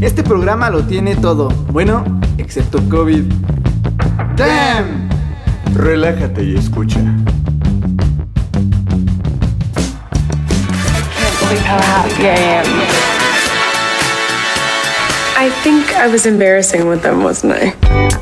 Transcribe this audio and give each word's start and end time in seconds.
Este 0.00 0.22
programa 0.22 0.70
lo 0.70 0.84
tiene 0.84 1.16
todo. 1.16 1.48
Bueno, 1.72 2.04
excepto 2.38 2.78
COVID. 2.88 3.24
¡Damn! 4.36 5.08
Relájate 5.74 6.44
y 6.44 6.56
escucha. 6.56 7.00
how 11.64 11.80
happy 11.80 12.26
I 12.26 12.36
am. 12.60 12.66
I 15.36 15.50
think 15.62 15.92
I 15.94 16.06
was 16.06 16.26
embarrassing 16.26 16.88
with 16.88 17.02
them, 17.02 17.22
wasn't 17.22 17.54
I? 17.54 18.20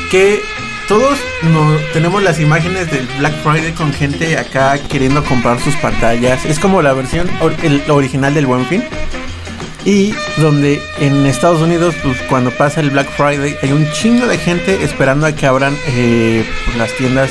Que 0.09 0.41
todos 0.87 1.17
no, 1.43 1.75
tenemos 1.93 2.23
las 2.23 2.39
imágenes 2.39 2.89
del 2.91 3.07
Black 3.19 3.33
Friday 3.43 3.73
con 3.73 3.91
gente 3.93 4.37
acá 4.37 4.77
queriendo 4.89 5.23
comprar 5.23 5.59
sus 5.59 5.75
pantallas. 5.77 6.45
Es 6.45 6.59
como 6.59 6.81
la 6.81 6.93
versión 6.93 7.29
or- 7.41 7.55
el 7.63 7.81
original 7.89 8.33
del 8.33 8.45
Buen 8.45 8.65
Fin. 8.65 8.83
Y 9.85 10.13
donde 10.37 10.81
en 10.99 11.25
Estados 11.25 11.61
Unidos, 11.61 11.95
pues 12.03 12.17
cuando 12.29 12.51
pasa 12.51 12.81
el 12.81 12.89
Black 12.89 13.09
Friday, 13.15 13.55
hay 13.61 13.71
un 13.71 13.89
chingo 13.91 14.27
de 14.27 14.37
gente 14.37 14.83
esperando 14.83 15.25
a 15.25 15.31
que 15.33 15.45
abran 15.45 15.77
eh, 15.87 16.45
pues, 16.65 16.77
las 16.77 16.91
tiendas 16.93 17.29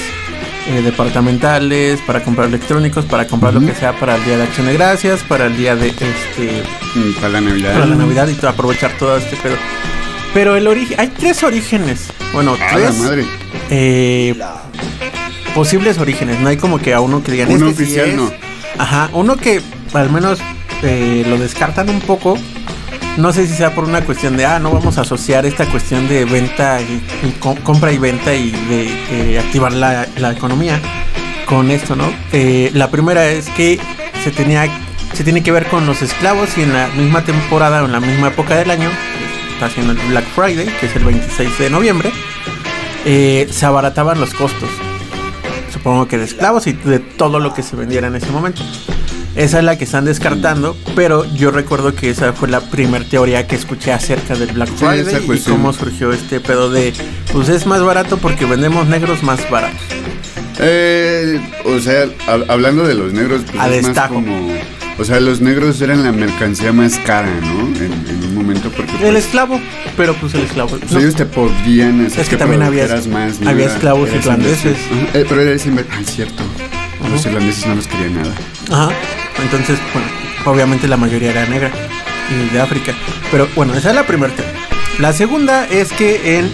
eh, 0.69 0.81
departamentales 0.83 2.01
para 2.07 2.23
comprar 2.25 2.49
electrónicos, 2.49 3.05
para 3.05 3.27
comprar 3.27 3.53
lo 3.55 3.61
que 3.61 3.75
sea 3.75 3.93
para 3.99 4.17
el 4.17 4.25
Día 4.25 4.37
de 4.39 4.43
Acción 4.45 4.67
de 4.67 4.73
Gracias, 4.73 5.23
para 5.23 5.47
el 5.47 5.57
día 5.57 5.77
de 5.77 5.89
este 5.89 6.63
Mm, 6.95 7.13
Para 7.17 7.29
la 7.29 7.41
Navidad. 7.43 7.73
para 7.75 7.87
la 7.87 7.95
Navidad 7.95 8.27
y 8.29 8.47
aprovechar 8.47 8.91
todo 8.99 9.19
este 9.19 9.37
pedo. 9.37 9.57
Pero 10.33 10.57
el 10.57 10.67
origen, 10.67 10.99
hay 10.99 11.09
tres 11.09 11.43
orígenes. 11.43 12.07
Bueno, 12.33 12.57
tres 12.73 12.97
madre. 12.99 13.25
eh, 13.71 14.35
posibles 15.55 15.99
orígenes. 15.99 16.41
No 16.41 16.49
hay 16.49 16.57
como 16.57 16.79
que 16.79 16.93
a 16.95 17.01
uno 17.01 17.23
que 17.23 17.33
digan 17.33 17.51
Uno 17.51 17.69
"Este 17.69 17.77
sí 17.77 17.83
oficial, 17.85 18.09
es". 18.11 18.15
no. 18.17 18.31
Ajá, 18.79 19.09
uno 19.13 19.37
que 19.37 19.63
al 19.95 20.11
menos 20.11 20.39
eh, 20.83 21.25
lo 21.27 21.39
descartan 21.39 21.89
un 21.89 22.01
poco. 22.01 22.37
No 23.17 23.33
sé 23.33 23.47
si 23.47 23.55
sea 23.55 23.75
por 23.75 23.85
una 23.85 24.03
cuestión 24.03 24.37
de, 24.37 24.45
ah, 24.45 24.59
no 24.59 24.71
vamos 24.71 24.99
a 24.99 25.01
asociar 25.01 25.47
esta 25.47 25.65
cuestión 25.65 26.07
de 26.07 26.27
venta 26.27 26.79
y, 26.83 27.01
y 27.27 27.31
co- 27.41 27.57
compra 27.63 27.91
y 27.91 27.97
venta 27.97 28.35
y 28.35 28.51
de 28.51 28.91
eh, 29.11 29.39
activar 29.39 29.73
la, 29.73 30.07
la 30.19 30.33
economía 30.33 30.79
con 31.47 31.71
esto, 31.71 31.97
¿no? 31.97 32.13
Eh, 32.33 32.71
la 32.75 32.91
primera 32.91 33.27
es 33.27 33.49
que 33.51 33.81
se 34.23 34.31
tenía 34.33 34.69
se 35.15 35.25
tiene 35.25 35.43
que 35.43 35.51
ver 35.51 35.67
con 35.69 35.87
los 35.87 36.03
esclavos 36.03 36.59
y 36.59 36.63
en 36.63 36.75
la 36.75 36.89
misma 36.89 37.25
temporada 37.25 37.83
o 37.83 37.87
en 37.87 37.93
la 37.93 38.01
misma 38.01 38.29
época 38.29 38.55
del 38.57 38.71
año, 38.71 38.91
está 39.57 39.67
haciendo 39.67 39.93
el 39.93 39.99
Black 40.11 40.25
Friday, 40.35 40.67
que 40.79 40.87
es 40.87 40.97
el 40.97 41.05
26 41.05 41.59
de 41.59 41.71
noviembre, 41.71 42.13
eh, 43.07 43.49
se 43.51 43.65
abarataban 43.67 44.21
los 44.21 44.35
costos. 44.35 44.69
Supongo 45.73 46.07
que 46.09 46.19
de 46.19 46.25
esclavos 46.25 46.67
y 46.67 46.73
de 46.75 46.99
todo 46.99 47.39
lo 47.41 47.55
que 47.55 47.63
se 47.63 47.75
vendiera 47.75 48.07
en 48.09 48.17
ese 48.17 48.27
momento. 48.31 48.63
Esa 49.35 49.59
es 49.59 49.65
la 49.65 49.77
que 49.79 49.85
están 49.85 50.05
descartando, 50.07 50.77
pero 50.95 51.25
yo 51.35 51.51
recuerdo 51.51 51.95
que 51.95 52.11
esa 52.11 52.33
fue 52.33 52.49
la 52.49 52.61
primera 52.61 53.05
teoría 53.05 53.47
que 53.47 53.57
escuché 53.57 53.93
acerca 53.93 54.35
del 54.35 54.53
Black 54.53 54.69
Friday 55.05 55.25
y 55.25 55.41
cómo 55.51 55.73
surgió 55.73 56.13
este 56.13 56.41
pedo 56.41 56.71
de, 56.71 56.93
pues 57.33 57.49
es 57.51 57.67
más 57.67 57.83
barato 57.83 58.17
porque 58.19 58.45
vendemos 58.47 58.87
negros 58.89 59.23
más 59.23 59.49
baratos. 59.51 59.81
Eh, 60.59 61.39
o 61.67 61.79
sea, 61.81 62.07
hab- 62.27 62.47
hablando 62.49 62.87
de 62.87 62.95
los 62.95 63.13
negros, 63.13 63.43
pues 63.51 63.63
A 63.63 63.69
es 63.69 63.87
más 63.89 64.09
como. 64.09 64.49
O 64.99 65.05
sea, 65.05 65.21
los 65.21 65.41
negros 65.43 65.81
eran 65.83 66.03
la 66.05 66.13
mercancía 66.13 66.73
más 66.73 66.99
cara, 67.01 67.29
¿no? 67.43 67.67
En, 67.77 67.93
en 68.09 68.25
un 68.29 68.35
momento, 68.35 68.71
porque. 68.71 68.93
El 68.93 69.13
pues, 69.13 69.25
esclavo, 69.27 69.61
pero 69.97 70.15
pues 70.15 70.33
el 70.35 70.43
esclavo. 70.43 70.71
pues, 70.79 70.91
no. 70.91 70.99
ellos 70.99 71.15
te 71.15 71.27
podían 71.27 72.07
hacer 72.07 72.21
Es 72.21 72.29
que 72.31 72.37
también 72.37 72.63
había- 72.63 72.87
más. 73.11 73.37
había 73.47 73.65
Era- 73.65 73.75
esclavos 73.75 74.09
eras 74.09 74.25
irlandeses. 74.25 74.77
Ajá, 74.91 75.19
eh, 75.19 75.27
pero 75.29 75.41
eres 75.43 75.67
inver- 75.67 75.85
Ah, 75.93 76.01
es 76.01 76.15
cierto. 76.15 76.43
Los 77.11 77.27
irlandeses 77.27 77.67
no 77.67 77.75
los 77.75 77.87
querían 77.87 78.15
nada. 78.17 78.35
Ajá. 78.71 78.89
Entonces, 79.43 79.79
bueno, 79.93 80.09
obviamente 80.47 80.89
la 80.89 80.97
mayoría 80.97 81.31
era 81.31 81.47
negra 81.47 81.71
y 82.31 82.53
de 82.55 82.61
África. 82.61 82.95
Pero 83.31 83.49
bueno, 83.55 83.75
esa 83.75 83.91
es 83.91 83.95
la 83.97 84.07
primera 84.07 84.33
teoría. 84.35 84.55
La 84.99 85.13
segunda 85.13 85.67
es 85.69 85.93
que 85.93 86.39
en, 86.39 86.47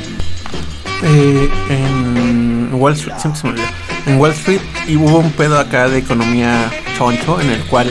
eh, 1.05 1.49
en 1.71 2.71
Wall 2.73 2.95
Street, 2.95 3.15
siempre 3.21 3.41
se 3.41 3.47
me 3.47 3.53
olvida, 3.53 3.71
en 4.07 4.19
Wall 4.19 4.33
Street 4.33 4.61
y 4.89 4.97
hubo 4.97 5.19
un 5.19 5.31
pedo 5.31 5.59
acá 5.61 5.89
de 5.89 5.99
economía 5.99 6.71
choncho 6.99 7.41
en 7.41 7.51
el 7.51 7.61
cual 7.67 7.91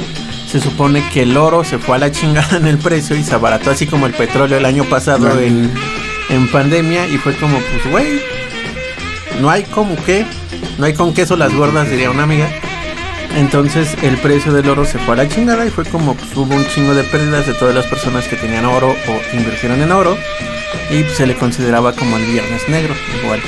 se 0.51 0.59
supone 0.59 1.01
que 1.13 1.21
el 1.21 1.37
oro 1.37 1.63
se 1.63 1.79
fue 1.79 1.95
a 1.95 1.99
la 1.99 2.11
chingada 2.11 2.57
en 2.57 2.67
el 2.67 2.77
precio 2.77 3.15
y 3.15 3.23
se 3.23 3.33
abarató 3.33 3.71
así 3.71 3.87
como 3.87 4.05
el 4.05 4.13
petróleo 4.13 4.57
el 4.57 4.65
año 4.65 4.83
pasado 4.83 5.39
en, 5.39 5.71
en 6.29 6.47
pandemia 6.49 7.07
y 7.07 7.17
fue 7.17 7.33
como 7.35 7.57
pues 7.57 7.89
güey, 7.89 8.21
no 9.39 9.49
hay 9.49 9.63
como 9.63 9.95
que, 10.03 10.25
no 10.77 10.85
hay 10.85 10.93
con 10.93 11.13
queso 11.13 11.37
las 11.37 11.53
gordas 11.53 11.89
diría 11.89 12.11
una 12.11 12.23
amiga. 12.23 12.49
Entonces 13.37 13.95
el 14.01 14.17
precio 14.17 14.51
del 14.51 14.67
oro 14.67 14.83
se 14.83 14.99
fue 14.99 15.13
a 15.13 15.17
la 15.19 15.29
chingada 15.29 15.65
y 15.65 15.69
fue 15.69 15.85
como 15.85 16.15
pues, 16.15 16.35
hubo 16.35 16.53
un 16.53 16.67
chingo 16.67 16.93
de 16.95 17.03
pérdidas 17.05 17.47
de 17.47 17.53
todas 17.53 17.73
las 17.73 17.85
personas 17.85 18.27
que 18.27 18.35
tenían 18.35 18.65
oro 18.65 18.89
o 18.89 19.37
invirtieron 19.37 19.81
en 19.81 19.93
oro 19.93 20.17
y 20.89 21.03
pues, 21.03 21.15
se 21.15 21.27
le 21.27 21.35
consideraba 21.35 21.93
como 21.93 22.17
el 22.17 22.25
viernes 22.25 22.67
negro 22.67 22.93
igual. 23.23 23.39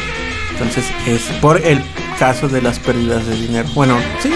Entonces 0.52 0.86
es 1.06 1.24
por 1.42 1.58
el 1.66 1.84
caso 2.18 2.48
de 2.48 2.62
las 2.62 2.80
pérdidas 2.80 3.28
de 3.28 3.36
dinero. 3.36 3.68
Bueno, 3.76 3.98
sí, 4.22 4.32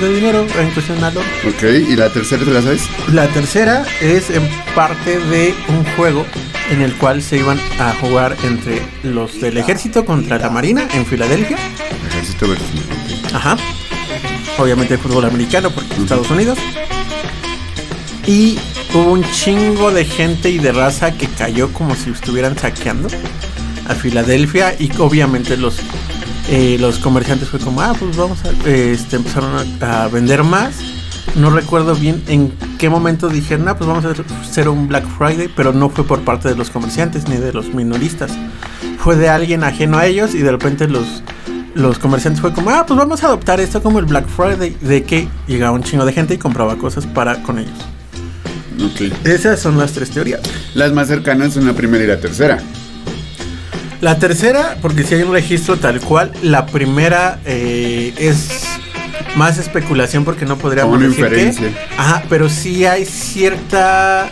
de 0.00 0.14
dinero 0.14 0.46
en 0.58 0.70
cuestión 0.70 1.02
al 1.02 1.16
oro. 1.16 1.26
Ok, 1.48 1.62
¿y 1.88 1.96
la 1.96 2.12
tercera 2.12 2.44
te 2.44 2.50
la 2.50 2.62
sabes? 2.62 2.82
La 3.12 3.26
tercera 3.28 3.84
es 4.00 4.30
en 4.30 4.48
parte 4.74 5.18
de 5.18 5.54
un 5.68 5.84
juego 5.96 6.24
en 6.70 6.82
el 6.82 6.94
cual 6.96 7.22
se 7.22 7.38
iban 7.38 7.58
a 7.78 7.92
jugar 8.00 8.36
entre 8.44 8.82
los 9.02 9.40
del 9.40 9.58
ejército 9.58 10.04
contra 10.04 10.38
la 10.38 10.50
marina 10.50 10.86
en 10.94 11.04
Filadelfia. 11.06 11.56
Ejército 12.08 12.48
versus 12.48 12.66
Marina. 12.74 13.28
Ajá. 13.36 13.56
Obviamente 14.58 14.94
el 14.94 15.00
fútbol 15.00 15.24
americano 15.24 15.70
porque 15.70 15.94
Estados 15.94 16.30
Unidos. 16.30 16.58
Y 18.26 18.58
hubo 18.94 19.12
un 19.12 19.24
chingo 19.32 19.90
de 19.90 20.04
gente 20.04 20.50
y 20.50 20.58
de 20.58 20.72
raza 20.72 21.12
que 21.12 21.26
cayó 21.26 21.72
como 21.72 21.94
si 21.94 22.10
estuvieran 22.10 22.58
saqueando 22.58 23.08
a 23.88 23.94
Filadelfia 23.94 24.74
y 24.78 24.90
obviamente 24.98 25.56
los 25.56 25.80
eh, 26.48 26.76
los 26.80 26.98
comerciantes 26.98 27.48
fue 27.48 27.60
como 27.60 27.80
ah 27.82 27.94
pues 27.98 28.16
vamos 28.16 28.38
a 28.44 28.50
eh, 28.68 28.92
este, 28.92 29.16
empezaron 29.16 29.50
a, 29.80 30.04
a 30.04 30.08
vender 30.08 30.42
más 30.44 30.74
no 31.34 31.50
recuerdo 31.50 31.94
bien 31.94 32.22
en 32.28 32.52
qué 32.78 32.88
momento 32.88 33.28
dijeron 33.28 33.68
ah 33.68 33.76
pues 33.76 33.86
vamos 33.88 34.04
a 34.04 34.10
hacer 34.42 34.68
un 34.68 34.88
Black 34.88 35.04
Friday 35.18 35.48
pero 35.54 35.72
no 35.72 35.90
fue 35.90 36.04
por 36.04 36.22
parte 36.22 36.48
de 36.48 36.54
los 36.54 36.70
comerciantes 36.70 37.28
ni 37.28 37.36
de 37.36 37.52
los 37.52 37.74
minoristas 37.74 38.32
fue 38.98 39.16
de 39.16 39.28
alguien 39.28 39.62
ajeno 39.62 39.98
a 39.98 40.06
ellos 40.06 40.34
y 40.34 40.38
de 40.38 40.50
repente 40.50 40.88
los 40.88 41.22
los 41.74 41.98
comerciantes 41.98 42.40
fue 42.40 42.52
como 42.52 42.70
ah 42.70 42.84
pues 42.86 42.98
vamos 42.98 43.22
a 43.22 43.26
adoptar 43.26 43.60
esto 43.60 43.82
como 43.82 43.98
el 43.98 44.06
Black 44.06 44.26
Friday 44.26 44.76
de 44.80 45.02
que 45.04 45.28
llegaba 45.46 45.72
un 45.72 45.82
chingo 45.82 46.04
de 46.04 46.12
gente 46.12 46.34
y 46.34 46.38
compraba 46.38 46.76
cosas 46.76 47.06
para 47.06 47.42
con 47.42 47.58
ellos 47.58 47.78
Ok. 48.80 49.12
esas 49.26 49.58
son 49.60 49.76
las 49.76 49.92
tres 49.92 50.10
teorías 50.10 50.40
Las 50.74 50.92
más 50.92 51.08
cercanas 51.08 51.52
son 51.54 51.66
la 51.66 51.72
primera 51.72 52.04
y 52.04 52.06
la 52.06 52.20
tercera. 52.20 52.58
La 54.00 54.18
tercera, 54.18 54.76
porque 54.80 55.02
si 55.02 55.14
hay 55.14 55.22
un 55.22 55.32
registro 55.32 55.76
tal 55.76 56.00
cual, 56.00 56.32
la 56.42 56.66
primera 56.66 57.40
eh, 57.44 58.14
es 58.16 58.64
más 59.36 59.58
especulación 59.58 60.24
porque 60.24 60.44
no 60.44 60.56
podríamos 60.56 60.96
una 60.96 61.08
decir 61.08 61.24
inferencia. 61.24 61.68
que. 61.68 61.94
Ajá, 61.96 62.22
pero 62.28 62.48
sí 62.48 62.86
hay 62.86 63.04
cierta. 63.04 64.28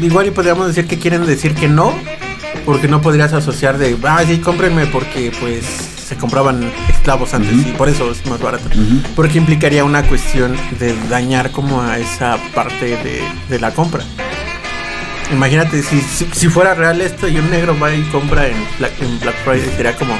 Igual 0.00 0.28
y 0.28 0.30
podríamos 0.30 0.66
decir 0.66 0.86
que 0.86 0.98
quieren 0.98 1.26
decir 1.26 1.54
que 1.54 1.68
no, 1.68 1.94
porque 2.64 2.88
no 2.88 3.00
podrías 3.02 3.32
asociar 3.32 3.78
de, 3.78 3.96
ah, 4.04 4.22
sí, 4.26 4.38
cómprenme 4.38 4.86
porque 4.86 5.30
pues 5.38 5.64
se 5.64 6.16
compraban 6.16 6.70
esclavos 6.88 7.32
antes 7.34 7.52
y 7.66 7.72
por 7.72 7.88
eso 7.88 8.10
es 8.10 8.24
más 8.26 8.40
barato. 8.40 8.68
Porque 9.14 9.38
implicaría 9.38 9.84
una 9.84 10.02
cuestión 10.02 10.56
de 10.78 10.94
dañar 11.08 11.50
como 11.50 11.82
a 11.82 11.98
esa 11.98 12.38
parte 12.54 12.86
de, 12.86 13.22
de 13.48 13.60
la 13.60 13.72
compra. 13.72 14.02
Imagínate, 15.34 15.82
si, 15.82 16.00
si, 16.00 16.48
fuera 16.48 16.74
real 16.74 17.00
esto 17.00 17.26
y 17.26 17.36
un 17.38 17.50
negro 17.50 17.76
va 17.78 17.92
y 17.92 18.02
compra 18.04 18.46
en 18.46 18.56
Black, 18.78 18.92
en 19.00 19.18
Black 19.20 19.34
Friday, 19.44 19.68
sería 19.76 19.94
como, 19.96 20.14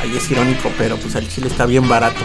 ahí 0.00 0.16
es 0.16 0.30
irónico, 0.30 0.72
pero 0.78 0.96
pues 0.96 1.14
el 1.14 1.28
chile 1.28 1.48
está 1.48 1.66
bien 1.66 1.88
barato. 1.88 2.20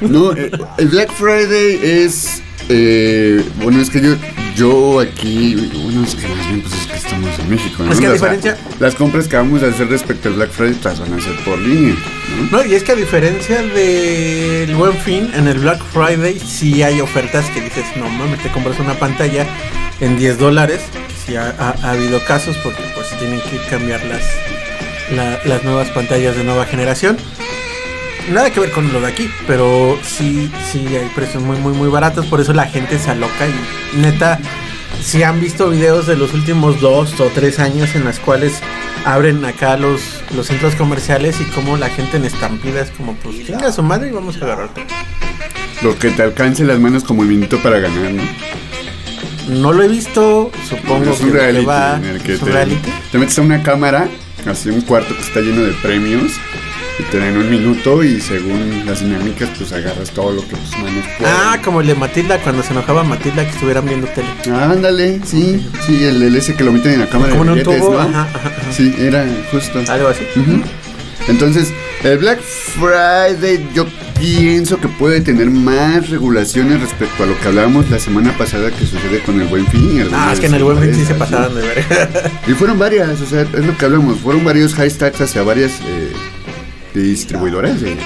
No, 0.00 0.32
eh, 0.32 0.50
el 0.78 0.88
Black 0.88 1.12
Friday 1.12 1.78
es 1.82 2.42
Eh, 2.68 3.44
bueno, 3.62 3.80
es 3.80 3.90
que 3.90 4.00
yo, 4.00 4.14
yo 4.56 5.00
aquí, 5.00 5.54
bueno, 5.74 6.04
es 6.04 6.14
que 6.14 6.26
más 6.28 6.46
bien 6.48 6.60
pues 6.62 6.72
es 6.74 6.86
que 6.86 6.96
estamos 6.96 7.38
en 7.38 7.50
México, 7.50 7.82
¿no? 7.82 7.92
Es 7.92 8.00
que 8.00 8.06
a 8.06 8.12
O 8.12 8.16
sea, 8.18 8.30
diferencia- 8.32 8.56
las 8.78 8.94
compras 8.94 9.28
que 9.28 9.36
vamos 9.36 9.62
a 9.62 9.66
hacer 9.66 9.88
respecto 9.88 10.28
al 10.28 10.34
Black 10.34 10.50
Friday 10.50 10.76
las 10.82 11.00
van 11.00 11.12
a 11.12 11.16
hacer 11.16 11.34
por 11.44 11.58
línea, 11.58 11.94
¿no? 12.50 12.58
No, 12.58 12.64
y 12.64 12.74
es 12.74 12.82
que 12.84 12.92
a 12.92 12.94
diferencia 12.96 13.62
del 13.62 14.74
Buen 14.74 14.96
Fin, 14.98 15.30
en 15.34 15.48
el 15.48 15.58
Black 15.58 15.82
Friday 15.92 16.38
sí 16.40 16.82
hay 16.82 17.00
ofertas 17.00 17.44
que 17.50 17.60
dices, 17.60 17.84
no 17.96 18.08
mames, 18.08 18.42
te 18.42 18.48
compras 18.50 18.78
una 18.78 18.94
pantalla 18.94 19.46
en 20.00 20.16
10 20.16 20.38
dólares. 20.38 20.80
Sí 21.26 21.36
ha, 21.36 21.54
ha- 21.58 21.76
ha 21.86 21.90
habido 21.92 22.24
casos 22.24 22.56
porque 22.62 22.82
pues 22.94 23.08
tienen 23.18 23.40
que 23.42 23.58
cambiar 23.70 24.02
las, 24.06 24.22
la- 25.14 25.40
las 25.44 25.62
nuevas 25.64 25.88
pantallas 25.90 26.36
de 26.36 26.44
nueva 26.44 26.64
generación. 26.66 27.16
Nada 28.30 28.50
que 28.50 28.60
ver 28.60 28.70
con 28.70 28.92
lo 28.92 29.00
de 29.00 29.08
aquí, 29.08 29.28
pero 29.46 29.98
sí, 30.02 30.50
sí 30.70 30.86
hay 30.96 31.08
precios 31.14 31.42
muy, 31.42 31.56
muy, 31.58 31.72
muy 31.72 31.88
baratos. 31.88 32.26
Por 32.26 32.40
eso 32.40 32.52
la 32.52 32.66
gente 32.66 32.98
se 32.98 33.10
aloca 33.10 33.46
y 33.46 33.98
neta, 33.98 34.38
si 35.02 35.22
han 35.22 35.40
visto 35.40 35.68
videos 35.68 36.06
de 36.06 36.16
los 36.16 36.32
últimos 36.32 36.80
dos 36.80 37.18
o 37.20 37.26
tres 37.34 37.58
años 37.58 37.94
en 37.94 38.04
las 38.04 38.20
cuales 38.20 38.60
abren 39.04 39.44
acá 39.44 39.76
los, 39.76 40.00
los 40.34 40.46
centros 40.46 40.74
comerciales 40.76 41.40
y 41.40 41.44
como 41.46 41.76
la 41.76 41.88
gente 41.88 42.16
en 42.16 42.24
estampida 42.24 42.80
es 42.80 42.90
como, 42.90 43.14
pues, 43.16 43.44
tenga 43.46 43.72
su 43.72 43.82
madre 43.82 44.08
y 44.08 44.12
vamos 44.12 44.40
a 44.40 44.44
agarrarte. 44.44 44.84
Lo 45.82 45.98
que 45.98 46.10
te 46.10 46.22
alcance 46.22 46.64
las 46.64 46.78
manos 46.78 47.02
como 47.02 47.22
el 47.22 47.28
minuto 47.28 47.58
para 47.58 47.80
ganar, 47.80 48.12
¿no? 48.12 48.22
No 49.48 49.72
lo 49.72 49.82
he 49.82 49.88
visto, 49.88 50.52
supongo 50.68 51.10
es 51.10 51.18
que, 51.18 51.24
un 51.24 51.32
reality 51.32 51.64
va. 51.64 51.96
en 51.96 52.04
el 52.04 52.22
que 52.22 52.34
es 52.34 52.40
un 52.40 52.46
te, 52.46 52.52
reality. 52.52 52.90
te 53.10 53.18
metes 53.18 53.38
a 53.38 53.42
una 53.42 53.62
cámara, 53.64 54.08
así 54.46 54.70
un 54.70 54.82
cuarto 54.82 55.16
que 55.16 55.22
está 55.22 55.40
lleno 55.40 55.62
de 55.62 55.72
premios, 55.72 56.32
y 56.98 57.02
te 57.04 57.18
dan 57.18 57.36
un 57.36 57.48
minuto 57.50 58.02
y 58.04 58.20
según 58.20 58.84
las 58.86 59.00
dinámicas, 59.00 59.48
pues 59.56 59.72
agarras 59.72 60.10
todo 60.10 60.32
lo 60.32 60.42
que 60.42 60.56
tus 60.56 60.78
manos 60.78 61.04
puedan. 61.18 61.34
Ah, 61.36 61.58
como 61.64 61.80
el 61.80 61.86
de 61.86 61.94
Matilda, 61.94 62.38
cuando 62.38 62.62
se 62.62 62.72
enojaba 62.72 63.02
Matilda 63.04 63.44
que 63.44 63.50
estuvieran 63.50 63.86
viendo 63.86 64.06
tele. 64.08 64.28
Ándale, 64.54 65.20
sí, 65.24 65.66
sí, 65.86 66.04
el, 66.04 66.22
el 66.22 66.36
ese 66.36 66.54
que 66.54 66.64
lo 66.64 66.72
meten 66.72 66.92
en 66.94 67.00
la 67.00 67.08
cámara 67.08 67.30
Como 67.32 67.42
en 67.44 67.46
de 67.48 67.52
un 67.52 67.58
billetes, 67.60 67.80
tubo, 67.82 67.94
¿no? 67.94 68.00
ajá, 68.00 68.28
ajá, 68.34 68.48
ajá. 68.48 68.72
Sí, 68.72 68.94
era 68.98 69.26
justo. 69.50 69.80
Algo 69.90 70.08
así. 70.08 70.24
Entonces, 71.28 71.72
el 72.02 72.18
Black 72.18 72.40
Friday 72.40 73.68
yo 73.74 73.86
pienso 74.18 74.78
que 74.80 74.88
puede 74.88 75.20
tener 75.20 75.50
más 75.50 76.10
regulaciones 76.10 76.80
respecto 76.80 77.22
a 77.22 77.26
lo 77.26 77.38
que 77.38 77.48
hablábamos 77.48 77.88
la 77.90 77.98
semana 78.00 78.36
pasada 78.36 78.70
que 78.70 78.84
sucede 78.86 79.20
con 79.24 79.40
el 79.40 79.46
Buen 79.48 79.66
Fin. 79.68 80.08
Ah, 80.12 80.30
es 80.32 80.40
que 80.40 80.46
en 80.46 80.54
el 80.54 80.64
Buen 80.64 80.78
Fin 80.80 80.94
sí 80.94 81.04
se 81.04 81.14
pasaron 81.14 81.54
de 81.54 81.62
ver. 81.62 81.86
¿no? 82.46 82.52
Y 82.52 82.54
fueron 82.54 82.78
varias, 82.78 83.20
o 83.20 83.26
sea, 83.26 83.42
es 83.42 83.64
lo 83.66 83.76
que 83.76 83.84
hablamos, 83.84 84.18
fueron 84.18 84.44
varios 84.44 84.74
hashtags 84.74 85.20
hacia 85.20 85.42
varias 85.42 85.72
eh, 85.86 86.12
de... 86.94 87.96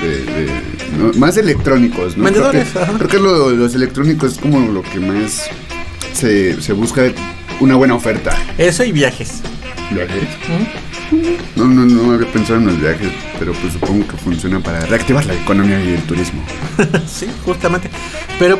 de- 0.00 0.24
de- 0.24 0.62
no, 0.98 1.12
más 1.18 1.36
electrónicos, 1.36 2.16
¿no? 2.16 2.24
Vendedores, 2.24 2.68
Creo 2.70 2.84
que, 2.84 2.90
ajá. 2.90 2.98
creo 2.98 3.08
que 3.08 3.18
lo- 3.18 3.50
los 3.50 3.74
electrónicos 3.74 4.32
es 4.32 4.38
como 4.38 4.60
lo 4.60 4.82
que 4.82 5.00
más 5.00 5.44
se, 6.12 6.60
se 6.60 6.72
busca 6.72 7.02
una 7.60 7.76
buena 7.76 7.94
oferta. 7.94 8.36
Eso 8.58 8.84
y 8.84 8.92
viajes. 8.92 9.40
¿Viajes? 9.90 10.22
No, 11.56 11.66
no, 11.66 11.84
no 11.84 12.12
había 12.14 12.30
pensado 12.32 12.58
en 12.58 12.66
los 12.66 12.80
viajes, 12.80 13.08
pero 13.38 13.52
pues 13.52 13.74
supongo 13.74 14.06
que 14.08 14.16
funciona 14.16 14.60
para 14.60 14.80
reactivar 14.86 15.24
la 15.26 15.34
economía 15.34 15.82
y 15.82 15.94
el 15.94 16.02
turismo. 16.02 16.42
sí, 17.06 17.28
justamente. 17.44 17.90
Pero 18.38 18.58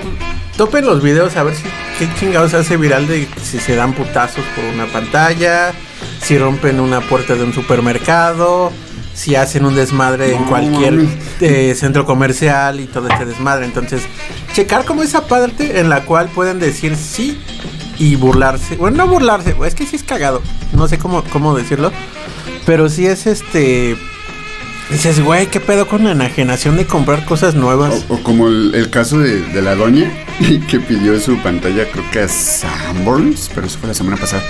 topen 0.57 0.85
los 0.85 1.03
videos 1.03 1.37
a 1.37 1.43
ver 1.43 1.55
si 1.55 1.63
qué 1.99 2.09
chingados 2.21 2.53
hace 2.55 2.77
viral 2.77 3.07
de 3.09 3.27
si 3.43 3.59
se 3.59 3.75
dan 3.75 3.95
putazos 3.95 4.45
por 4.55 4.65
una 4.67 4.87
pantalla, 4.87 5.73
si 6.23 6.37
rompen 6.39 6.79
una 6.81 7.01
puerta 7.01 7.35
de 7.35 7.43
un 7.45 7.53
supermercado, 7.55 8.71
si 9.15 9.35
hacen 9.35 9.65
un 9.65 9.75
desmadre 9.75 10.35
en 10.35 10.45
cualquier 10.45 11.07
eh, 11.41 11.75
centro 11.77 12.05
comercial 12.07 12.81
y 12.81 12.87
todo 12.87 13.09
este 13.09 13.25
desmadre. 13.27 13.67
Entonces, 13.67 14.03
checar 14.55 14.85
como 14.85 15.03
esa 15.03 15.27
parte 15.27 15.81
en 15.81 15.89
la 15.89 16.05
cual 16.05 16.29
pueden 16.29 16.59
decir 16.59 16.97
sí 16.97 17.39
y 17.99 18.17
burlarse. 18.17 18.77
Bueno, 18.77 18.99
no 18.99 19.07
burlarse, 19.09 19.55
es 19.67 19.75
que 19.75 19.87
sí 19.87 19.97
es 19.97 20.03
cagado. 20.03 20.43
No 20.73 20.89
sé 20.89 20.99
cómo, 20.99 21.23
cómo 21.25 21.55
decirlo. 21.57 21.93
Pero 22.67 22.89
sí 22.89 23.07
es 23.07 23.27
este. 23.27 23.97
Dices, 24.91 25.23
güey, 25.23 25.47
¿qué 25.47 25.59
pedo 25.59 25.89
con 25.89 26.05
la 26.05 26.13
enajenación 26.13 26.77
de 26.77 26.87
comprar 26.87 27.25
cosas 27.25 27.55
nuevas? 27.55 28.05
O, 28.09 28.15
o 28.15 28.23
como 28.23 28.49
el, 28.49 28.75
el 28.75 28.91
caso 28.91 29.19
de, 29.19 29.41
de 29.41 29.63
la 29.63 29.75
doña 29.75 30.11
que 30.69 30.81
pidió 30.81 31.19
su 31.19 31.39
pantalla, 31.39 31.91
creo 31.91 32.05
que 32.11 32.21
a 32.21 32.29
Sanborns, 32.29 33.51
pero 33.55 33.67
eso 33.67 33.79
fue 33.79 33.89
la 33.89 33.95
semana 33.95 34.17
pasada. 34.17 34.43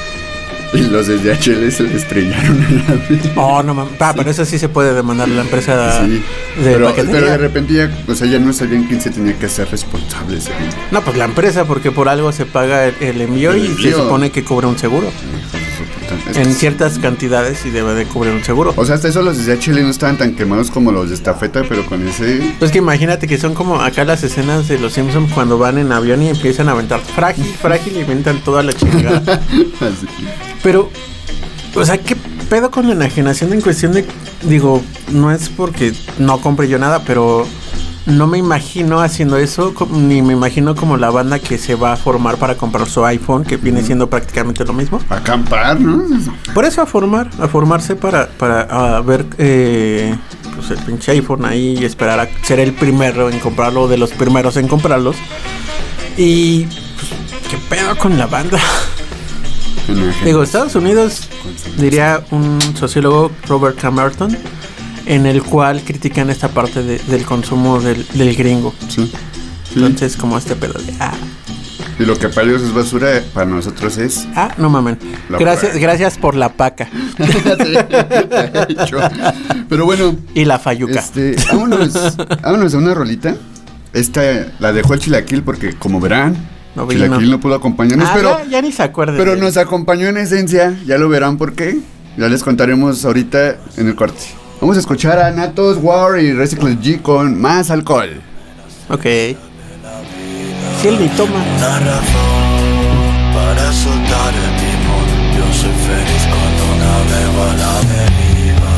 Y 0.75 0.81
los 0.88 1.07
de 1.07 1.19
DHL 1.19 1.71
se 1.71 1.83
le 1.83 1.97
estrellaron 1.97 2.64
en 2.64 2.85
la 2.88 2.95
vida. 3.09 3.33
Oh, 3.37 3.62
no 3.62 3.75
mames. 3.75 3.93
Ah, 4.00 4.14
pero 4.17 4.31
eso 4.31 4.45
sí 4.45 4.59
se 4.59 4.69
puede 4.69 4.95
demandar 4.95 5.29
la 5.29 5.43
empresa 5.43 6.00
Sí, 6.05 6.23
de 6.62 6.73
pero, 6.73 6.93
de 6.93 7.37
repente 7.37 7.75
ya, 7.75 7.91
o 8.09 8.14
sea, 8.14 8.26
ya 8.26 8.38
no 8.38 8.52
sabían 8.52 8.85
quién 8.85 9.00
se 9.00 9.11
tenía 9.11 9.38
que 9.38 9.47
hacer 9.47 9.71
responsable. 9.71 10.38
ese 10.38 10.49
día. 10.49 10.71
No, 10.91 11.02
pues 11.02 11.17
la 11.19 11.26
empresa, 11.26 11.64
porque 11.67 11.91
por 11.91 12.09
algo 12.09 12.33
se 12.33 12.47
paga 12.47 12.87
el, 12.87 12.95
el 13.00 13.21
envío 13.21 13.52
El 13.52 13.64
y 13.67 13.83
se 13.83 13.93
supone 13.93 14.31
que 14.31 14.45
cubre 14.45 14.67
un 14.67 14.79
seguro. 14.79 15.09
Es 16.31 16.37
En 16.37 16.47
sí. 16.47 16.55
ciertas 16.55 16.99
cantidades 16.99 17.64
y 17.64 17.71
debe 17.71 17.95
de 17.95 18.05
cubrir 18.05 18.33
un 18.35 18.45
seguro. 18.45 18.75
O 18.76 18.85
sea, 18.85 18.95
hasta 18.97 19.09
eso 19.09 19.23
los 19.23 19.45
de 19.45 19.57
DHL 19.57 19.83
no 19.83 19.88
estaban 19.91 20.19
tan 20.19 20.35
quemados 20.35 20.71
como 20.71 20.93
los 20.93 21.09
de 21.09 21.14
estafeta, 21.14 21.62
pero 21.69 21.85
con 21.87 22.07
ese... 22.07 22.55
Pues 22.59 22.71
que 22.71 22.79
imagínate 22.79 23.26
que 23.26 23.38
son 23.38 23.55
como 23.55 23.81
acá 23.81 24.05
las 24.05 24.23
escenas 24.23 24.69
de 24.69 24.79
los 24.79 24.93
Simpsons 24.93 25.33
cuando 25.33 25.59
van 25.59 25.79
en 25.79 25.91
avión 25.91 26.23
y 26.23 26.29
empiezan 26.29 26.69
a 26.69 26.73
aventar 26.73 27.00
frágil, 27.00 27.47
frágil 27.61 27.97
y 27.97 28.00
inventan 28.00 28.38
toda 28.45 28.62
la 28.62 28.73
chingada. 28.73 29.21
así. 29.81 30.07
Pero, 30.62 30.90
o 31.75 31.85
sea, 31.85 31.99
¿qué 31.99 32.16
pedo 32.49 32.71
con 32.71 32.87
la 32.87 32.92
enajenación 32.92 33.52
en 33.52 33.61
cuestión 33.61 33.92
de... 33.92 34.07
Digo, 34.42 34.83
no 35.11 35.31
es 35.31 35.49
porque 35.49 35.92
no 36.19 36.40
compre 36.40 36.69
yo 36.69 36.78
nada, 36.78 37.02
pero 37.04 37.47
no 38.07 38.26
me 38.26 38.38
imagino 38.38 39.00
haciendo 39.00 39.37
eso, 39.37 39.73
ni 39.90 40.23
me 40.23 40.33
imagino 40.33 40.75
como 40.75 40.97
la 40.97 41.11
banda 41.11 41.38
que 41.38 41.59
se 41.59 41.75
va 41.75 41.92
a 41.92 41.97
formar 41.97 42.37
para 42.37 42.57
comprar 42.57 42.88
su 42.88 43.04
iPhone, 43.04 43.45
que 43.45 43.57
viene 43.57 43.83
siendo 43.83 44.11
prácticamente 44.11 44.64
lo 44.64 44.73
mismo. 44.73 45.00
Acampar, 45.09 45.81
¿no? 45.81 46.04
Por 46.52 46.64
eso 46.64 46.83
a 46.83 46.87
formar, 46.87 47.31
a 47.40 47.49
formarse 47.49 47.95
para, 47.95 48.28
para 48.28 48.62
a 48.97 49.00
ver 49.02 49.26
eh, 49.38 50.16
pues 50.57 50.71
el 50.71 50.78
pinche 50.78 51.12
iPhone 51.12 51.45
ahí 51.45 51.76
y 51.78 51.85
esperar 51.85 52.19
a 52.21 52.28
ser 52.45 52.59
el 52.59 52.73
primero 52.73 53.31
en 53.31 53.38
comprarlo, 53.38 53.87
de 53.87 53.99
los 53.99 54.11
primeros 54.11 54.57
en 54.57 54.66
comprarlos. 54.66 55.16
Y 56.16 56.64
pues, 56.64 57.50
qué 57.50 57.57
pedo 57.69 57.97
con 57.97 58.19
la 58.19 58.26
banda. 58.26 58.59
Digo, 60.24 60.42
Estados 60.42 60.74
Unidos, 60.74 61.28
diría 61.78 62.22
un 62.30 62.58
sociólogo, 62.76 63.30
Robert 63.48 63.78
Camerton, 63.78 64.36
en 65.06 65.26
el 65.26 65.42
cual 65.42 65.82
critican 65.82 66.30
esta 66.30 66.48
parte 66.48 66.82
de- 66.82 66.98
del 67.00 67.24
consumo 67.24 67.80
del, 67.80 68.06
del 68.14 68.34
gringo. 68.36 68.74
Sí. 68.88 69.06
sí. 69.06 69.12
Entonces, 69.76 70.16
como 70.16 70.38
este 70.38 70.54
pedo 70.56 70.74
de, 70.74 70.94
ah, 71.00 71.12
Y 71.98 72.04
lo 72.04 72.16
que 72.18 72.28
para 72.28 72.46
ellos 72.46 72.62
es 72.62 72.72
basura, 72.72 73.22
para 73.34 73.46
nosotros 73.46 73.98
es... 73.98 74.26
ah, 74.36 74.52
no 74.56 74.70
mamen. 74.70 74.98
Gracias, 75.28 75.72
paca. 75.72 75.78
gracias 75.80 76.18
por 76.18 76.36
la 76.36 76.50
paca. 76.52 76.88
Pero 79.68 79.84
bueno, 79.84 80.16
y 80.34 80.44
la 80.44 80.58
fayuca. 80.58 81.00
este, 81.00 81.36
vámonos, 81.50 81.92
vámonos 82.42 82.74
a 82.74 82.78
una 82.78 82.94
rolita. 82.94 83.36
Esta 83.92 84.22
la 84.58 84.72
dejó 84.72 84.94
el 84.94 85.00
Chilaquil 85.00 85.42
porque, 85.42 85.74
como 85.74 86.00
verán, 86.00 86.36
No 86.75 86.87
vino. 86.87 87.05
Chilaquil 87.05 87.31
no 87.31 87.38
pudo 87.41 87.55
acompañarnos, 87.55 88.09
Ah, 88.09 88.12
pero, 88.14 88.38
ya, 88.45 88.50
ya 88.50 88.62
ni 88.62 88.73
se 88.73 88.83
acuerda. 88.83 89.14
pero 89.17 89.37
nos 89.37 89.57
acompañó 89.57 90.07
en 90.09 90.17
esencia. 90.17 90.75
Ya 90.87 90.97
lo 90.99 91.09
verán 91.09 91.37
por 91.37 91.52
qué. 91.55 91.79
Ya 92.17 92.29
les 92.29 92.43
contaremos 92.43 93.05
ahorita 93.05 93.57
en 93.76 93.88
el 93.88 93.95
corte. 93.95 94.23
Vamos 94.61 94.76
a 94.76 94.81
escuchar 94.81 95.19
a 95.19 95.31
Natos 95.31 95.79
War 95.83 96.21
y 96.21 96.33
Recycle 96.33 96.76
G 96.79 97.02
con 97.02 97.41
más 97.41 97.71
alcohol. 97.71 98.21
Ok. 98.88 99.02
Si 99.05 100.88
él 100.88 100.99
ni 101.00 101.09
toma. 101.09 101.33
una 101.57 101.79
razón 101.81 103.35
para 103.35 103.73
soltar 103.73 104.33
el 104.35 104.52
timón. 104.61 105.09
Yo 105.37 105.45
soy 105.55 105.71
feliz 105.87 106.23
cuando 106.29 106.64
navego 106.85 107.43
a 107.45 107.55
la 107.57 107.75
deriva. 107.93 108.75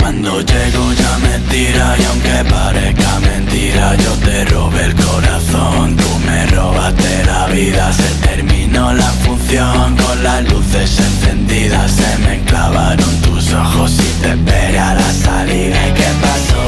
Cuando 0.00 0.40
llego 0.40 0.92
ya 0.94 1.18
me 1.18 1.38
tira 1.50 1.96
y 1.98 2.04
aunque 2.04 2.50
parezca 2.50 3.20
mentira, 3.20 3.43
yo 3.54 4.12
te 4.24 4.44
robé 4.46 4.84
el 4.84 4.94
corazón. 4.94 5.96
Tú 5.96 6.08
me 6.26 6.46
robaste 6.46 7.24
la 7.24 7.46
vida, 7.46 7.92
se 7.92 8.26
terminó 8.26 8.92
la 8.92 9.10
función 9.24 9.96
con 9.96 10.22
las 10.22 10.42
luces 10.52 10.98
encendidas. 10.98 11.90
Se 11.92 12.18
me 12.18 12.40
clavaron 12.44 13.20
tus 13.22 13.52
ojos 13.52 13.92
y 13.92 14.22
te 14.22 14.30
esperé 14.30 14.78
a 14.78 14.94
la 14.94 15.12
salida. 15.12 15.88
¿Y 15.88 15.92
qué 15.92 16.10
pasó? 16.20 16.64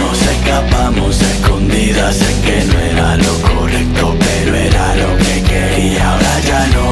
Nos 0.00 0.22
escapamos 0.22 1.20
escondidas, 1.20 2.16
sé 2.16 2.34
que 2.44 2.64
no 2.72 2.78
era 2.78 3.16
lo 3.16 3.34
correcto, 3.42 4.16
pero 4.18 4.56
era 4.56 4.94
lo 4.96 5.16
que 5.18 5.42
quería. 5.42 6.10
Ahora 6.10 6.40
ya 6.48 6.66
no 6.68 6.86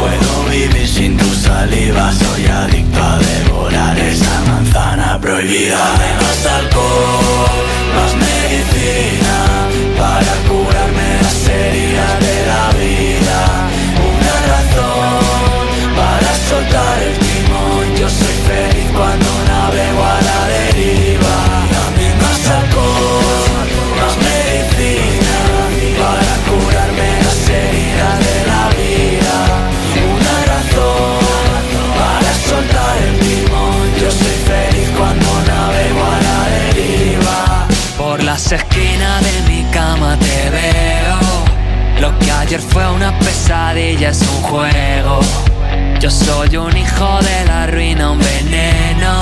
puedo 0.00 0.50
vivir 0.50 0.88
sin 0.88 1.16
tu 1.16 1.34
saliva, 1.34 2.12
soy 2.12 2.46
adicto 2.46 3.02
a 3.02 3.18
devorar 3.18 3.98
esa 3.98 4.45
manzana 4.76 5.18
prohibida. 5.20 5.78
Más 6.20 6.46
alcohol, 6.46 7.66
más 7.94 8.14
medicina 8.14 9.68
para 9.98 10.45
esa 38.46 38.56
esquina 38.56 39.20
de 39.22 39.50
mi 39.50 39.64
cama 39.72 40.16
te 40.20 40.50
veo. 40.50 41.18
Lo 42.00 42.16
que 42.20 42.30
ayer 42.30 42.60
fue 42.60 42.88
una 42.92 43.10
pesadilla 43.18 44.10
es 44.10 44.22
un 44.22 44.42
juego. 44.42 45.18
Yo 45.98 46.08
soy 46.08 46.56
un 46.56 46.76
hijo 46.76 47.18
de 47.22 47.44
la 47.44 47.66
ruina, 47.66 48.12
un 48.12 48.20
veneno. 48.20 49.18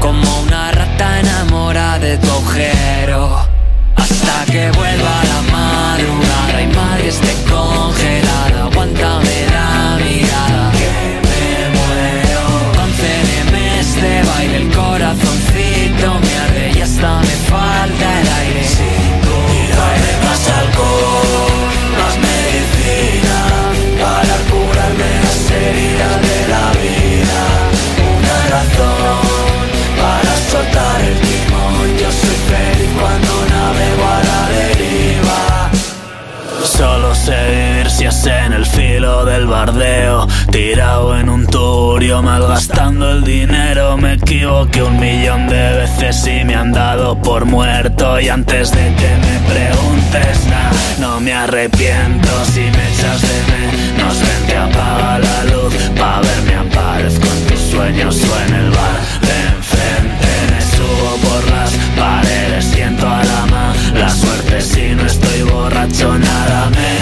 Como 0.00 0.26
una 0.44 0.70
rata 0.70 1.20
enamorada 1.20 1.98
de 1.98 2.16
tu 2.16 2.30
agujero. 2.30 3.46
Hasta 3.96 4.50
que 4.50 4.70
vuelva 4.70 5.16
la 5.32 5.40
madrugada 5.52 6.62
y 6.62 6.66
madre 6.68 7.08
esté 7.08 7.34
congelada. 7.50 8.64
Aguántame 8.70 9.36
la 9.52 9.98
mirada. 10.02 10.72
Que 10.78 10.88
me 11.28 11.44
muero. 11.76 12.42
Concédeme 12.78 13.80
este 13.80 14.22
baile 14.22 14.56
el 14.56 14.70
corazón. 14.74 15.27
Equivoqué 44.58 44.82
un 44.82 44.98
millón 44.98 45.46
de 45.46 45.72
veces 45.76 46.26
y 46.26 46.44
me 46.44 46.56
han 46.56 46.72
dado 46.72 47.16
por 47.22 47.44
muerto. 47.44 48.18
Y 48.18 48.28
antes 48.28 48.72
de 48.72 48.92
que 48.96 49.08
me 49.22 49.38
preguntes 49.54 50.46
nada, 50.46 50.72
no 50.98 51.20
me 51.20 51.32
arrepiento. 51.32 52.28
Si 52.44 52.62
me 52.62 52.88
echas 52.88 53.22
de 53.22 53.38
menos, 53.52 54.18
vente 54.20 54.56
apaga 54.56 55.20
la 55.20 55.44
luz. 55.44 55.74
Pa' 55.96 56.20
verme 56.22 56.56
aparezco 56.56 57.28
en 57.28 57.46
tus 57.46 57.60
sueños 57.70 58.20
o 58.20 58.48
en 58.48 58.54
el 58.54 58.70
bar. 58.70 58.98
De 59.20 59.38
enfrente 59.56 60.28
Me 60.50 60.60
subo 60.60 61.16
por 61.28 61.50
las 61.52 61.70
paredes, 61.96 62.64
siento 62.64 63.08
a 63.08 63.22
la 63.22 63.46
mala 63.46 64.08
suerte 64.10 64.60
Si 64.60 64.94
no 64.96 65.06
estoy 65.06 65.42
borracho 65.42 66.18
nada 66.18 66.70
me 66.70 66.97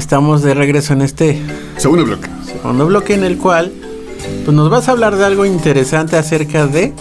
estamos 0.00 0.42
de 0.42 0.54
regreso 0.54 0.94
en 0.94 1.02
este 1.02 1.38
Segundo 1.76 2.04
bloque. 2.04 2.28
segundo 2.44 2.86
bloque 2.86 3.14
en 3.14 3.22
el 3.22 3.36
cual 3.36 3.70
pues 4.44 4.56
nos 4.56 4.70
vas 4.70 4.88
a 4.88 4.92
hablar 4.92 5.16
de 5.16 5.24
algo 5.26 5.44
interesante 5.44 6.16
acerca 6.16 6.66
de 6.66 6.92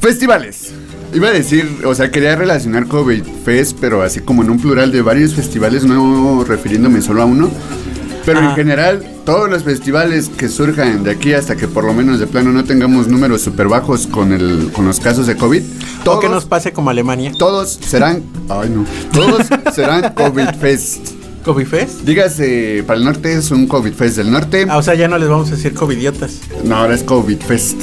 Festivales. 0.00 0.72
Iba 1.12 1.28
a 1.28 1.32
decir, 1.32 1.82
o 1.84 1.94
sea, 1.94 2.10
quería 2.10 2.36
relacionar 2.36 2.86
COVID 2.86 3.22
Fest, 3.44 3.76
pero 3.80 4.02
así 4.02 4.20
como 4.20 4.42
en 4.42 4.50
un 4.50 4.58
plural 4.60 4.92
de 4.92 5.02
varios 5.02 5.34
festivales, 5.34 5.84
no 5.84 6.44
refiriéndome 6.44 7.02
solo 7.02 7.22
a 7.22 7.24
uno. 7.24 7.50
Pero 8.28 8.40
en 8.50 8.54
general, 8.54 9.02
todos 9.24 9.48
los 9.48 9.62
festivales 9.62 10.28
que 10.28 10.50
surjan 10.50 11.02
de 11.02 11.10
aquí 11.12 11.32
hasta 11.32 11.56
que 11.56 11.66
por 11.66 11.82
lo 11.84 11.94
menos 11.94 12.20
de 12.20 12.26
plano 12.26 12.52
no 12.52 12.62
tengamos 12.62 13.08
números 13.08 13.40
súper 13.40 13.68
bajos 13.68 14.06
con, 14.06 14.34
el, 14.34 14.70
con 14.72 14.84
los 14.84 15.00
casos 15.00 15.26
de 15.26 15.34
COVID, 15.34 15.62
o 15.62 16.04
todos, 16.04 16.20
que 16.20 16.28
nos 16.28 16.44
pase 16.44 16.74
como 16.74 16.90
Alemania. 16.90 17.32
todos 17.38 17.70
serán, 17.80 18.22
ay 18.50 18.68
no, 18.68 18.84
todos 19.14 19.46
serán 19.74 20.12
COVID 20.14 20.50
Fest. 20.60 20.98
¿Covid 21.42 21.66
Fest? 21.66 22.00
Dígase, 22.02 22.84
para 22.86 22.98
el 22.98 23.06
norte 23.06 23.32
es 23.32 23.50
un 23.50 23.66
COVID 23.66 23.94
Fest 23.94 24.18
del 24.18 24.30
norte, 24.30 24.66
Ah, 24.68 24.76
o 24.76 24.82
sea, 24.82 24.94
ya 24.94 25.08
no 25.08 25.16
les 25.16 25.30
vamos 25.30 25.48
a 25.48 25.52
decir 25.56 25.72
covidiotas. 25.72 26.40
no, 26.64 26.76
ahora 26.76 26.94
es 26.96 27.02
COVID 27.04 27.38
Fest. 27.40 27.80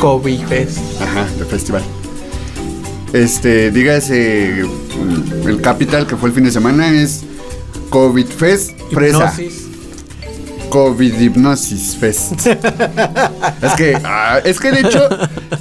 Covid 0.00 0.40
Fest. 0.48 0.78
Ajá, 1.00 1.28
de 1.38 1.44
festival. 1.44 1.82
Este, 3.12 3.70
dígase, 3.70 4.64
el 5.46 5.60
Capital 5.60 6.08
que 6.08 6.16
fue 6.16 6.30
el 6.30 6.34
fin 6.34 6.42
de 6.42 6.50
semana 6.50 6.90
es 7.00 7.22
COVID 7.90 8.26
Fest 8.26 8.72
Fresa. 8.92 9.32
Hipnosis. 9.36 9.62
COVID 10.70 11.20
Hipnosis 11.20 11.96
Fest. 11.96 12.46
es 13.62 13.72
que, 13.76 13.96
ah, 14.04 14.40
es 14.44 14.58
que 14.58 14.72
de 14.72 14.80
hecho, 14.80 15.08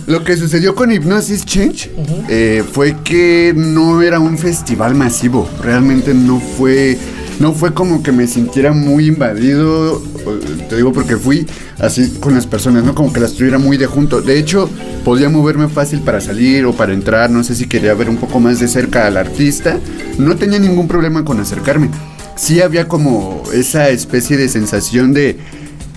lo 0.08 0.24
que 0.24 0.36
sucedió 0.38 0.74
con 0.74 0.92
Hipnosis 0.92 1.46
Change 1.46 1.92
eh, 2.30 2.64
fue 2.72 2.96
que 3.04 3.54
no 3.56 4.02
era 4.02 4.20
un 4.20 4.38
festival 4.38 4.96
masivo. 4.96 5.48
Realmente 5.62 6.16
no 6.16 6.40
fue, 6.40 6.98
no 7.40 7.54
fue 7.54 7.74
como 7.76 8.02
que 8.02 8.12
me 8.12 8.26
sintiera 8.26 8.72
muy 8.72 9.06
invadido. 9.08 10.02
o- 10.26 10.68
Te 10.68 10.78
digo 10.78 10.92
porque 10.94 11.16
fui 11.18 11.46
así 11.80 12.10
con 12.20 12.34
las 12.34 12.48
personas, 12.48 12.84
¿no? 12.84 12.96
Como 12.96 13.14
que 13.14 13.20
las 13.20 13.34
tuviera 13.34 13.60
muy 13.60 13.78
de 13.78 13.86
junto. 13.86 14.20
De 14.22 14.40
hecho, 14.40 14.68
podía 15.06 15.30
moverme 15.30 15.68
fácil 15.68 16.00
para 16.02 16.22
salir 16.22 16.66
o 16.66 16.74
para 16.74 16.92
entrar. 16.94 17.30
No 17.30 17.44
sé 17.44 17.54
si 17.54 17.68
quería 17.68 17.94
ver 17.94 18.10
un 18.10 18.18
poco 18.18 18.40
más 18.40 18.60
de 18.60 18.68
cerca 18.68 19.06
al 19.06 19.18
artista. 19.18 19.78
No 20.18 20.36
tenía 20.38 20.58
ningún 20.58 20.88
problema 20.88 21.24
con 21.24 21.40
acercarme. 21.40 21.90
Sí 22.36 22.62
había 22.62 22.88
como 22.88 23.44
esa 23.54 23.90
especie 23.90 24.38
de 24.38 24.50
sensación 24.50 25.14
de 25.14 25.38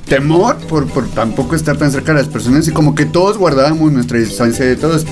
temor 0.06 0.56
por, 0.68 0.86
por 0.86 1.08
tampoco 1.08 1.56
estar 1.56 1.76
tan 1.76 1.90
cerca 1.90 2.12
de 2.12 2.20
las 2.20 2.28
personas 2.28 2.66
y 2.68 2.72
como 2.72 2.94
que 2.94 3.04
todos 3.04 3.38
guardábamos 3.38 3.92
nuestra 3.92 4.18
distancia 4.18 4.64
de 4.64 4.76
todos. 4.76 5.04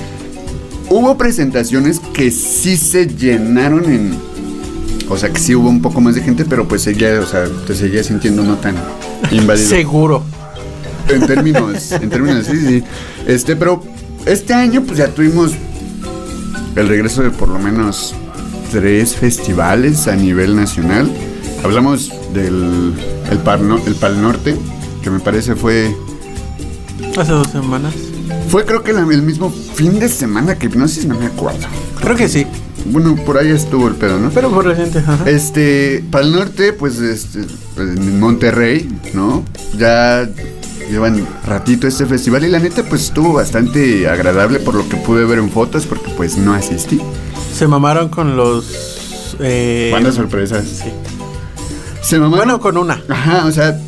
Hubo 0.89 1.17
presentaciones 1.17 1.99
que 1.99 2.31
sí 2.31 2.77
se 2.77 3.07
llenaron 3.07 3.85
en... 3.85 4.17
O 5.09 5.17
sea, 5.17 5.29
que 5.29 5.39
sí 5.39 5.53
hubo 5.53 5.69
un 5.69 5.81
poco 5.81 6.01
más 6.01 6.15
de 6.15 6.21
gente, 6.21 6.45
pero 6.45 6.67
pues 6.67 6.81
seguía, 6.81 7.19
o 7.19 7.25
sea, 7.25 7.45
te 7.67 7.75
seguía 7.75 8.03
sintiendo 8.03 8.43
no 8.43 8.55
tan 8.55 8.75
invadido. 9.31 9.69
Seguro. 9.69 10.23
En 11.09 11.27
términos, 11.27 11.91
en 11.91 12.09
términos, 12.09 12.45
sí, 12.47 12.59
sí. 12.59 12.83
Este, 13.27 13.55
pero 13.55 13.83
este 14.25 14.53
año 14.53 14.83
pues 14.83 14.97
ya 14.97 15.07
tuvimos 15.07 15.51
el 16.75 16.87
regreso 16.87 17.21
de 17.21 17.29
por 17.29 17.49
lo 17.49 17.59
menos 17.59 18.15
tres 18.79 19.15
festivales 19.15 20.05
a 20.09 20.17
nivel 20.17 20.53
nacional. 20.53 21.09
Hablamos 21.63 22.11
del 22.33 22.93
el, 23.31 23.37
Par 23.37 23.61
No- 23.61 23.79
el 23.87 23.95
Pal 23.95 24.21
Norte, 24.21 24.53
que 25.01 25.09
me 25.09 25.21
parece 25.21 25.55
fue 25.55 25.95
Hace 27.17 27.31
dos 27.31 27.47
semanas. 27.47 27.93
fue 28.49 28.65
creo 28.65 28.83
que 28.83 28.91
la- 28.91 28.99
el 29.09 29.21
mismo 29.21 29.49
fin 29.75 29.97
de 29.97 30.09
semana 30.09 30.55
que 30.55 30.65
Hipnosis, 30.65 31.05
no 31.05 31.17
me 31.17 31.27
acuerdo. 31.27 31.65
Creo 32.01 32.17
que 32.17 32.27
sí. 32.27 32.45
Bueno, 32.87 33.15
por 33.25 33.37
ahí 33.37 33.49
estuvo 33.49 33.87
el 33.87 33.95
pedo, 33.95 34.19
¿no? 34.19 34.29
Pero 34.31 34.49
fue 34.51 34.63
reciente. 34.65 34.99
Ajá. 34.99 35.19
Este, 35.25 36.03
para 36.11 36.25
el 36.25 36.33
norte, 36.33 36.73
pues, 36.73 36.99
este, 36.99 37.45
en 37.77 38.19
Monterrey, 38.19 38.89
¿no? 39.13 39.43
Ya 39.77 40.29
llevan 40.91 41.25
ratito 41.47 41.87
este 41.87 42.05
festival 42.05 42.43
y 42.43 42.49
la 42.49 42.59
neta, 42.59 42.83
pues 42.83 43.03
estuvo 43.03 43.31
bastante 43.31 44.07
agradable 44.09 44.59
por 44.59 44.75
lo 44.75 44.87
que 44.89 44.97
pude 44.97 45.23
ver 45.23 45.39
en 45.39 45.49
fotos, 45.49 45.85
porque 45.85 46.11
pues 46.17 46.37
no 46.37 46.53
asistí. 46.53 46.99
Se 47.55 47.67
mamaron 47.67 48.09
con 48.09 48.35
los. 48.35 49.35
Eh, 49.39 49.89
Bandas 49.93 50.15
sorpresas. 50.15 50.65
Sí. 50.65 50.91
Se 52.01 52.19
mamaron. 52.19 52.37
Bueno, 52.37 52.59
con 52.59 52.77
una. 52.77 53.01
Ajá, 53.07 53.45
o 53.45 53.51
sea, 53.51 53.79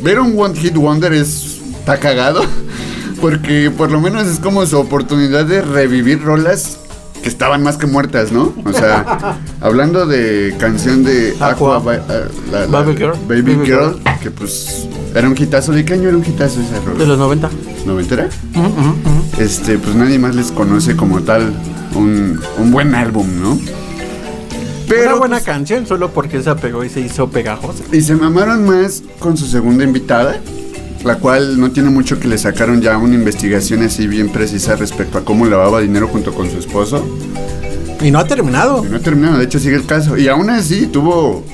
ver 0.00 0.20
un 0.20 0.38
One 0.38 0.56
Hit 0.56 0.76
Wonder 0.76 1.12
es. 1.12 1.58
está 1.76 1.98
cagado. 1.98 2.44
Porque 3.20 3.72
por 3.76 3.90
lo 3.90 4.00
menos 4.00 4.28
es 4.28 4.38
como 4.38 4.64
su 4.64 4.78
oportunidad 4.78 5.44
de 5.44 5.60
revivir 5.60 6.22
rolas 6.22 6.78
que 7.26 7.30
estaban 7.30 7.60
más 7.60 7.76
que 7.76 7.88
muertas, 7.88 8.30
¿no? 8.30 8.52
O 8.64 8.72
sea, 8.72 9.36
hablando 9.60 10.06
de 10.06 10.54
canción 10.60 11.02
de 11.02 11.34
Aqua, 11.40 11.78
Aqua. 11.78 12.00
Ah, 12.08 12.20
la- 12.52 12.60
la- 12.60 12.82
Baby 12.82 12.96
Girl. 12.96 13.14
Baby, 13.26 13.42
Baby 13.56 13.66
Girl, 13.66 14.00
que 14.22 14.30
pues 14.30 14.86
era 15.12 15.28
un 15.28 15.34
hitazo. 15.36 15.72
¿De 15.72 15.84
qué 15.84 15.94
año 15.94 16.06
era 16.06 16.16
un 16.18 16.24
hitazo 16.24 16.60
esa 16.60 16.78
rola? 16.84 17.00
De 17.00 17.04
los 17.04 17.18
90. 17.18 17.50
¿Noventera? 17.84 18.28
Este, 19.40 19.76
pues 19.76 19.96
nadie 19.96 20.20
más 20.20 20.36
les 20.36 20.52
conoce 20.52 20.94
como 20.94 21.20
tal 21.22 21.52
un, 21.96 22.40
un 22.58 22.70
buen 22.70 22.94
álbum, 22.94 23.26
¿no? 23.42 23.58
Una 24.88 25.14
buena 25.16 25.36
pues, 25.38 25.42
canción 25.46 25.84
solo 25.84 26.12
porque 26.12 26.40
se 26.44 26.54
pegó 26.54 26.84
y 26.84 26.88
se 26.90 27.00
hizo 27.00 27.28
pegajosa. 27.28 27.82
Y 27.90 28.02
se 28.02 28.14
mamaron 28.14 28.64
más 28.64 29.02
con 29.18 29.36
su 29.36 29.46
segunda 29.46 29.82
invitada, 29.82 30.36
la 31.04 31.16
cual 31.18 31.58
no 31.58 31.70
tiene 31.70 31.90
mucho 31.90 32.18
que 32.18 32.28
le 32.28 32.38
sacaron 32.38 32.80
ya 32.80 32.96
una 32.98 33.14
investigación 33.14 33.82
así 33.82 34.06
bien 34.06 34.30
precisa 34.30 34.76
respecto 34.76 35.18
a 35.18 35.24
cómo 35.24 35.46
lavaba 35.46 35.80
dinero 35.80 36.08
junto 36.08 36.34
con 36.34 36.50
su 36.50 36.58
esposo. 36.58 37.06
Y 38.00 38.10
no 38.10 38.18
ha 38.18 38.26
terminado. 38.26 38.84
Y 38.84 38.88
no 38.88 38.96
ha 38.96 39.00
terminado, 39.00 39.38
de 39.38 39.44
hecho 39.44 39.58
sigue 39.58 39.76
el 39.76 39.86
caso. 39.86 40.16
Y 40.16 40.28
aún 40.28 40.50
así 40.50 40.86
tuvo, 40.86 41.44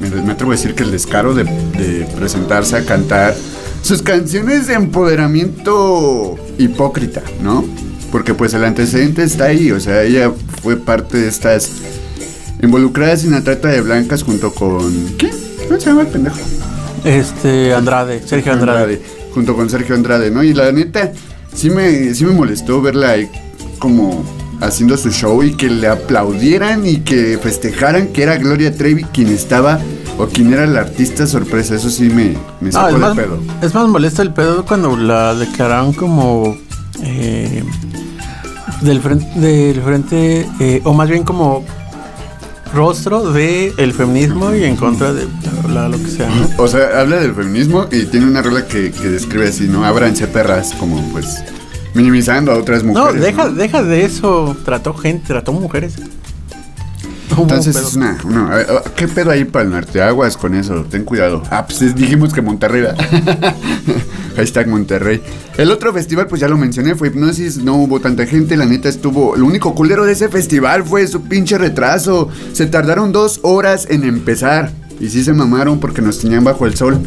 me, 0.00 0.32
atrevo 0.32 0.52
a 0.52 0.54
decir 0.54 0.74
que 0.74 0.82
el 0.82 0.90
descaro 0.90 1.34
de, 1.34 1.44
de 1.44 2.06
presentarse 2.16 2.76
a 2.76 2.84
cantar 2.84 3.34
sus 3.82 4.02
canciones 4.02 4.66
de 4.66 4.74
empoderamiento 4.74 6.36
hipócrita, 6.58 7.22
¿no? 7.42 7.64
Porque 8.10 8.34
pues 8.34 8.54
el 8.54 8.64
antecedente 8.64 9.22
está 9.22 9.44
ahí, 9.44 9.70
o 9.70 9.78
sea, 9.80 10.02
ella 10.02 10.32
fue 10.62 10.76
parte 10.76 11.18
de 11.18 11.28
estas 11.28 11.70
involucradas 12.62 13.24
en 13.24 13.32
la 13.32 13.42
trata 13.42 13.68
de 13.68 13.80
blancas 13.80 14.22
junto 14.22 14.52
con... 14.52 14.92
¿Quién? 15.18 15.32
¿Cómo 15.68 15.80
se 15.80 15.86
llama 15.86 16.02
el 16.02 16.08
pendejo? 16.08 16.38
Este, 17.06 17.72
Andrade, 17.72 18.20
Sergio 18.26 18.52
Andrade. 18.52 19.00
Junto 19.32 19.54
con 19.54 19.70
Sergio 19.70 19.94
Andrade, 19.94 20.30
¿no? 20.30 20.42
Y 20.42 20.52
la 20.52 20.72
neta, 20.72 21.12
sí 21.54 21.70
me, 21.70 22.12
sí 22.14 22.24
me 22.24 22.32
molestó 22.32 22.82
verla 22.82 23.10
ahí 23.10 23.30
como 23.78 24.24
haciendo 24.60 24.96
su 24.96 25.10
show 25.10 25.42
y 25.42 25.54
que 25.54 25.70
le 25.70 25.86
aplaudieran 25.86 26.86
y 26.86 26.98
que 26.98 27.38
festejaran 27.40 28.08
que 28.08 28.22
era 28.22 28.36
Gloria 28.36 28.74
Trevi 28.74 29.04
quien 29.04 29.28
estaba 29.28 29.78
o 30.18 30.26
quien 30.26 30.52
era 30.52 30.66
la 30.66 30.80
artista 30.80 31.26
sorpresa. 31.26 31.76
Eso 31.76 31.90
sí 31.90 32.10
me, 32.10 32.72
sacó 32.72 32.94
de 32.94 32.98
más, 32.98 33.16
pedo. 33.16 33.38
es 33.62 33.74
más 33.74 33.88
molesto 33.88 34.22
el 34.22 34.32
pedo 34.32 34.64
cuando 34.64 34.96
la 34.96 35.34
declararon 35.34 35.92
como 35.92 36.56
eh, 37.02 37.62
del 38.80 39.00
frente, 39.00 39.38
del 39.38 39.80
frente 39.82 40.48
eh, 40.58 40.80
o 40.84 40.92
más 40.92 41.08
bien 41.08 41.22
como 41.22 41.64
rostro 42.74 43.32
del 43.32 43.72
el 43.78 43.92
feminismo 43.92 44.54
y 44.54 44.64
en 44.64 44.76
contra 44.76 45.12
de 45.12 45.26
la- 45.72 45.88
lo 45.88 45.98
que 45.98 46.08
sea. 46.08 46.28
¿no? 46.28 46.48
O 46.62 46.68
sea, 46.68 47.00
habla 47.00 47.16
del 47.16 47.34
feminismo 47.34 47.86
y 47.90 48.04
tiene 48.06 48.26
una 48.26 48.42
rola 48.42 48.66
que, 48.66 48.90
que 48.92 49.08
describe 49.08 49.48
así, 49.48 49.68
¿no? 49.68 49.84
Ábranse 49.84 50.26
perras, 50.26 50.72
como 50.78 51.00
pues 51.12 51.42
minimizando 51.94 52.52
a 52.52 52.56
otras 52.58 52.82
No, 52.84 52.92
mujeres. 52.92 53.22
deja, 53.22 53.44
¿no? 53.46 53.52
deja 53.52 53.82
de 53.82 54.04
eso. 54.04 54.56
Trató 54.64 54.94
gente, 54.94 55.26
trató 55.28 55.52
mujeres. 55.52 55.94
Entonces 57.38 57.76
es 57.76 57.94
una, 57.94 58.16
una- 58.24 58.52
a 58.52 58.56
ver, 58.56 58.66
a- 58.70 58.90
¿Qué 58.94 59.08
pedo 59.08 59.30
ahí 59.30 59.44
para 59.44 59.64
el 59.66 59.70
norte? 59.70 60.00
Aguas 60.02 60.36
con 60.36 60.54
eso, 60.54 60.84
ten 60.90 61.04
cuidado. 61.04 61.42
Ah, 61.50 61.66
pues 61.66 61.82
es- 61.82 61.94
dijimos 61.94 62.32
que 62.32 62.40
Monterrey. 62.42 62.84
Hashtag 64.36 64.68
Monterrey. 64.68 65.20
El 65.56 65.70
otro 65.70 65.92
festival, 65.92 66.26
pues 66.26 66.40
ya 66.40 66.48
lo 66.48 66.56
mencioné, 66.56 66.94
fue 66.94 67.08
Hipnosis. 67.08 67.56
No 67.58 67.74
hubo 67.76 68.00
tanta 68.00 68.26
gente, 68.26 68.56
la 68.56 68.66
neta 68.66 68.88
estuvo. 68.88 69.34
Lo 69.36 69.46
único 69.46 69.74
culero 69.74 70.04
de 70.04 70.12
ese 70.12 70.28
festival 70.28 70.84
fue 70.84 71.06
su 71.06 71.22
pinche 71.22 71.56
retraso. 71.58 72.28
Se 72.52 72.66
tardaron 72.66 73.12
dos 73.12 73.40
horas 73.42 73.86
en 73.90 74.04
empezar. 74.04 74.70
Y 75.00 75.08
sí 75.08 75.24
se 75.24 75.32
mamaron 75.32 75.80
porque 75.80 76.02
nos 76.02 76.18
tenían 76.20 76.44
bajo 76.44 76.66
el 76.66 76.74
sol. 76.76 76.98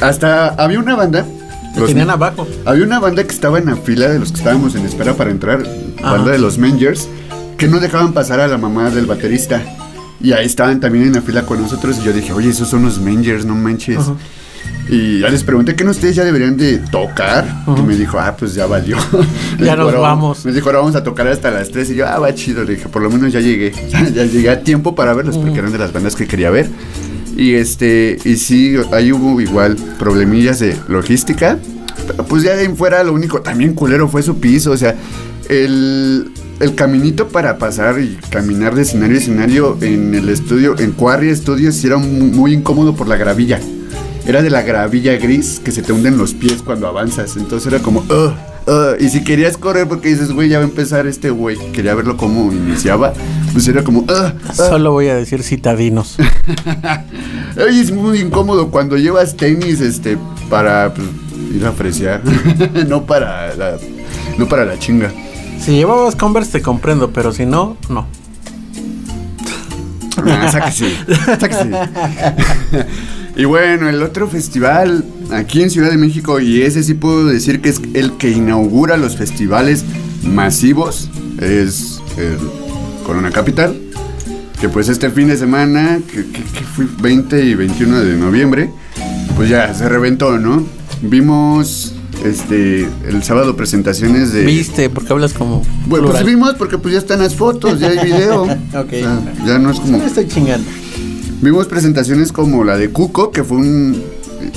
Hasta 0.00 0.48
había 0.54 0.78
una 0.78 0.94
banda. 0.94 1.26
Los- 1.76 1.88
tenían 1.88 2.08
abajo. 2.10 2.46
había 2.64 2.84
una 2.84 3.00
banda 3.00 3.24
que 3.24 3.32
estaba 3.34 3.58
en 3.58 3.66
la 3.66 3.76
fila 3.76 4.08
de 4.08 4.18
los 4.20 4.30
que 4.30 4.38
estábamos 4.38 4.76
en 4.76 4.84
espera 4.86 5.14
para 5.14 5.30
entrar, 5.32 5.64
Ajá. 5.98 6.12
banda 6.12 6.30
de 6.30 6.38
los 6.38 6.56
Mangers, 6.56 7.08
que 7.58 7.66
no 7.66 7.80
dejaban 7.80 8.12
pasar 8.12 8.38
a 8.38 8.46
la 8.46 8.58
mamá 8.58 8.90
del 8.90 9.06
baterista. 9.06 9.60
Y 10.20 10.32
ahí 10.32 10.46
estaban 10.46 10.78
también 10.78 11.06
en 11.06 11.14
la 11.14 11.20
fila 11.22 11.44
con 11.44 11.60
nosotros. 11.60 11.98
Y 11.98 12.04
yo 12.04 12.12
dije, 12.12 12.32
oye, 12.32 12.50
esos 12.50 12.68
son 12.68 12.84
los 12.84 13.00
Mangers, 13.00 13.44
no 13.44 13.56
manches. 13.56 13.98
Ajá. 13.98 14.14
Y 14.88 15.20
ya 15.20 15.30
les 15.30 15.42
pregunté 15.42 15.74
que 15.74 15.82
no 15.82 15.92
ustedes 15.92 16.14
ya 16.14 16.24
deberían 16.24 16.56
de 16.58 16.78
tocar. 16.78 17.64
Y 17.78 17.82
me 17.82 17.96
dijo, 17.96 18.18
ah, 18.18 18.36
pues 18.38 18.54
ya 18.54 18.66
valió. 18.66 18.96
Ya 19.58 19.64
dijo, 19.72 19.76
nos 19.76 19.86
"Ahora 19.86 19.98
vamos". 20.00 20.44
Me 20.44 20.52
dijo, 20.52 20.66
ahora 20.66 20.80
vamos 20.80 20.94
a 20.94 21.02
tocar 21.02 21.26
hasta 21.28 21.50
las 21.50 21.70
3. 21.70 21.90
Y 21.90 21.94
yo, 21.96 22.06
ah, 22.06 22.18
va 22.18 22.34
chido. 22.34 22.64
Le 22.64 22.74
dije, 22.74 22.88
por 22.88 23.02
lo 23.02 23.10
menos 23.10 23.32
ya 23.32 23.40
llegué. 23.40 23.72
ya 23.88 24.24
llegué 24.24 24.50
a 24.50 24.60
tiempo 24.62 24.94
para 24.94 25.14
verlos, 25.14 25.38
porque 25.38 25.58
eran 25.58 25.72
de 25.72 25.78
las 25.78 25.92
bandas 25.92 26.14
que 26.16 26.26
quería 26.26 26.50
ver. 26.50 26.68
Y 27.36 27.54
este, 27.54 28.18
y 28.24 28.36
sí, 28.36 28.76
ahí 28.92 29.10
hubo 29.10 29.40
igual 29.40 29.76
problemillas 29.98 30.58
de 30.60 30.76
logística. 30.88 31.58
Pero 32.06 32.24
pues 32.24 32.42
ya 32.42 32.54
de 32.54 32.62
ahí 32.66 32.74
fuera 32.76 33.02
lo 33.04 33.12
único 33.14 33.40
también 33.40 33.74
culero 33.74 34.08
fue 34.08 34.22
su 34.22 34.38
piso. 34.38 34.70
O 34.72 34.76
sea, 34.76 34.94
el, 35.48 36.30
el 36.60 36.74
caminito 36.74 37.28
para 37.28 37.56
pasar 37.58 37.98
y 38.00 38.18
caminar 38.30 38.74
de 38.74 38.82
escenario 38.82 39.16
a 39.16 39.20
escenario 39.20 39.78
en 39.80 40.14
el 40.14 40.28
estudio, 40.28 40.78
en 40.78 40.92
Quarry 40.92 41.34
Studios, 41.34 41.82
era 41.84 41.96
muy, 41.96 42.28
muy 42.30 42.52
incómodo 42.52 42.94
por 42.94 43.08
la 43.08 43.16
gravilla. 43.16 43.60
Era 44.26 44.40
de 44.40 44.50
la 44.50 44.62
gravilla 44.62 45.16
gris 45.16 45.60
que 45.62 45.70
se 45.70 45.82
te 45.82 45.92
hunden 45.92 46.16
los 46.16 46.32
pies 46.32 46.62
cuando 46.62 46.86
avanzas. 46.88 47.36
Entonces 47.36 47.70
era 47.72 47.82
como, 47.82 48.00
"Ugh, 48.00 48.32
ugh". 48.66 48.96
y 48.98 49.08
si 49.10 49.22
querías 49.22 49.58
correr 49.58 49.86
porque 49.86 50.08
dices, 50.08 50.32
güey, 50.32 50.48
ya 50.48 50.58
va 50.58 50.64
a 50.64 50.68
empezar 50.68 51.06
este 51.06 51.30
güey, 51.30 51.58
quería 51.72 51.94
verlo 51.94 52.16
cómo 52.16 52.50
iniciaba, 52.50 53.12
pues 53.52 53.68
era 53.68 53.84
como, 53.84 54.00
"Ugh, 54.00 54.08
ugh". 54.10 54.54
Solo 54.54 54.92
voy 54.92 55.08
a 55.08 55.14
decir 55.14 55.42
citadinos. 55.42 56.16
Ay, 57.56 57.80
es 57.80 57.90
muy 57.92 58.20
incómodo 58.20 58.70
cuando 58.70 58.96
llevas 58.96 59.36
tenis 59.36 59.80
este 59.80 60.16
para 60.48 60.92
pues, 60.94 61.06
ir 61.54 61.64
a 61.66 61.68
apreciar, 61.68 62.22
no 62.88 63.04
para 63.04 63.54
la, 63.54 63.76
no 64.38 64.48
para 64.48 64.64
la 64.64 64.78
chinga. 64.78 65.12
Si 65.60 65.72
llevabas 65.72 66.16
Converse 66.16 66.52
te 66.52 66.62
comprendo, 66.62 67.10
pero 67.10 67.32
si 67.32 67.46
no, 67.46 67.76
no. 67.88 68.06
Ah, 70.16 70.48
sáquese, 70.50 70.90
sáquese. 71.38 71.70
y 73.36 73.44
bueno, 73.44 73.88
el 73.88 74.02
otro 74.02 74.28
festival 74.28 75.04
aquí 75.32 75.62
en 75.62 75.70
Ciudad 75.70 75.90
de 75.90 75.96
México, 75.98 76.40
y 76.40 76.62
ese 76.62 76.82
sí 76.82 76.94
puedo 76.94 77.26
decir 77.26 77.60
que 77.60 77.68
es 77.70 77.80
el 77.94 78.12
que 78.12 78.30
inaugura 78.30 78.96
los 78.96 79.16
festivales 79.16 79.84
masivos, 80.22 81.10
es 81.40 82.00
el 82.16 82.38
Corona 83.04 83.30
Capital. 83.30 83.76
Que 84.60 84.68
pues 84.68 84.88
este 84.88 85.10
fin 85.10 85.28
de 85.28 85.36
semana, 85.36 85.98
que, 86.10 86.24
que- 86.24 86.42
que 86.42 86.64
fue 86.74 86.86
20 87.02 87.44
y 87.44 87.54
21 87.54 88.00
de 88.00 88.16
noviembre, 88.16 88.70
pues 89.36 89.50
ya 89.50 89.74
se 89.74 89.86
reventó, 89.88 90.38
¿no? 90.38 90.64
Vimos 91.02 91.92
este 92.24 92.88
el 93.06 93.22
sábado 93.24 93.56
presentaciones 93.56 94.32
de. 94.32 94.44
Viste, 94.44 94.88
porque 94.88 95.12
hablas 95.12 95.34
como. 95.34 95.58
Bueno, 95.86 96.06
pues 96.06 96.16
plural. 96.20 96.24
vimos 96.24 96.54
porque 96.54 96.78
pues 96.78 96.94
ya 96.94 96.98
están 97.00 97.18
las 97.20 97.34
fotos, 97.34 97.78
ya 97.80 97.88
hay 97.88 97.98
video. 98.06 98.42
Ok. 98.74 98.86
O 98.86 98.90
sea, 98.90 99.22
ya 99.46 99.58
no 99.58 99.70
es 99.72 99.80
como. 99.80 99.98
Me 99.98 100.06
estoy 100.06 100.28
chingando. 100.28 100.66
Vimos 101.40 101.66
presentaciones 101.66 102.32
como 102.32 102.64
la 102.64 102.76
de 102.76 102.90
Cuco, 102.90 103.30
que 103.30 103.44
fue 103.44 103.58
un. 103.58 104.02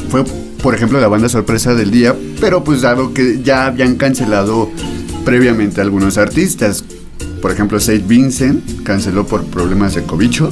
Fue, 0.09 0.23
por 0.61 0.73
ejemplo, 0.75 0.99
la 0.99 1.07
banda 1.07 1.29
sorpresa 1.29 1.75
del 1.75 1.91
día, 1.91 2.15
pero 2.39 2.63
pues 2.63 2.81
dado 2.81 3.13
que 3.13 3.41
ya 3.43 3.65
habían 3.67 3.95
cancelado 3.95 4.69
previamente 5.25 5.81
algunos 5.81 6.17
artistas. 6.17 6.83
Por 7.41 7.51
ejemplo, 7.51 7.79
Saint 7.79 8.07
Vincent 8.07 8.83
canceló 8.83 9.25
por 9.25 9.43
problemas 9.45 9.95
de 9.95 10.03
cobicho. 10.03 10.51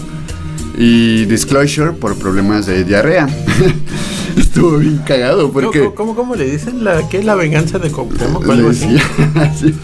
Y 0.78 1.26
Disclosure 1.26 1.94
por 1.94 2.18
problemas 2.18 2.66
de 2.66 2.84
diarrea. 2.84 3.28
Estuvo 4.38 4.78
bien 4.78 4.98
cagado 5.06 5.52
porque. 5.52 5.80
¿Cómo, 5.80 5.96
cómo, 5.96 6.16
cómo 6.16 6.36
le 6.36 6.50
dicen? 6.50 6.84
La, 6.84 7.08
¿Qué 7.08 7.20
es 7.20 7.26
la 7.26 7.36
venganza 7.36 7.80
de 7.80 7.90
Cuauhtémoc 7.90 8.46
así? 8.50 8.88
dio, 8.88 9.00
sí, 9.58 9.76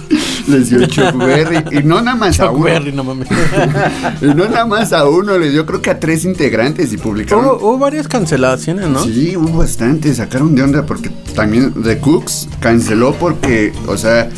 les 0.47 0.69
dio 0.69 0.85
Chuck 0.87 1.15
Berry. 1.15 1.77
Y 1.79 1.83
no 1.83 2.01
nada 2.01 2.17
más 2.17 2.39
a 2.39 2.47
Chuck 2.47 2.55
uno. 2.55 2.65
Berry, 2.65 2.91
no 2.91 3.03
mames. 3.03 3.27
Y 4.21 4.25
no 4.25 4.49
nada 4.49 4.65
más 4.65 4.91
a 4.91 5.07
uno, 5.07 5.37
le 5.37 5.49
dio 5.49 5.65
creo 5.65 5.81
que 5.81 5.89
a 5.89 5.99
tres 5.99 6.25
integrantes 6.25 6.91
y 6.91 6.97
publicaron. 6.97 7.45
hubo, 7.45 7.55
hubo 7.55 7.77
varias 7.77 8.07
cancelaciones, 8.07 8.89
¿no? 8.89 9.03
Sí, 9.03 9.35
hubo 9.37 9.59
bastante, 9.59 10.13
sacaron 10.13 10.53
de 10.53 10.63
onda 10.63 10.85
porque 10.85 11.09
también 11.33 11.73
The 11.83 11.99
Cooks 11.99 12.49
canceló 12.59 13.13
porque, 13.13 13.71
o 13.87 13.97
sea, 13.97 14.29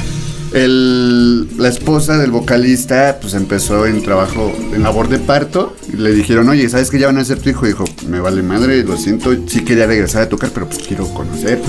el, 0.54 1.58
la 1.58 1.68
esposa 1.70 2.18
del 2.18 2.32
vocalista 2.32 3.18
pues 3.22 3.34
empezó 3.34 3.86
en 3.86 4.02
trabajo, 4.04 4.52
en 4.74 4.84
labor 4.84 5.10
de 5.10 5.20
parto 5.20 5.76
y 5.92 5.98
le 5.98 6.12
dijeron, 6.14 6.50
oye, 6.50 6.68
¿sabes 6.70 6.90
que 6.90 7.00
ya 7.00 7.08
van 7.08 7.18
a 7.18 7.26
ser 7.26 7.40
tu 7.40 7.50
hijo? 7.50 7.66
Y 7.66 7.70
dijo, 7.70 7.86
me 8.08 8.20
vale 8.20 8.42
madre, 8.44 8.84
lo 8.84 8.98
siento, 8.98 9.32
sí 9.48 9.64
quería 9.64 9.86
regresar 9.88 10.24
a 10.24 10.30
tocar, 10.30 10.52
pero 10.54 10.68
pues 10.68 10.80
quiero 10.88 11.08
conocer, 11.14 11.62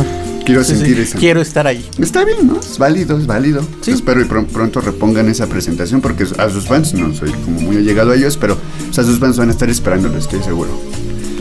quiero 0.45 0.63
Sí, 0.65 0.73
sí, 0.73 0.79
sentir 0.79 1.01
esa... 1.01 1.19
Quiero 1.19 1.41
estar 1.41 1.67
ahí. 1.67 1.85
Está 1.99 2.25
bien, 2.25 2.47
¿no? 2.47 2.61
Es 2.61 2.79
válido, 2.79 3.19
es 3.19 3.27
válido. 3.27 3.63
Sí. 3.81 3.93
Espero 3.93 4.21
y 4.21 4.25
pr- 4.25 4.47
pronto 4.47 4.81
repongan 4.81 5.29
esa 5.29 5.47
presentación 5.47 6.01
porque 6.01 6.25
a 6.39 6.51
sus 6.51 6.67
fans, 6.67 6.95
no 6.95 7.15
soy 7.15 7.31
como 7.31 7.61
muy 7.61 7.77
allegado 7.77 8.13
a 8.13 8.17
ellos, 8.17 8.37
pero 8.37 8.59
o 8.91 8.93
sea, 8.93 9.05
sus 9.05 9.19
fans 9.19 9.37
van 9.39 9.49
a 9.49 9.53
estar 9.53 9.69
esperándolo, 9.71 10.19
estoy 10.19 10.43
seguro. 10.43 10.71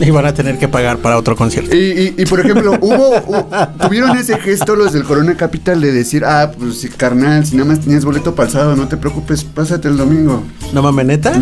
Y 0.00 0.10
van 0.10 0.26
a 0.26 0.34
tener 0.34 0.58
que 0.58 0.68
pagar 0.68 0.98
para 0.98 1.16
otro 1.18 1.36
concierto. 1.36 1.74
Y, 1.74 1.78
y- 1.78 2.14
y, 2.18 2.26
por 2.26 2.40
ejemplo, 2.40 2.76
hubo, 2.80 3.14
hu- 3.26 3.78
tuvieron 3.86 4.16
ese 4.16 4.38
gesto 4.38 4.74
los 4.76 4.92
del 4.92 5.04
Corona 5.04 5.36
Capital 5.36 5.80
de 5.80 5.92
decir, 5.92 6.24
ah, 6.24 6.50
pues 6.58 6.78
sí, 6.78 6.88
carnal, 6.88 7.46
si 7.46 7.56
nada 7.56 7.68
más 7.70 7.80
tenías 7.80 8.04
boleto 8.04 8.34
sábado, 8.48 8.76
no 8.76 8.88
te 8.88 8.96
preocupes, 8.96 9.44
pásate 9.44 9.88
el 9.88 9.96
domingo. 9.96 10.42
¿No 10.72 10.82
mames, 10.82 11.06
neta? 11.06 11.32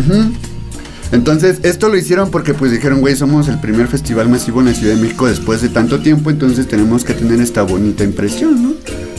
Entonces, 1.11 1.59
esto 1.63 1.89
lo 1.89 1.97
hicieron 1.97 2.31
porque 2.31 2.53
pues 2.55 2.71
dijeron, 2.71 2.99
güey, 3.01 3.15
somos 3.15 3.47
el 3.47 3.59
primer 3.59 3.87
festival 3.87 4.29
masivo 4.29 4.61
en 4.61 4.67
la 4.67 4.73
Ciudad 4.73 4.95
de 4.95 5.01
México 5.01 5.27
después 5.27 5.61
de 5.61 5.69
tanto 5.69 5.99
tiempo, 5.99 6.31
entonces 6.31 6.67
tenemos 6.67 7.03
que 7.03 7.13
tener 7.13 7.39
esta 7.39 7.61
bonita 7.61 8.03
impresión, 8.03 8.63
¿no? 8.63 8.73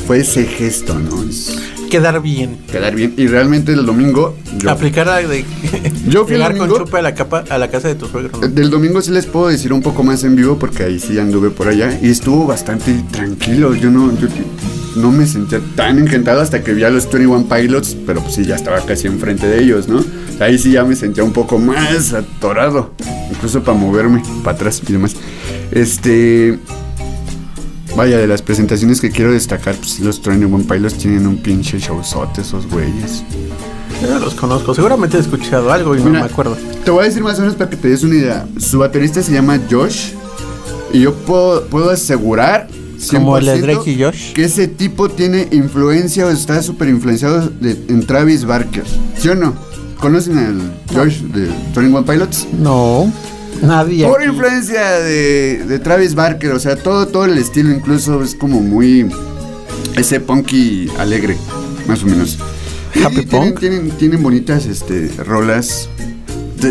Fue 0.06 0.18
ese 0.20 0.44
gesto, 0.44 0.98
¿no? 0.98 1.22
Es- 1.22 1.56
Quedar 1.94 2.20
bien. 2.20 2.58
quedar 2.72 2.92
bien. 2.92 3.14
Y 3.16 3.28
realmente 3.28 3.72
el 3.72 3.86
domingo. 3.86 4.36
Yo, 4.58 4.68
Aplicar 4.68 5.06
la 5.06 5.18
de 5.18 5.44
Yo 6.08 6.24
fui 6.26 6.34
el 6.34 6.58
con 6.58 6.68
chupa 6.68 6.98
a 6.98 7.02
la, 7.02 7.14
capa, 7.14 7.44
a 7.48 7.56
la 7.56 7.70
casa 7.70 7.86
de 7.86 7.94
tu 7.94 8.08
suegro. 8.08 8.36
¿no? 8.40 8.48
Del 8.48 8.68
domingo 8.68 9.00
sí 9.00 9.12
les 9.12 9.26
puedo 9.26 9.46
decir 9.46 9.72
un 9.72 9.80
poco 9.80 10.02
más 10.02 10.24
en 10.24 10.34
vivo 10.34 10.58
porque 10.58 10.82
ahí 10.82 10.98
sí 10.98 11.16
anduve 11.20 11.50
por 11.50 11.68
allá 11.68 11.96
y 12.02 12.10
estuvo 12.10 12.48
bastante 12.48 13.00
tranquilo. 13.12 13.76
Yo 13.76 13.90
no, 13.90 14.12
yo 14.18 14.26
no 14.96 15.12
me 15.12 15.24
sentía 15.24 15.60
tan 15.76 16.00
encantado 16.00 16.40
hasta 16.40 16.64
que 16.64 16.74
vi 16.74 16.82
a 16.82 16.90
los 16.90 17.08
21 17.08 17.46
Pilots, 17.46 17.96
pero 18.04 18.20
pues 18.20 18.34
sí, 18.34 18.44
ya 18.44 18.56
estaba 18.56 18.80
casi 18.80 19.06
enfrente 19.06 19.46
de 19.46 19.62
ellos, 19.62 19.86
¿no? 19.86 20.04
Ahí 20.40 20.58
sí 20.58 20.72
ya 20.72 20.82
me 20.82 20.96
sentía 20.96 21.22
un 21.22 21.32
poco 21.32 21.60
más 21.60 22.12
atorado, 22.12 22.90
incluso 23.30 23.62
para 23.62 23.78
moverme 23.78 24.20
para 24.42 24.56
atrás 24.56 24.82
y 24.84 24.92
demás. 24.92 25.14
Este. 25.70 26.58
Vaya, 27.96 28.18
de 28.18 28.26
las 28.26 28.42
presentaciones 28.42 29.00
que 29.00 29.10
quiero 29.10 29.32
destacar, 29.32 29.76
pues 29.76 30.00
los 30.00 30.20
21 30.20 30.64
Pilots 30.64 30.98
tienen 30.98 31.26
un 31.26 31.36
pinche 31.36 31.78
showzote, 31.78 32.40
esos 32.40 32.66
güeyes. 32.68 33.22
Yo 34.02 34.10
no 34.10 34.18
los 34.18 34.34
conozco. 34.34 34.74
Seguramente 34.74 35.16
he 35.16 35.20
escuchado 35.20 35.72
algo 35.72 35.94
y 35.94 35.98
no 36.00 36.06
Mira, 36.06 36.20
me 36.20 36.26
acuerdo. 36.26 36.56
Te 36.84 36.90
voy 36.90 37.04
a 37.04 37.06
decir 37.06 37.22
más 37.22 37.38
o 37.38 37.42
menos 37.42 37.54
para 37.54 37.70
que 37.70 37.76
te 37.76 37.88
des 37.88 38.02
una 38.02 38.16
idea. 38.16 38.46
Su 38.58 38.80
baterista 38.80 39.22
se 39.22 39.32
llama 39.32 39.60
Josh. 39.70 40.08
Y 40.92 41.00
yo 41.02 41.14
puedo, 41.14 41.64
puedo 41.66 41.90
asegurar. 41.90 42.68
Como 43.10 43.38
el 43.38 43.44
de 43.46 43.56
100% 43.58 43.60
Drake 43.60 43.90
y 43.92 44.02
Josh. 44.02 44.32
Que 44.32 44.44
ese 44.44 44.66
tipo 44.66 45.08
tiene 45.08 45.48
influencia 45.52 46.26
o 46.26 46.30
está 46.30 46.62
súper 46.62 46.88
influenciado 46.88 47.48
de- 47.60 47.78
en 47.88 48.04
Travis 48.06 48.44
Barker. 48.44 48.84
¿Sí 49.16 49.28
o 49.28 49.34
no? 49.36 49.54
¿Conocen 50.00 50.36
al 50.38 50.60
Josh 50.92 51.20
de 51.20 51.48
21 51.74 52.04
Pilots? 52.04 52.46
No. 52.60 53.10
Nadie. 53.62 54.06
Por 54.06 54.20
aquí. 54.20 54.30
influencia 54.30 54.82
de, 55.00 55.64
de 55.66 55.78
Travis 55.78 56.14
Barker, 56.14 56.52
o 56.52 56.58
sea, 56.60 56.76
todo, 56.76 57.06
todo 57.08 57.24
el 57.24 57.38
estilo 57.38 57.70
incluso 57.70 58.22
es 58.22 58.34
como 58.34 58.60
muy... 58.60 59.06
Ese 59.96 60.18
punky 60.20 60.88
alegre, 60.98 61.36
más 61.86 62.02
o 62.02 62.06
menos. 62.06 62.38
Happy 63.04 63.20
Y 63.20 63.26
tienen, 63.26 63.28
punk. 63.50 63.60
Tienen, 63.60 63.90
tienen 63.92 64.22
bonitas 64.22 64.66
este, 64.66 65.08
rolas. 65.24 65.88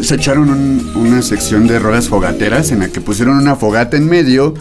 Se 0.02 0.16
echaron 0.16 0.50
un- 0.50 0.92
una 0.96 1.22
sección 1.22 1.68
de 1.68 1.80
rolas 1.80 2.10
fogateras 2.10 2.72
en 2.72 2.80
la 2.80 2.90
que 2.90 3.00
pusieron 3.00 3.38
una 3.38 3.56
fogata 3.56 3.96
en 3.96 4.08
medio. 4.08 4.54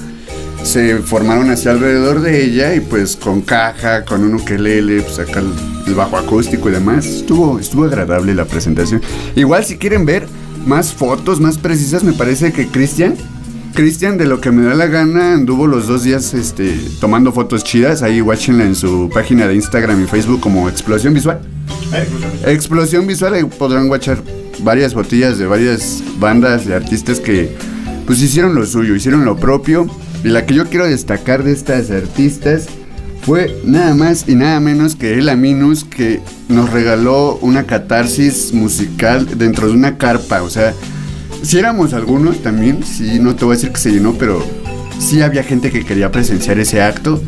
Se 0.62 0.98
formaron 0.98 1.50
hacia 1.50 1.72
alrededor 1.72 2.20
de 2.20 2.44
ella 2.44 2.72
y 2.74 2.80
pues 2.80 3.16
con 3.16 3.40
caja, 3.42 4.04
con 4.04 4.22
un 4.22 4.34
ukelele, 4.36 5.02
pues 5.02 5.18
acá 5.18 5.40
el, 5.40 5.50
el 5.88 5.94
bajo 5.94 6.16
acústico 6.16 6.68
y 6.68 6.72
demás. 6.72 7.04
Estuvo, 7.04 7.58
estuvo 7.58 7.84
agradable 7.84 8.32
la 8.34 8.44
presentación. 8.44 9.02
Igual 9.34 9.64
si 9.64 9.76
quieren 9.76 10.04
ver 10.06 10.26
más 10.66 10.92
fotos 10.92 11.40
más 11.40 11.58
precisas, 11.58 12.04
me 12.04 12.12
parece 12.12 12.52
que 12.52 12.68
Cristian, 12.68 13.14
Cristian 13.74 14.18
de 14.18 14.26
lo 14.26 14.40
que 14.40 14.50
me 14.50 14.62
da 14.62 14.74
la 14.74 14.86
gana, 14.86 15.34
anduvo 15.34 15.66
los 15.66 15.86
dos 15.86 16.04
días 16.04 16.34
este, 16.34 16.78
tomando 17.00 17.32
fotos 17.32 17.64
chidas. 17.64 18.02
Ahí 18.02 18.20
watchenla 18.20 18.64
en 18.64 18.74
su 18.74 19.10
página 19.12 19.46
de 19.46 19.54
Instagram 19.54 20.02
y 20.02 20.06
Facebook 20.06 20.40
como 20.40 20.68
Explosión 20.68 21.14
Visual. 21.14 21.40
Explosión 22.46 23.06
Visual, 23.06 23.34
ahí 23.34 23.44
podrán 23.44 23.88
watchar 23.88 24.22
varias 24.62 24.94
botellas 24.94 25.38
de 25.38 25.46
varias 25.46 26.02
bandas 26.18 26.66
de 26.66 26.74
artistas 26.74 27.18
que 27.18 27.56
pues 28.06 28.20
hicieron 28.20 28.54
lo 28.54 28.66
suyo, 28.66 28.94
hicieron 28.94 29.24
lo 29.24 29.36
propio. 29.36 29.86
Y 30.22 30.28
la 30.28 30.46
que 30.46 30.54
yo 30.54 30.66
quiero 30.66 30.86
destacar 30.86 31.42
de 31.42 31.52
estas 31.52 31.90
artistas 31.90 32.68
fue 33.22 33.60
nada 33.64 33.94
más 33.94 34.28
y 34.28 34.34
nada 34.34 34.58
menos 34.60 34.96
que 34.96 35.14
Ela 35.14 35.36
Minus 35.36 35.84
que 35.84 36.20
nos 36.48 36.70
regaló 36.70 37.38
una 37.40 37.64
catarsis 37.64 38.52
musical 38.52 39.26
dentro 39.38 39.68
de 39.68 39.74
una 39.74 39.96
carpa. 39.96 40.42
O 40.42 40.50
sea, 40.50 40.74
si 41.42 41.58
éramos 41.58 41.94
algunos 41.94 42.42
también, 42.42 42.82
sí, 42.84 43.18
no 43.20 43.34
te 43.34 43.44
voy 43.44 43.54
a 43.54 43.56
decir 43.56 43.70
que 43.72 43.80
se 43.80 43.92
llenó, 43.92 44.14
pero 44.14 44.44
sí 44.98 45.22
había 45.22 45.42
gente 45.42 45.70
que 45.70 45.84
quería 45.84 46.10
presenciar 46.10 46.58
ese 46.58 46.82
acto. 46.82 47.22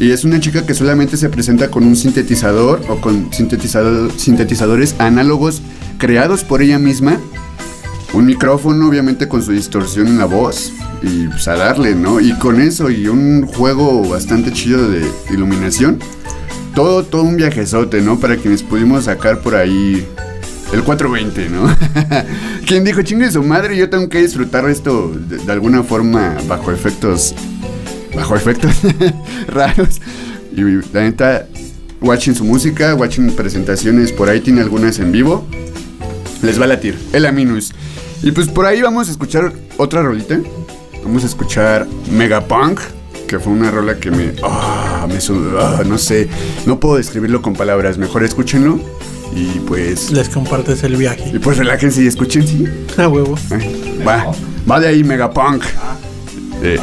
Y 0.00 0.10
es 0.12 0.24
una 0.24 0.38
chica 0.38 0.64
que 0.64 0.74
solamente 0.74 1.16
se 1.16 1.28
presenta 1.28 1.70
con 1.70 1.84
un 1.84 1.96
sintetizador 1.96 2.80
o 2.88 3.00
con 3.00 3.30
sintetizador- 3.30 4.16
sintetizadores 4.16 4.94
análogos 4.98 5.60
creados 5.98 6.44
por 6.44 6.62
ella 6.62 6.78
misma. 6.78 7.18
Un 8.12 8.26
micrófono, 8.26 8.88
obviamente, 8.88 9.28
con 9.28 9.42
su 9.42 9.52
distorsión 9.52 10.06
en 10.06 10.18
la 10.18 10.24
voz. 10.24 10.72
Y 11.02 11.28
pues 11.28 11.46
a 11.46 11.54
darle, 11.54 11.94
¿no? 11.94 12.20
Y 12.20 12.32
con 12.38 12.60
eso 12.60 12.90
y 12.90 13.06
un 13.06 13.46
juego 13.46 14.08
bastante 14.08 14.52
chido 14.52 14.88
de 14.88 15.06
iluminación. 15.30 15.98
Todo, 16.74 17.04
todo 17.04 17.22
un 17.22 17.36
viajezote, 17.36 18.00
¿no? 18.00 18.18
Para 18.18 18.36
quienes 18.36 18.62
pudimos 18.62 19.04
sacar 19.04 19.40
por 19.40 19.54
ahí 19.54 20.06
el 20.72 20.82
420, 20.82 21.48
¿no? 21.48 21.74
Quien 22.66 22.84
dijo, 22.84 23.02
chingue 23.02 23.30
su 23.30 23.42
madre, 23.42 23.76
yo 23.76 23.88
tengo 23.88 24.08
que 24.08 24.20
disfrutar 24.22 24.68
esto 24.68 25.12
de, 25.14 25.38
de 25.38 25.52
alguna 25.52 25.82
forma 25.82 26.36
bajo 26.46 26.72
efectos. 26.72 27.34
Bajo 28.14 28.36
efectos 28.36 28.72
raros. 29.48 30.00
Y 30.54 30.62
la 30.92 31.02
neta, 31.02 31.46
watching 32.00 32.34
su 32.34 32.44
música, 32.44 32.94
watching 32.94 33.30
presentaciones, 33.30 34.12
por 34.12 34.28
ahí 34.28 34.40
tiene 34.40 34.60
algunas 34.60 34.98
en 34.98 35.12
vivo. 35.12 35.46
Les 36.42 36.60
va 36.60 36.64
a 36.64 36.68
latir. 36.68 36.98
El 37.12 37.26
Aminus. 37.26 37.72
Y 38.22 38.32
pues 38.32 38.48
por 38.48 38.66
ahí 38.66 38.82
vamos 38.82 39.08
a 39.08 39.12
escuchar 39.12 39.52
otra 39.76 40.02
rolita. 40.02 40.38
Vamos 41.04 41.22
a 41.22 41.26
escuchar 41.26 41.86
Megapunk. 42.10 42.80
Que 43.26 43.38
fue 43.38 43.52
una 43.52 43.70
rola 43.70 43.96
que 43.96 44.10
me. 44.10 44.32
ah, 44.42 45.06
me 45.08 45.20
sud- 45.20 45.56
ah, 45.60 45.82
no 45.86 45.98
sé. 45.98 46.28
No 46.66 46.80
puedo 46.80 46.96
describirlo 46.96 47.42
con 47.42 47.52
palabras. 47.54 47.98
Mejor 47.98 48.24
escúchenlo. 48.24 48.80
Y 49.36 49.60
pues. 49.60 50.10
Les 50.10 50.28
compartes 50.30 50.82
el 50.82 50.96
viaje. 50.96 51.30
Y 51.34 51.38
pues 51.38 51.58
relájense 51.58 52.02
y 52.02 52.06
escuchen, 52.06 52.46
sí. 52.46 52.64
A 52.96 53.06
huevo. 53.08 53.36
Va. 54.06 54.32
Va 54.70 54.80
de 54.80 54.88
ahí 54.88 55.04
Megapunk. 55.04 55.62
Eh, 56.62 56.80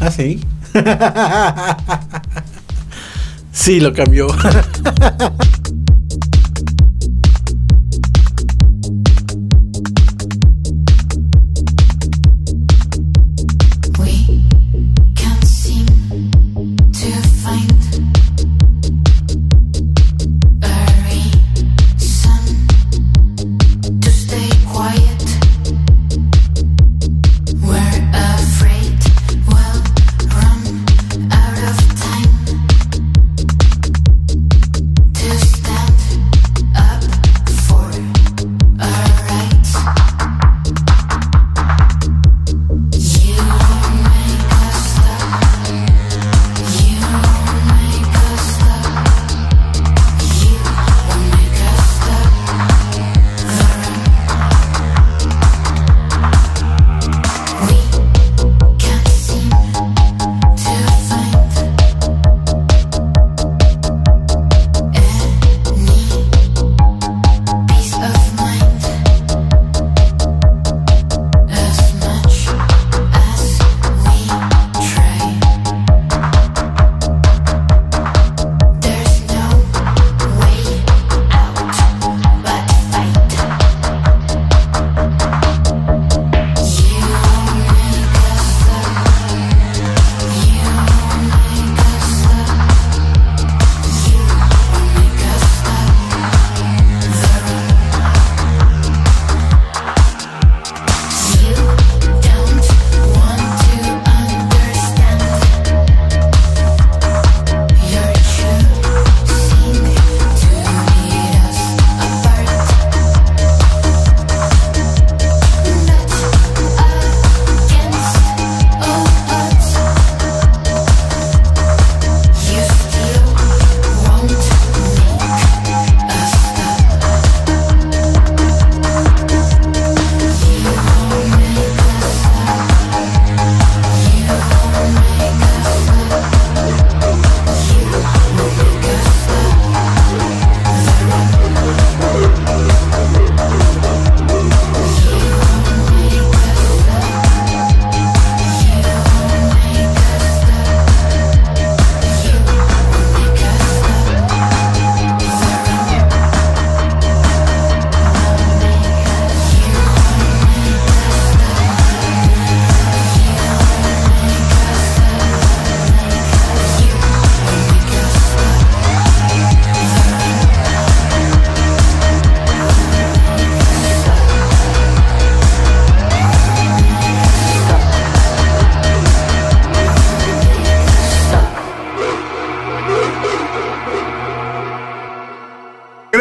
Ah, 0.00 0.10
sí. 0.10 0.40
sí, 3.52 3.80
lo 3.80 3.92
cambió. 3.94 4.26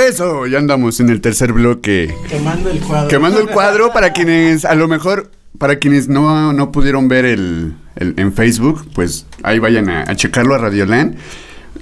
regreso, 0.07 0.47
ya 0.47 0.57
andamos 0.59 0.99
en 0.99 1.09
el 1.09 1.21
tercer 1.21 1.53
bloque. 1.53 2.13
Quemando 2.29 2.69
el 2.69 2.79
cuadro. 2.79 3.07
Quemando 3.07 3.39
el 3.39 3.47
cuadro 3.47 3.91
para 3.93 4.11
quienes, 4.11 4.65
a 4.65 4.75
lo 4.75 4.87
mejor, 4.87 5.31
para 5.57 5.77
quienes 5.77 6.07
no, 6.07 6.53
no 6.53 6.71
pudieron 6.71 7.07
ver 7.07 7.25
el, 7.25 7.73
el- 7.95 8.13
en 8.17 8.33
Facebook, 8.33 8.85
pues 8.93 9.25
ahí 9.43 9.59
vayan 9.59 9.89
a, 9.89 10.01
a 10.03 10.15
checarlo 10.15 10.55
a 10.55 10.57
Radioland. 10.57 11.15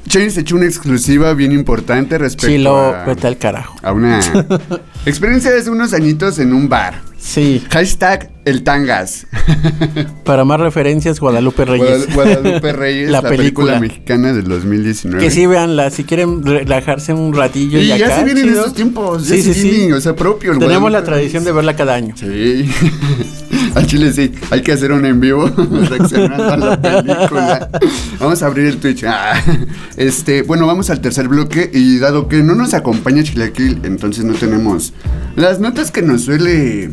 Chains 0.08 0.38
echó 0.38 0.56
una 0.56 0.66
exclusiva 0.66 1.34
bien 1.34 1.52
importante 1.52 2.18
respecto 2.18 2.48
Chilo, 2.48 2.76
a, 2.96 3.06
vete 3.06 3.28
al 3.28 3.38
carajo. 3.38 3.76
a 3.84 3.92
una 3.92 4.20
experiencia 5.06 5.52
de 5.52 5.60
hace 5.60 5.70
unos 5.70 5.94
añitos 5.94 6.40
en 6.40 6.54
un 6.54 6.70
bar. 6.70 7.02
Sí, 7.18 7.64
Hashtag 7.70 8.32
el 8.46 8.64
Tangas. 8.64 9.28
para 10.26 10.44
más 10.46 10.60
referencias, 10.60 11.20
Guadalupe 11.20 11.66
Reyes. 11.66 12.10
Guadal- 12.10 12.14
Guadalupe 12.42 12.74
Reyes, 12.74 13.10
La 13.12 13.22
la, 13.22 13.30
película. 13.30 13.74
película. 13.74 13.80
mexicana 13.80 14.34
del 14.34 14.48
2019. 14.48 15.24
Que 15.24 15.32
sí, 15.32 15.46
véanla, 15.46 15.90
si 15.92 16.04
quieren 16.04 16.44
relajarse 16.44 17.14
un 17.14 17.34
ratillo 17.34 17.80
y, 17.80 17.84
Y 17.84 17.88
ya 17.88 17.96
acá, 18.08 18.20
se 18.20 18.24
vienen 18.26 18.44
chido. 18.46 18.60
estos 18.60 18.74
tiempos. 18.74 19.24
Sí, 19.26 19.38
ya 19.38 19.44
sí, 19.44 19.54
se 19.54 19.62
sí. 19.62 19.70
vienen, 19.70 19.94
O 19.94 20.02
sea, 20.02 20.16
propio. 20.16 20.54
el 20.54 20.60
Tenemos 20.60 20.92
la 20.92 21.04
tradición 21.04 21.44
de 21.44 21.52
verla 21.52 21.76
cada 21.76 21.94
año. 21.96 22.16
Sí. 22.18 22.70
Al 23.76 23.88
chile 23.88 24.12
sí. 24.12 24.32
Hay 24.50 24.62
que 24.64 24.74
hacer 24.74 24.92
un 24.92 25.06
en 25.06 25.22
vivo 25.22 25.50
reaccionando 25.90 26.44
a 26.52 26.58
la 26.58 26.82
película. 26.82 27.70
Vamos 28.20 28.44
a 28.44 28.48
abrir 28.48 28.66
el 28.66 28.78
Twitch. 28.78 29.06
Ah, 29.06 29.42
Este, 29.96 30.42
bueno, 30.42 30.68
vamos 30.68 30.90
al 30.90 31.00
tercer 31.00 31.30
bloque. 31.30 31.70
Y 31.74 31.98
dado 32.00 32.28
que 32.28 32.44
no 32.44 32.54
nos 32.56 32.74
acompaña 32.74 33.24
Chilaquil, 33.24 33.80
entonces 33.84 34.26
no 34.26 34.34
tenemos 34.34 34.94
las 35.38 35.60
notas 35.62 35.90
que 35.92 36.02
nos 36.02 36.24
suele. 36.24 36.90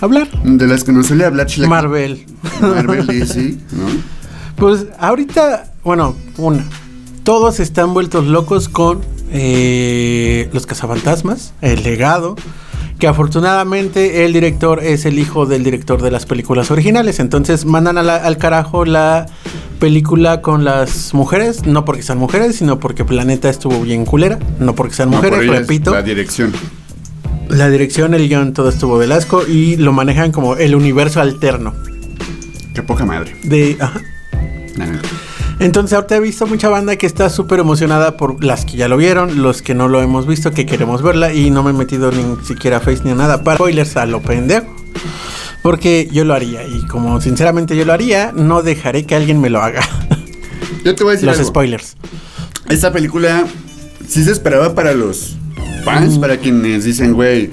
Hablar. 0.00 0.28
De 0.42 0.66
las 0.66 0.84
que 0.84 0.92
nos 0.92 1.06
suele 1.06 1.24
hablar 1.24 1.46
Chilaquil. 1.46 1.70
Marvel. 1.70 2.26
Marvel 2.60 3.06
DC, 3.06 3.54
¿no? 3.72 4.16
Pues 4.56 4.86
ahorita, 4.98 5.72
bueno, 5.84 6.16
una. 6.38 6.64
Todos 7.24 7.60
están 7.60 7.92
vueltos 7.92 8.24
locos 8.26 8.70
con 8.70 9.02
eh, 9.30 10.48
los 10.54 10.64
cazafantasmas, 10.66 11.52
el 11.60 11.82
legado. 11.82 12.36
Que 12.98 13.06
afortunadamente 13.06 14.24
el 14.24 14.32
director 14.32 14.82
es 14.82 15.04
el 15.04 15.18
hijo 15.18 15.44
del 15.44 15.62
director 15.62 16.00
de 16.00 16.10
las 16.10 16.24
películas 16.24 16.70
originales. 16.70 17.20
Entonces 17.20 17.66
mandan 17.66 17.98
a 17.98 18.02
la- 18.02 18.16
al 18.16 18.38
carajo 18.38 18.86
la 18.86 19.26
película 19.78 20.40
con 20.40 20.64
las 20.64 21.12
mujeres. 21.12 21.66
No 21.66 21.84
porque 21.84 22.02
sean 22.02 22.16
mujeres, 22.16 22.56
sino 22.56 22.78
porque 22.80 23.04
Planeta 23.04 23.50
estuvo 23.50 23.78
bien 23.82 24.06
culera. 24.06 24.38
No 24.58 24.74
porque 24.74 24.94
sean 24.94 25.10
No, 25.10 25.16
mujeres, 25.18 25.46
repito. 25.46 25.90
La 25.92 26.00
dirección. 26.00 26.54
La 27.48 27.68
dirección, 27.70 28.14
el 28.14 28.28
guion, 28.28 28.52
todo 28.52 28.68
estuvo 28.68 28.98
del 28.98 29.12
asco. 29.12 29.46
Y 29.46 29.76
lo 29.76 29.92
manejan 29.92 30.32
como 30.32 30.56
el 30.56 30.74
universo 30.74 31.20
alterno. 31.20 31.74
Qué 32.74 32.82
poca 32.82 33.04
madre. 33.04 33.36
De. 33.42 33.76
ajá. 33.80 34.00
Entonces 35.58 35.94
ahorita 35.94 36.16
he 36.16 36.20
visto 36.20 36.46
mucha 36.46 36.68
banda 36.68 36.96
que 36.96 37.06
está 37.06 37.30
súper 37.30 37.60
emocionada 37.60 38.18
por 38.18 38.44
las 38.44 38.66
que 38.66 38.76
ya 38.76 38.88
lo 38.88 38.98
vieron, 38.98 39.42
los 39.42 39.62
que 39.62 39.74
no 39.74 39.88
lo 39.88 40.02
hemos 40.02 40.26
visto, 40.26 40.50
que 40.52 40.66
queremos 40.66 41.02
verla 41.02 41.32
y 41.32 41.50
no 41.50 41.62
me 41.62 41.70
he 41.70 41.72
metido 41.72 42.12
ni 42.12 42.44
siquiera 42.44 42.76
a 42.76 42.80
Face 42.80 43.00
ni 43.04 43.12
a 43.12 43.14
nada 43.14 43.42
para 43.42 43.56
spoilers 43.56 43.96
a 43.96 44.04
lo 44.04 44.20
pendejo. 44.20 44.66
Porque 45.62 46.08
yo 46.12 46.24
lo 46.24 46.34
haría 46.34 46.62
y 46.64 46.86
como 46.86 47.20
sinceramente 47.20 47.74
yo 47.74 47.86
lo 47.86 47.94
haría, 47.94 48.32
no 48.32 48.62
dejaré 48.62 49.06
que 49.06 49.14
alguien 49.14 49.40
me 49.40 49.48
lo 49.48 49.62
haga. 49.62 49.80
Yo 50.84 50.94
te 50.94 51.02
voy 51.02 51.12
a 51.12 51.14
decir 51.14 51.26
los 51.26 51.38
algo. 51.38 51.48
spoilers. 51.48 51.96
Esta 52.68 52.92
película 52.92 53.44
sí 54.06 54.22
se 54.22 54.30
esperaba 54.30 54.74
para 54.74 54.92
los 54.92 55.36
fans, 55.86 56.18
para 56.18 56.36
quienes 56.36 56.84
dicen, 56.84 57.14
güey, 57.14 57.50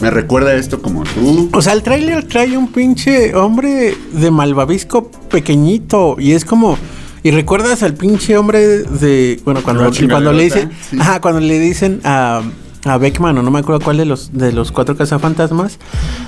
me 0.00 0.10
recuerda 0.10 0.54
esto 0.54 0.82
como 0.82 1.02
tú. 1.04 1.48
O 1.52 1.62
sea, 1.62 1.72
el 1.72 1.82
tráiler 1.82 2.24
trae 2.24 2.56
un 2.58 2.68
pinche 2.68 3.34
hombre 3.34 3.96
de 4.12 4.30
malvavisco 4.30 5.10
pequeñito 5.30 6.16
y 6.18 6.32
es 6.32 6.44
como... 6.44 6.76
Y 7.22 7.30
recuerdas 7.32 7.82
al 7.82 7.94
pinche 7.94 8.36
hombre 8.36 8.60
de... 8.60 9.40
Bueno, 9.44 9.62
cuando, 9.62 9.90
cuando 10.08 10.32
le 10.32 10.44
dicen... 10.44 10.70
sí. 10.90 10.98
Ajá, 11.00 11.20
cuando 11.20 11.40
le 11.40 11.58
dicen 11.58 12.00
a... 12.04 12.42
A 12.86 12.96
Beckman, 12.96 13.36
o 13.36 13.42
no 13.42 13.50
me 13.50 13.58
acuerdo 13.58 13.84
cuál 13.84 13.98
de 13.98 14.06
los 14.06 14.32
de 14.32 14.52
los 14.52 14.72
cuatro 14.72 14.96
cazafantasmas, 14.96 15.78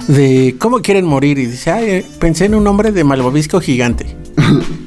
de 0.06 0.54
cómo 0.58 0.80
quieren 0.80 1.06
morir. 1.06 1.38
Y 1.38 1.46
dice, 1.46 1.70
ay, 1.70 2.06
pensé 2.18 2.44
en 2.44 2.54
un 2.54 2.66
hombre 2.66 2.92
de 2.92 3.04
malvavisco 3.04 3.58
gigante. 3.58 4.18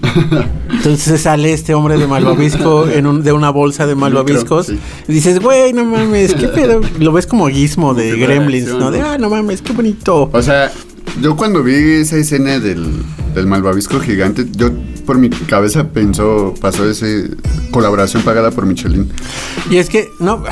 Entonces 0.71 1.21
sale 1.21 1.53
este 1.53 1.73
hombre 1.73 1.97
de 1.97 2.07
malvavisco 2.07 2.87
en 2.87 3.07
un- 3.07 3.23
de 3.23 3.31
una 3.33 3.49
bolsa 3.49 3.85
de 3.87 3.95
malvaviscos. 3.95 4.67
sí. 4.67 4.79
Y 5.07 5.13
dices, 5.13 5.39
güey, 5.39 5.73
no 5.73 5.85
mames, 5.85 6.33
qué 6.33 6.47
pedo. 6.55 6.81
Lo 6.99 7.11
ves 7.11 7.27
como 7.27 7.47
guismo 7.47 7.93
de 7.93 8.15
Gremlins, 8.17 8.67
¿no? 8.69 8.91
De, 8.91 9.01
ah, 9.01 9.17
no 9.17 9.29
mames, 9.29 9.61
qué 9.61 9.73
bonito. 9.73 10.29
O 10.31 10.41
sea, 10.41 10.71
yo 11.21 11.35
cuando 11.35 11.63
vi 11.63 11.73
esa 11.75 12.17
escena 12.17 12.59
del, 12.59 12.87
del 13.33 13.47
malvavisco 13.47 13.99
gigante, 13.99 14.45
yo 14.51 14.69
por 15.05 15.17
mi 15.17 15.29
cabeza 15.29 15.87
pensó, 15.89 16.53
pasó 16.59 16.89
ese 16.89 17.29
colaboración 17.71 18.23
pagada 18.23 18.51
por 18.51 18.65
Michelin. 18.65 19.09
Y 19.69 19.77
es 19.77 19.89
que, 19.89 20.09
no, 20.19 20.43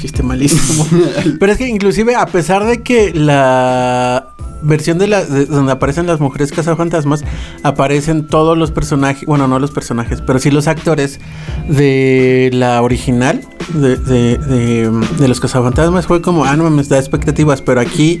chiste 0.00 0.22
malísimo. 0.22 0.86
Pero 1.40 1.52
es 1.52 1.58
que 1.58 1.68
inclusive 1.68 2.14
a 2.14 2.26
pesar 2.26 2.64
de 2.64 2.82
que 2.82 3.12
la 3.12 4.34
versión 4.62 4.98
de 4.98 5.06
la 5.06 5.24
de 5.24 5.46
donde 5.46 5.72
aparecen 5.72 6.06
las 6.06 6.20
mujeres 6.20 6.52
cazafantasmas 6.52 7.24
aparecen 7.62 8.26
todos 8.26 8.56
los 8.56 8.70
personajes, 8.70 9.26
bueno, 9.26 9.48
no 9.48 9.58
los 9.58 9.70
personajes, 9.70 10.20
pero 10.20 10.38
sí 10.38 10.50
los 10.50 10.66
actores 10.68 11.20
de 11.68 12.50
la 12.52 12.82
original 12.82 13.42
de, 13.74 13.96
de, 13.96 14.38
de, 14.38 14.90
de 15.18 15.28
los 15.28 15.40
cazafantasmas. 15.40 16.06
Fue 16.06 16.22
como, 16.22 16.44
ah, 16.44 16.56
no 16.56 16.64
mames, 16.64 16.88
da 16.88 16.98
expectativas, 16.98 17.62
pero 17.62 17.80
aquí 17.80 18.20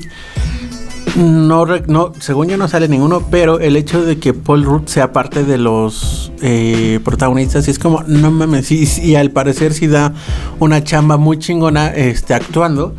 no, 1.16 1.66
no, 1.66 2.12
según 2.20 2.48
yo 2.48 2.56
no 2.56 2.68
sale 2.68 2.88
ninguno, 2.88 3.26
pero 3.30 3.58
el 3.58 3.76
hecho 3.76 4.02
de 4.02 4.18
que 4.18 4.32
Paul 4.32 4.64
Rudd 4.64 4.86
sea 4.86 5.12
parte 5.12 5.42
de 5.42 5.58
los 5.58 6.30
eh, 6.40 7.00
protagonistas 7.04 7.66
y 7.66 7.72
es 7.72 7.78
como, 7.78 8.02
no 8.06 8.30
mames, 8.30 8.70
y, 8.70 8.86
y 9.02 9.16
al 9.16 9.30
parecer 9.30 9.74
sí 9.74 9.88
da 9.88 10.14
una 10.60 10.84
chamba 10.84 11.16
muy 11.16 11.38
chingona 11.38 11.88
este, 11.88 12.34
actuando, 12.34 12.94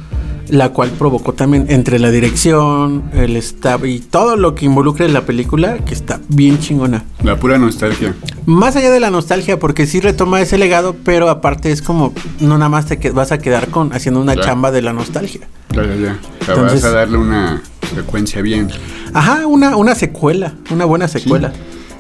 la 0.51 0.69
cual 0.69 0.91
provocó 0.91 1.33
también 1.33 1.65
entre 1.69 1.97
la 1.97 2.11
dirección, 2.11 3.03
el 3.13 3.35
staff 3.37 3.83
y 3.85 3.99
todo 3.99 4.35
lo 4.35 4.53
que 4.53 4.65
involucra 4.65 5.05
en 5.05 5.13
la 5.13 5.21
película, 5.25 5.77
que 5.79 5.93
está 5.93 6.19
bien 6.27 6.59
chingona. 6.59 7.03
La 7.23 7.37
pura 7.37 7.57
nostalgia. 7.57 8.13
Más 8.45 8.75
allá 8.75 8.91
de 8.91 8.99
la 8.99 9.09
nostalgia, 9.09 9.57
porque 9.59 9.87
sí 9.87 10.01
retoma 10.01 10.41
ese 10.41 10.57
legado, 10.57 10.95
pero 11.03 11.29
aparte 11.29 11.71
es 11.71 11.81
como, 11.81 12.13
no 12.41 12.57
nada 12.57 12.67
más 12.69 12.85
te 12.85 12.97
que- 12.99 13.11
vas 13.11 13.31
a 13.31 13.37
quedar 13.39 13.69
con 13.69 13.93
haciendo 13.93 14.19
una 14.21 14.35
chamba 14.35 14.71
de 14.71 14.81
la 14.81 14.91
nostalgia. 14.93 15.41
Ya, 15.73 15.83
ya, 15.83 15.95
ya. 15.95 16.19
O 16.41 16.45
sea, 16.45 16.53
Entonces- 16.55 16.81
vas 16.83 16.91
a 16.91 16.95
darle 16.95 17.17
una 17.17 17.61
secuencia 17.95 18.41
bien. 18.41 18.67
Ajá, 19.13 19.47
una, 19.47 19.77
una 19.77 19.95
secuela, 19.95 20.53
una 20.69 20.83
buena 20.85 21.07
secuela. 21.07 21.53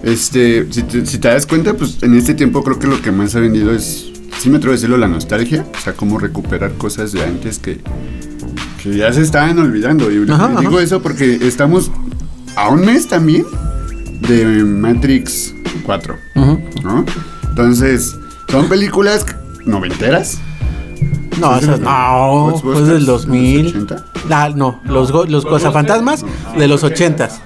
Este, 0.03 0.67
si 0.71 0.83
te, 0.83 1.05
si 1.05 1.19
te 1.19 1.27
das 1.29 1.45
cuenta, 1.45 1.73
pues 1.75 2.01
en 2.03 2.15
este 2.17 2.33
tiempo 2.33 2.63
creo 2.63 2.79
que 2.79 2.87
lo 2.87 3.01
que 3.01 3.11
más 3.11 3.35
ha 3.35 3.39
vendido 3.39 3.71
es, 3.71 4.11
sí 4.39 4.49
me 4.49 4.57
atrevo 4.57 4.73
a 4.73 4.75
decirlo, 4.75 4.97
la 4.97 5.07
nostalgia. 5.07 5.65
O 5.77 5.79
sea, 5.81 5.93
cómo 5.93 6.17
recuperar 6.19 6.73
cosas 6.73 7.11
de 7.11 7.23
antes 7.23 7.59
que, 7.59 7.79
que 8.83 8.95
ya 8.97 9.11
se 9.13 9.21
estaban 9.21 9.57
olvidando. 9.59 10.11
Y 10.11 10.29
Ajá, 10.29 10.47
digo 10.59 10.75
ajá. 10.75 10.83
eso 10.83 11.01
porque 11.01 11.39
estamos 11.47 11.91
a 12.55 12.69
un 12.69 12.85
mes 12.85 13.07
también 13.07 13.45
de 14.27 14.45
Matrix 14.63 15.53
4, 15.83 16.15
Ujú. 16.35 16.59
¿no? 16.83 17.05
Entonces, 17.49 18.15
son 18.49 18.67
películas 18.67 19.25
noventeras. 19.65 20.39
No, 21.39 21.55
¿Es 21.57 21.63
esas 21.63 21.79
no, 21.79 22.55
fue 22.61 22.75
del 22.75 22.85
de 22.85 22.93
los 22.99 23.05
2000. 23.25 23.67
80? 23.67 24.05
Ah, 24.29 24.49
no, 24.55 24.79
los, 24.85 25.11
go- 25.11 25.25
los 25.25 25.45
cazafantasmas 25.45 26.23
de 26.57 26.67
los 26.67 26.83
80s. 26.83 27.39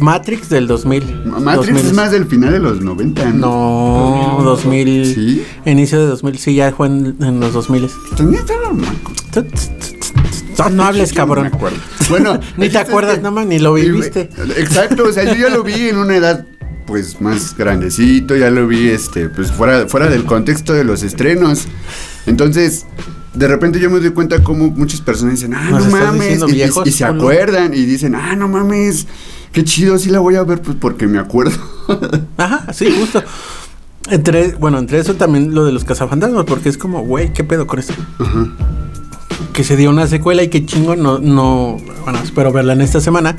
Matrix 0.00 0.48
del 0.48 0.66
2000. 0.66 1.22
Matrix 1.24 1.66
2000. 1.68 1.76
es 1.86 1.92
más 1.94 2.10
del 2.10 2.26
final 2.26 2.52
de 2.52 2.58
los 2.58 2.80
90. 2.80 3.24
No, 3.30 4.40
2000. 4.42 5.14
¿Sí? 5.14 5.44
Inicio 5.64 6.00
de 6.00 6.06
2000, 6.06 6.38
sí, 6.38 6.54
ya 6.54 6.72
fue 6.72 6.88
en, 6.88 7.16
en 7.20 7.40
los 7.40 7.52
2000. 7.52 7.88
Tenía 8.16 8.40
estaba 8.40 8.70
No 10.72 10.84
hables, 10.84 11.10
No 11.12 11.16
cabrón. 11.16 11.46
acuerdo. 11.46 11.78
Bueno, 12.10 12.38
Ni 12.56 12.68
te 12.68 12.78
acuerdas, 12.78 13.14
que- 13.16 13.22
nada 13.22 13.30
más, 13.34 13.46
ni 13.46 13.58
lo 13.58 13.74
viviste. 13.74 14.28
Exacto, 14.56 15.04
o 15.04 15.12
sea, 15.12 15.24
yo 15.24 15.48
ya 15.48 15.54
lo 15.54 15.62
vi 15.62 15.88
en 15.88 15.96
una 15.98 16.16
edad 16.16 16.44
pues 16.86 17.20
más 17.20 17.56
grandecito, 17.56 18.36
ya 18.36 18.50
lo 18.50 18.66
vi 18.66 18.88
este 18.90 19.30
pues 19.30 19.50
fuera 19.50 19.86
fuera 19.88 20.06
del 20.08 20.24
contexto 20.24 20.74
de 20.74 20.84
los 20.84 21.02
estrenos. 21.02 21.64
Entonces, 22.26 22.84
de 23.32 23.48
repente 23.48 23.80
yo 23.80 23.88
me 23.90 24.00
doy 24.00 24.10
cuenta 24.10 24.42
como 24.44 24.68
muchas 24.70 25.00
personas 25.00 25.36
dicen, 25.36 25.54
"Ah, 25.54 25.70
¿Nos 25.70 25.86
no 25.86 25.90
mames", 25.92 26.42
y, 26.46 26.50
y- 26.50 26.52
viejos 26.52 26.86
y 26.86 26.92
se 26.92 27.04
no? 27.04 27.12
acuerdan 27.14 27.72
y 27.72 27.86
dicen, 27.86 28.14
"Ah, 28.14 28.36
no 28.36 28.48
mames, 28.48 29.06
qué 29.52 29.64
chido, 29.64 29.96
sí 29.98 30.10
la 30.10 30.18
voy 30.18 30.36
a 30.36 30.42
ver 30.44 30.60
pues 30.60 30.76
porque 30.78 31.06
me 31.06 31.18
acuerdo." 31.18 31.56
Ajá, 32.36 32.70
sí, 32.74 32.94
justo. 32.98 33.22
Entre, 34.10 34.52
bueno, 34.56 34.78
entre 34.78 34.98
eso 34.98 35.14
también 35.14 35.54
lo 35.54 35.64
de 35.64 35.72
los 35.72 35.84
cazafantasmas, 35.84 36.44
porque 36.44 36.68
es 36.68 36.76
como, 36.76 37.00
güey, 37.02 37.32
¿qué 37.32 37.42
pedo 37.44 37.66
con 37.66 37.78
esto? 37.78 37.94
Que 39.54 39.64
se 39.64 39.76
dio 39.76 39.88
una 39.88 40.06
secuela 40.08 40.42
y 40.42 40.48
que 40.48 40.66
chingo, 40.66 40.96
no, 40.96 41.18
no, 41.20 41.78
bueno, 42.02 42.18
espero 42.22 42.52
verla 42.52 42.72
en 42.72 42.80
esta 42.82 43.00
semana 43.00 43.36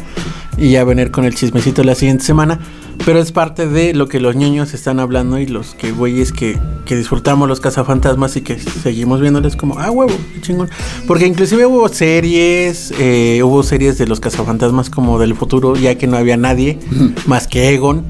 y 0.57 0.71
ya 0.71 0.83
venir 0.85 1.11
con 1.11 1.25
el 1.25 1.35
chismecito 1.35 1.83
la 1.83 1.93
siguiente 1.93 2.23
semana. 2.23 2.59
Pero 3.05 3.19
es 3.19 3.31
parte 3.31 3.67
de 3.67 3.93
lo 3.93 4.07
que 4.07 4.19
los 4.19 4.35
niños 4.35 4.73
están 4.73 4.99
hablando 4.99 5.37
y 5.37 5.45
los 5.45 5.75
que 5.75 5.91
güeyes 5.91 6.31
que, 6.31 6.57
que 6.85 6.95
disfrutamos 6.95 7.47
los 7.49 7.59
cazafantasmas 7.59 8.37
y 8.37 8.41
que 8.41 8.57
seguimos 8.57 9.19
viéndoles 9.19 9.55
como, 9.57 9.77
ah, 9.77 9.91
huevo, 9.91 10.13
qué 10.33 10.41
chingón. 10.41 10.69
Porque 11.05 11.27
inclusive 11.27 11.65
hubo 11.65 11.87
series, 11.89 12.93
eh, 12.97 13.41
hubo 13.43 13.61
series 13.63 13.97
de 13.97 14.07
los 14.07 14.21
cazafantasmas 14.21 14.89
como 14.89 15.19
del 15.19 15.35
futuro, 15.35 15.75
ya 15.75 15.95
que 15.95 16.07
no 16.07 16.15
había 16.17 16.37
nadie 16.37 16.79
más 17.25 17.47
que 17.47 17.73
Egon, 17.73 18.05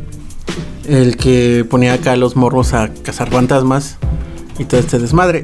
el 0.87 1.17
que 1.17 1.65
ponía 1.67 1.93
acá 1.93 2.11
a 2.11 2.15
los 2.15 2.35
morros 2.35 2.73
a 2.73 2.89
cazar 3.03 3.31
fantasmas 3.31 3.97
y 4.59 4.65
todo 4.65 4.79
este 4.79 4.99
desmadre. 4.99 5.43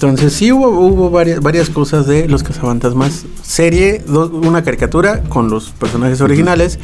Entonces 0.00 0.32
sí 0.32 0.52
hubo, 0.52 0.68
hubo 0.68 1.10
varias, 1.10 1.40
varias 1.40 1.70
cosas 1.70 2.06
de 2.06 2.28
Los 2.28 2.44
Cazafantasmas. 2.44 3.24
Serie, 3.42 4.00
do- 4.06 4.28
una 4.30 4.62
caricatura 4.62 5.24
con 5.24 5.50
los 5.50 5.70
personajes 5.70 6.20
originales 6.20 6.78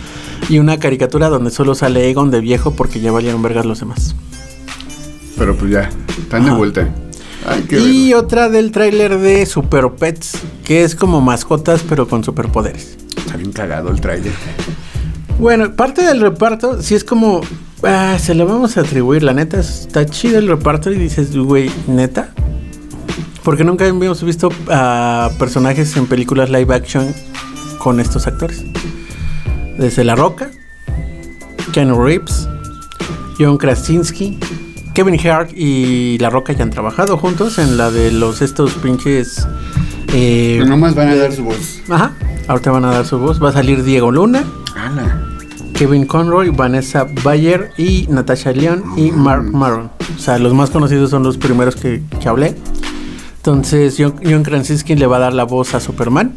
y 0.48 0.58
una 0.58 0.78
caricatura 0.80 1.28
donde 1.28 1.52
solo 1.52 1.76
sale 1.76 2.10
Egon 2.10 2.32
de 2.32 2.40
viejo 2.40 2.72
porque 2.72 2.98
ya 3.00 3.12
valieron 3.12 3.40
vergas 3.40 3.66
los 3.66 3.78
demás. 3.78 4.16
Pero 5.38 5.54
pues 5.56 5.70
ya, 5.70 5.90
están 6.18 6.42
de 6.44 6.50
Ajá. 6.50 6.58
vuelta. 6.58 6.88
Ay, 7.46 7.64
qué 7.68 7.78
Y 7.78 8.14
otra 8.14 8.48
del 8.48 8.72
tráiler 8.72 9.18
de 9.20 9.46
Super 9.46 9.90
Pets, 9.92 10.38
que 10.64 10.82
es 10.82 10.96
como 10.96 11.20
mascotas 11.20 11.84
pero 11.88 12.08
con 12.08 12.24
superpoderes. 12.24 12.96
Está 13.16 13.36
bien 13.36 13.52
cagado 13.52 13.90
el 13.90 14.00
trailer. 14.00 14.32
Bueno, 15.38 15.76
parte 15.76 16.02
del 16.02 16.20
reparto, 16.20 16.82
si 16.82 16.96
es 16.96 17.04
como, 17.04 17.42
ah, 17.84 18.16
se 18.20 18.34
lo 18.34 18.44
vamos 18.46 18.76
a 18.76 18.80
atribuir, 18.80 19.22
la 19.22 19.34
neta, 19.34 19.60
está 19.60 20.04
chido 20.04 20.38
el 20.38 20.48
reparto 20.48 20.90
y 20.90 20.96
dices, 20.98 21.36
güey, 21.36 21.70
neta. 21.86 22.30
Porque 23.44 23.62
nunca 23.62 23.84
habíamos 23.86 24.22
visto 24.24 24.48
a 24.70 25.30
personajes 25.38 25.96
en 25.96 26.06
películas 26.06 26.48
live 26.50 26.74
action 26.74 27.14
con 27.78 28.00
estos 28.00 28.26
actores. 28.26 28.64
Desde 29.78 30.02
La 30.04 30.14
Roca, 30.16 30.50
Ken 31.72 31.94
Reeves, 31.94 32.48
John 33.38 33.58
Krasinski, 33.58 34.38
Kevin 34.94 35.18
Hart 35.28 35.50
y 35.54 36.16
La 36.18 36.30
Roca 36.30 36.52
ya 36.54 36.62
han 36.62 36.70
trabajado 36.70 37.18
juntos 37.18 37.58
en 37.58 37.76
la 37.76 37.90
de 37.90 38.12
los 38.12 38.40
estos 38.40 38.72
pinches... 38.74 39.46
eh, 40.14 40.56
Pero 40.58 40.66
nomás 40.70 40.94
van 40.94 41.08
a 41.08 41.16
dar 41.16 41.32
su 41.32 41.44
voz. 41.44 41.80
Ajá, 41.90 42.12
ahorita 42.48 42.70
van 42.70 42.84
a 42.86 42.92
dar 42.92 43.04
su 43.04 43.18
voz. 43.18 43.42
Va 43.42 43.50
a 43.50 43.52
salir 43.52 43.82
Diego 43.82 44.10
Luna, 44.10 44.44
Ala. 44.76 45.20
Kevin 45.74 46.06
Conroy, 46.06 46.50
Vanessa 46.50 47.06
Bayer 47.24 47.72
y 47.76 48.06
Natasha 48.08 48.52
León 48.52 48.84
y 48.96 49.10
Mark 49.10 49.42
Maron. 49.52 49.90
O 50.16 50.18
sea, 50.18 50.38
los 50.38 50.54
más 50.54 50.70
conocidos 50.70 51.10
son 51.10 51.24
los 51.24 51.36
primeros 51.36 51.74
que, 51.76 52.00
que 52.20 52.28
hablé. 52.28 52.54
Entonces, 53.46 53.96
John, 53.98 54.14
John 54.24 54.42
Krasinski 54.42 54.96
le 54.96 55.06
va 55.06 55.18
a 55.18 55.20
dar 55.20 55.34
la 55.34 55.44
voz 55.44 55.74
a 55.74 55.80
Superman. 55.80 56.32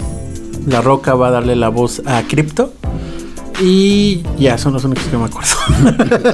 La 0.67 0.81
Roca 0.81 1.15
va 1.15 1.29
a 1.29 1.31
darle 1.31 1.55
la 1.55 1.69
voz 1.69 2.01
a 2.05 2.21
Crypto. 2.23 2.73
Y 3.61 4.23
ya 4.37 4.57
son 4.57 4.73
los 4.73 4.83
únicos 4.83 5.05
que 5.05 5.15
me 5.15 5.23
acuerdo. 5.23 5.49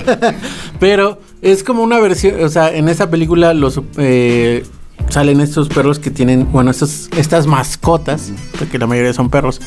Pero 0.80 1.20
es 1.44 1.64
como 1.64 1.84
una 1.84 2.00
versión, 2.00 2.44
o 2.44 2.50
sea, 2.50 2.74
en 2.74 2.90
esta 2.90 3.12
película 3.12 3.54
los 3.54 3.80
eh, 3.98 4.66
salen 5.10 5.42
estos 5.42 5.70
perros 5.70 6.00
que 6.00 6.10
tienen, 6.10 6.52
bueno, 6.52 6.72
estos, 6.72 7.08
estas 7.16 7.46
mascotas, 7.46 8.32
porque 8.58 8.80
la 8.80 8.88
mayoría 8.88 9.14
son 9.14 9.30
perros, 9.30 9.62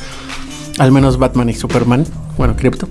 al 0.78 0.90
menos 0.90 1.18
Batman 1.18 1.48
y 1.48 1.54
Superman, 1.54 2.04
bueno, 2.36 2.56
Crypto, 2.56 2.88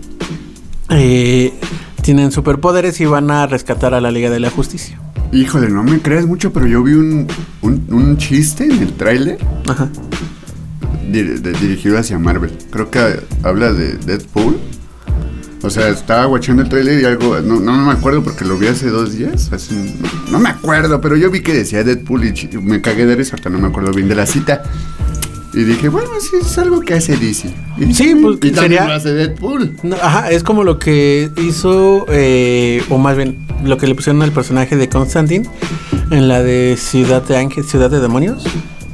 eh, 0.90 1.54
tienen 2.02 2.32
superpoderes 2.32 3.02
y 3.02 3.06
van 3.06 3.30
a 3.30 3.46
rescatar 3.46 3.94
a 3.94 4.00
la 4.00 4.10
Liga 4.10 4.30
de 4.30 4.40
la 4.40 4.50
Justicia. 4.50 5.02
Híjole, 5.32 5.70
no 5.70 5.84
me 5.84 6.00
crees 6.02 6.26
mucho, 6.26 6.54
pero 6.54 6.66
yo 6.68 6.82
vi 6.84 6.94
un, 6.94 7.28
un, 7.62 7.86
un 7.90 8.18
chiste 8.18 8.64
en 8.66 8.82
el 8.82 8.94
tráiler 8.94 9.38
Ajá. 9.68 9.90
dir- 11.12 11.40
de- 11.42 11.54
dirigido 11.54 11.98
hacia 11.98 12.18
Marvel. 12.18 12.52
Creo 12.72 12.90
que 12.90 13.20
habla 13.44 13.74
de 13.74 13.94
Deadpool. 13.98 14.58
O 15.62 15.70
sea, 15.70 15.90
estaba 15.90 16.28
watchando 16.28 16.62
el 16.62 16.70
tráiler 16.70 17.02
y 17.02 17.06
algo, 17.06 17.40
no, 17.42 17.60
no 17.60 17.74
me 17.86 17.92
acuerdo 17.92 18.24
porque 18.24 18.46
lo 18.46 18.58
vi 18.58 18.68
hace 18.68 18.88
dos 18.90 19.14
días. 19.18 19.52
hace 19.52 19.74
no, 19.74 20.32
no 20.32 20.40
me 20.40 20.50
acuerdo, 20.50 21.02
pero 21.02 21.16
yo 21.18 21.32
vi 21.32 21.42
que 21.42 21.54
decía 21.54 21.84
Deadpool 21.84 22.24
y 22.26 22.58
me 22.62 22.82
cagué 22.82 23.06
de 23.08 23.16
risa, 23.16 23.32
ahorita 23.32 23.50
no 23.50 23.58
me 23.58 23.68
acuerdo 23.68 23.92
bien 23.92 24.08
de 24.08 24.16
la 24.16 24.28
cita. 24.28 24.62
Y 25.56 25.64
dije, 25.64 25.88
bueno, 25.90 26.10
sí, 26.20 26.32
es 26.42 26.58
algo 26.58 26.82
que 26.82 26.94
hace 26.96 27.16
DC. 27.16 27.50
Y 27.78 27.94
Sí, 27.94 28.14
pues, 28.22 28.36
y 28.36 28.52
también 28.52 28.54
sería- 28.54 28.86
lo 28.86 28.94
hace 28.94 29.14
Deadpool. 29.14 29.78
No, 29.84 29.96
ajá, 29.96 30.30
es 30.32 30.44
como 30.44 30.64
lo 30.66 30.80
que 30.80 31.30
hizo, 31.38 32.06
eh, 32.10 32.84
o 32.90 32.98
más 32.98 33.16
bien, 33.16 33.38
lo 33.64 33.78
que 33.78 33.88
le 33.88 33.96
pusieron 33.96 34.22
al 34.22 34.32
personaje 34.34 34.76
de 34.76 34.90
Constantine 34.90 35.48
en 36.12 36.28
la 36.28 36.44
de 36.44 36.76
Ciudad 36.78 37.24
de 37.24 37.38
Ángeles, 37.38 37.70
Ciudad 37.72 37.90
de 37.90 38.00
Demonios, 38.02 38.44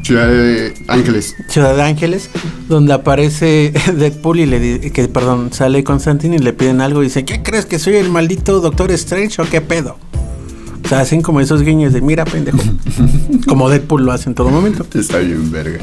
Ciudad 0.04 0.28
de 0.28 0.74
Ángeles. 0.88 1.36
Ciudad 1.48 1.76
de 1.76 1.82
Ángeles, 1.84 2.30
donde 2.70 2.94
aparece 2.94 3.74
Deadpool 3.98 4.40
y 4.42 4.46
le 4.46 4.60
di- 4.60 4.92
que 4.92 5.08
perdón, 5.08 5.50
sale 5.52 5.84
Constantine 5.84 6.36
y 6.36 6.40
le 6.40 6.54
piden 6.54 6.82
algo 6.82 7.02
y 7.02 7.06
dice, 7.06 7.26
¿qué 7.26 7.42
crees 7.42 7.66
que 7.66 7.80
soy 7.80 7.96
el 7.96 8.10
maldito 8.10 8.60
Doctor 8.62 8.92
Strange 8.92 9.42
o 9.42 9.46
qué 9.50 9.62
pedo? 9.62 9.98
Sea, 10.92 11.00
hacen 11.00 11.22
como 11.22 11.40
esos 11.40 11.62
guiños 11.62 11.94
de 11.94 12.02
mira, 12.02 12.26
pendejo. 12.26 12.58
como 13.48 13.70
Deadpool 13.70 14.04
lo 14.04 14.12
hace 14.12 14.28
en 14.28 14.36
todo 14.36 14.50
momento. 14.50 14.86
Está 14.94 15.20
bien, 15.20 15.50
verga. 15.50 15.80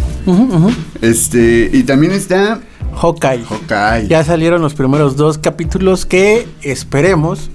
Este, 1.00 1.70
y 1.72 1.84
también 1.84 2.12
está 2.12 2.60
Hawkeye. 2.94 3.42
Hawkeye. 3.42 4.06
Ya 4.06 4.22
salieron 4.22 4.60
los 4.60 4.74
primeros 4.74 5.16
dos 5.16 5.38
capítulos 5.38 6.04
que 6.04 6.46
esperemos. 6.60 7.48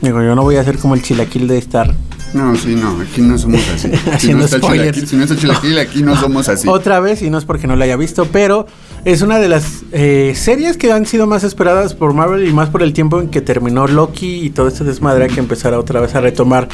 Digo, 0.00 0.22
yo 0.22 0.36
no 0.36 0.44
voy 0.44 0.54
a 0.54 0.60
hacer 0.60 0.78
como 0.78 0.94
el 0.94 1.02
chilaquil 1.02 1.48
de 1.48 1.58
estar 1.58 1.92
No, 2.34 2.54
sí, 2.54 2.76
no, 2.76 3.00
aquí 3.00 3.20
no 3.20 3.36
somos 3.36 3.68
así. 3.74 3.88
si, 4.04 4.10
Haciendo 4.10 4.38
no 4.38 4.44
está 4.44 4.60
chilaquil, 4.60 5.08
si 5.08 5.16
no 5.16 5.24
está 5.24 5.36
chilaquil, 5.36 5.78
aquí 5.80 6.02
no 6.04 6.14
somos 6.14 6.48
así. 6.48 6.68
otra 6.68 7.00
vez, 7.00 7.20
y 7.22 7.30
no 7.30 7.38
es 7.38 7.44
porque 7.44 7.66
no 7.66 7.74
la 7.74 7.84
haya 7.84 7.96
visto, 7.96 8.28
pero 8.30 8.68
es 9.04 9.22
una 9.22 9.38
de 9.38 9.48
las 9.48 9.82
eh, 9.92 10.32
series 10.36 10.76
que 10.76 10.92
han 10.92 11.06
sido 11.06 11.26
más 11.26 11.44
esperadas 11.44 11.94
por 11.94 12.14
Marvel 12.14 12.46
y 12.46 12.52
más 12.52 12.68
por 12.68 12.82
el 12.82 12.92
tiempo 12.92 13.20
en 13.20 13.28
que 13.28 13.40
terminó 13.40 13.86
Loki 13.86 14.46
y 14.46 14.50
todo 14.50 14.68
este 14.68 14.84
desmadre 14.84 15.28
que 15.28 15.40
empezara 15.40 15.78
otra 15.78 16.00
vez 16.00 16.14
a 16.14 16.20
retomar. 16.20 16.68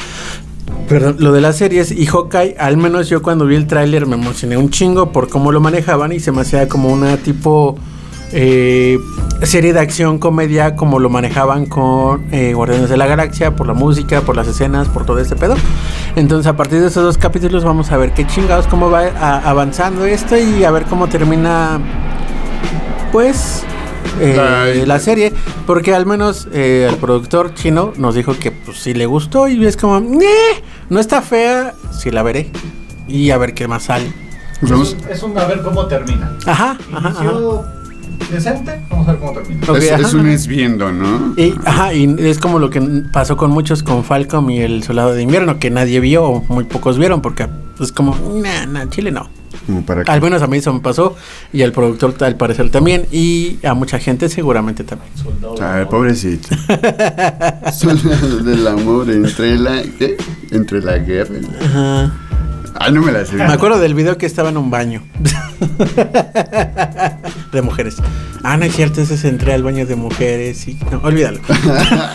Perdón, 0.87 1.17
lo 1.19 1.31
de 1.31 1.41
las 1.41 1.57
series 1.57 1.91
y 1.91 2.05
Hawkeye, 2.05 2.55
al 2.59 2.77
menos 2.77 3.09
yo 3.09 3.21
cuando 3.21 3.45
vi 3.45 3.55
el 3.55 3.67
tráiler 3.67 4.05
me 4.05 4.15
emocioné 4.15 4.57
un 4.57 4.69
chingo 4.69 5.11
por 5.11 5.29
cómo 5.29 5.51
lo 5.51 5.59
manejaban 5.59 6.11
y 6.11 6.19
se 6.19 6.31
me 6.31 6.41
hacía 6.41 6.67
como 6.67 6.89
una 6.89 7.17
tipo 7.17 7.77
eh, 8.31 8.99
serie 9.43 9.73
de 9.73 9.79
acción, 9.79 10.19
comedia, 10.19 10.75
como 10.75 10.99
lo 10.99 11.09
manejaban 11.09 11.65
con 11.65 12.25
eh, 12.31 12.53
Guardianes 12.53 12.89
de 12.89 12.97
la 12.97 13.07
Galaxia, 13.07 13.55
por 13.55 13.65
la 13.65 13.73
música, 13.73 14.21
por 14.21 14.35
las 14.35 14.47
escenas, 14.47 14.87
por 14.87 15.05
todo 15.05 15.19
este 15.19 15.35
pedo. 15.35 15.55
Entonces 16.15 16.47
a 16.47 16.55
partir 16.55 16.81
de 16.81 16.87
esos 16.87 17.03
dos 17.03 17.17
capítulos 17.17 17.63
vamos 17.63 17.91
a 17.91 17.97
ver 17.97 18.13
qué 18.13 18.27
chingados, 18.27 18.67
cómo 18.67 18.91
va 18.91 19.07
avanzando 19.43 20.05
esto 20.05 20.37
y 20.37 20.63
a 20.63 20.71
ver 20.71 20.83
cómo 20.83 21.07
termina, 21.07 21.79
pues... 23.11 23.63
eh, 24.19 24.83
la 24.85 24.99
serie, 24.99 25.33
porque 25.65 25.93
al 25.93 26.05
menos 26.05 26.47
eh, 26.53 26.87
el 26.89 26.95
productor 26.97 27.53
chino 27.53 27.93
nos 27.97 28.15
dijo 28.15 28.35
que 28.37 28.51
pues 28.51 28.77
sí 28.79 28.93
le 28.93 29.05
gustó 29.05 29.47
y 29.47 29.65
es 29.65 29.77
como, 29.77 29.99
"Neh, 29.99 30.25
no 30.89 30.99
está 30.99 31.21
fea, 31.21 31.73
sí 31.91 32.11
la 32.11 32.23
veré 32.23 32.49
y 33.07 33.31
a 33.31 33.37
ver 33.37 33.53
qué 33.53 33.67
más 33.67 33.83
sale. 33.83 34.11
Pues 34.59 34.71
vamos- 34.71 34.97
Es 35.09 35.23
un 35.23 35.37
a 35.37 35.45
ver 35.45 35.61
cómo 35.61 35.85
termina. 35.87 36.35
Ajá, 36.45 36.77
ajá, 36.93 37.09
ajá. 37.09 37.23
Inició 37.23 37.65
decente, 38.31 38.81
vamos 38.89 39.07
a 39.07 39.11
ver 39.11 39.19
cómo 39.21 39.31
termina. 39.33 39.61
Ok, 39.71 39.77
es, 39.77 39.91
es 39.91 40.13
un 40.13 40.27
es 40.27 40.47
viendo, 40.47 40.91
¿no? 40.91 41.33
Y, 41.37 41.53
ajá, 41.65 41.93
y 41.93 42.15
es 42.19 42.39
como 42.39 42.59
lo 42.59 42.69
que 42.69 42.81
pasó 43.13 43.37
con 43.37 43.51
muchos 43.51 43.83
con 43.83 44.03
Falcom 44.03 44.49
y 44.49 44.59
el 44.59 44.83
Soldado 44.83 45.13
de 45.13 45.21
Invierno, 45.21 45.59
que 45.59 45.69
nadie 45.69 45.99
vio 46.01 46.43
muy 46.49 46.65
pocos 46.65 46.97
vieron, 46.97 47.21
porque 47.21 47.47
es 47.79 47.91
como, 47.91 48.15
nah, 48.41 48.65
nah, 48.65 48.89
Chile 48.89 49.11
no. 49.11 49.29
Para 49.85 50.01
Al 50.11 50.21
menos 50.21 50.41
a 50.41 50.47
mí 50.47 50.57
eso 50.57 50.73
me 50.73 50.79
pasó, 50.79 51.15
y 51.53 51.61
al 51.61 51.71
productor 51.71 52.15
al 52.23 52.35
parecer 52.35 52.69
también, 52.71 53.05
y 53.11 53.59
a 53.65 53.73
mucha 53.73 53.99
gente 53.99 54.29
seguramente 54.29 54.83
también. 54.83 55.11
Ay, 55.61 55.85
pobrecito. 55.85 56.49
Soldado 57.71 58.39
del 58.39 58.67
amor 58.67 59.09
entre 59.09 59.57
la... 59.57 59.83
¿qué? 59.97 60.17
Entre 60.51 60.81
la 60.81 60.97
guerra. 60.97 61.35
Ajá. 61.61 62.28
Ay, 62.75 62.91
no 62.93 63.01
me 63.01 63.11
la 63.11 63.25
sé. 63.25 63.35
Me 63.35 63.43
acuerdo 63.45 63.79
del 63.79 63.93
video 63.93 64.17
que 64.17 64.25
estaba 64.25 64.49
en 64.49 64.57
un 64.57 64.69
baño 64.71 65.03
de 67.51 67.61
mujeres. 67.61 67.97
Ah, 68.43 68.57
no 68.57 68.65
es 68.65 68.75
cierto, 68.75 69.01
ese 69.01 69.15
es 69.15 69.25
entré 69.25 69.53
al 69.53 69.63
baño 69.63 69.85
de 69.85 69.95
mujeres 69.95 70.67
y 70.67 70.77
no, 70.91 70.99
olvídalo. 71.03 71.39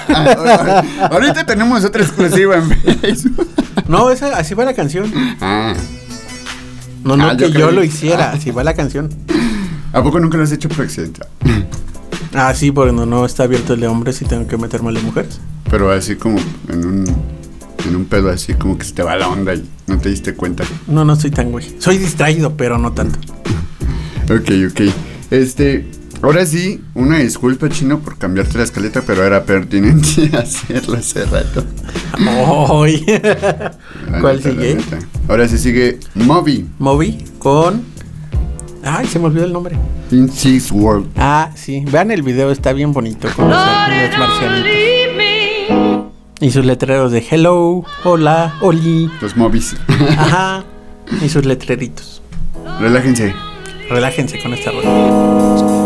Ahorita 1.10 1.44
tenemos 1.44 1.84
otra 1.84 2.02
exclusiva 2.02 2.56
en 2.56 2.70
Facebook. 3.00 3.48
No, 3.88 4.10
esa 4.10 4.36
así 4.38 4.54
va 4.54 4.64
la 4.64 4.74
canción. 4.74 5.12
Ah, 5.40 5.74
No, 7.04 7.16
no 7.16 7.30
Ah, 7.30 7.36
que 7.36 7.50
yo 7.50 7.70
lo 7.70 7.84
hiciera, 7.84 8.32
así 8.32 8.50
va 8.50 8.64
la 8.64 8.74
canción. 8.74 9.10
¿a 9.92 10.02
poco 10.02 10.18
nunca 10.18 10.36
lo 10.38 10.42
has 10.44 10.50
hecho 10.52 10.68
por 10.68 10.84
accidente? 10.84 11.20
Ah, 12.34 12.52
sí, 12.54 12.72
porque 12.72 12.92
no, 12.92 13.06
no 13.06 13.24
está 13.24 13.44
abierto 13.44 13.74
el 13.74 13.80
de 13.80 13.86
hombres 13.86 14.20
y 14.22 14.24
tengo 14.24 14.46
que 14.48 14.56
meterme 14.56 14.88
al 14.88 14.94
de 14.96 15.02
mujeres. 15.02 15.40
Pero 15.70 15.92
así 15.92 16.16
como 16.16 16.38
en 16.68 16.84
un... 16.84 17.04
En 17.86 17.96
un 17.96 18.04
pedo 18.06 18.30
así 18.30 18.54
como 18.54 18.78
que 18.78 18.84
se 18.84 18.92
te 18.94 19.02
va 19.02 19.16
la 19.16 19.28
onda 19.28 19.54
y 19.54 19.64
no 19.86 19.98
te 19.98 20.08
diste 20.08 20.34
cuenta. 20.34 20.64
No, 20.86 21.04
no 21.04 21.16
soy 21.16 21.30
tan 21.30 21.50
güey. 21.50 21.74
Soy 21.78 21.98
distraído, 21.98 22.56
pero 22.56 22.78
no 22.78 22.92
tanto. 22.92 23.18
Ok, 24.24 24.50
ok. 24.70 24.80
Este, 25.30 25.86
ahora 26.22 26.46
sí, 26.46 26.82
una 26.94 27.18
disculpa, 27.18 27.68
Chino, 27.68 27.98
por 28.00 28.16
cambiarte 28.16 28.56
la 28.56 28.64
escaleta, 28.64 29.02
pero 29.06 29.22
era 29.24 29.44
pertinente 29.44 30.30
hacerlo 30.36 30.96
hace 30.96 31.24
rato. 31.26 31.64
Ay. 32.16 33.04
La 34.10 34.20
¿Cuál 34.20 34.36
neta, 34.36 34.50
sigue? 34.50 34.78
Ahora 35.28 35.48
sí 35.48 35.58
sigue 35.58 35.98
Moby 36.14 36.66
Moby 36.78 37.22
con. 37.38 37.82
Ay, 38.82 39.06
se 39.06 39.18
me 39.18 39.26
olvidó 39.26 39.44
el 39.46 39.52
nombre. 39.52 39.76
in 40.10 40.30
Six 40.30 40.70
World. 40.70 41.08
Ah, 41.16 41.50
sí. 41.54 41.84
Vean 41.90 42.10
el 42.10 42.22
video, 42.22 42.50
está 42.50 42.72
bien 42.72 42.92
bonito 42.92 43.28
con 43.34 43.48
los, 43.48 43.58
los 43.58 44.18
marcianitos. 44.18 44.70
Y 46.44 46.50
sus 46.50 46.66
letreros 46.66 47.10
de 47.10 47.24
hello, 47.30 47.82
hola, 48.04 48.54
oli. 48.60 49.10
Los 49.22 49.34
Mobis. 49.34 49.74
Ajá. 49.88 50.62
Y 51.22 51.30
sus 51.30 51.46
letreritos. 51.46 52.20
Relájense. 52.78 53.34
Relájense 53.88 54.38
con 54.42 54.52
esta 54.52 54.70
rola. 54.70 55.83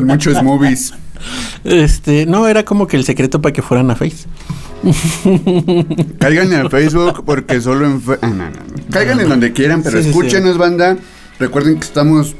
Con 0.00 0.08
muchos 0.08 0.42
movies. 0.42 0.92
Este, 1.64 2.26
no, 2.26 2.48
era 2.48 2.64
como 2.64 2.86
que 2.86 2.96
el 2.96 3.04
secreto 3.04 3.40
para 3.42 3.52
que 3.52 3.62
fueran 3.62 3.90
a 3.90 3.96
Face. 3.96 4.26
Caigan 6.18 6.52
en 6.52 6.70
Facebook 6.70 7.24
porque 7.24 7.60
solo 7.60 7.86
en... 7.86 8.00
fe- 8.00 8.18
Ah, 8.22 8.28
no, 8.28 8.34
no, 8.36 8.50
no. 8.50 8.82
Caigan 8.90 9.20
en 9.20 9.28
donde 9.28 9.52
quieran, 9.52 9.82
pero 9.82 9.98
Sí, 9.98 10.04
sí, 10.04 10.08
escúchenos, 10.10 10.56
banda. 10.58 10.96
Recuerden 11.38 11.74
que 11.76 11.84
estamos, 11.84 12.34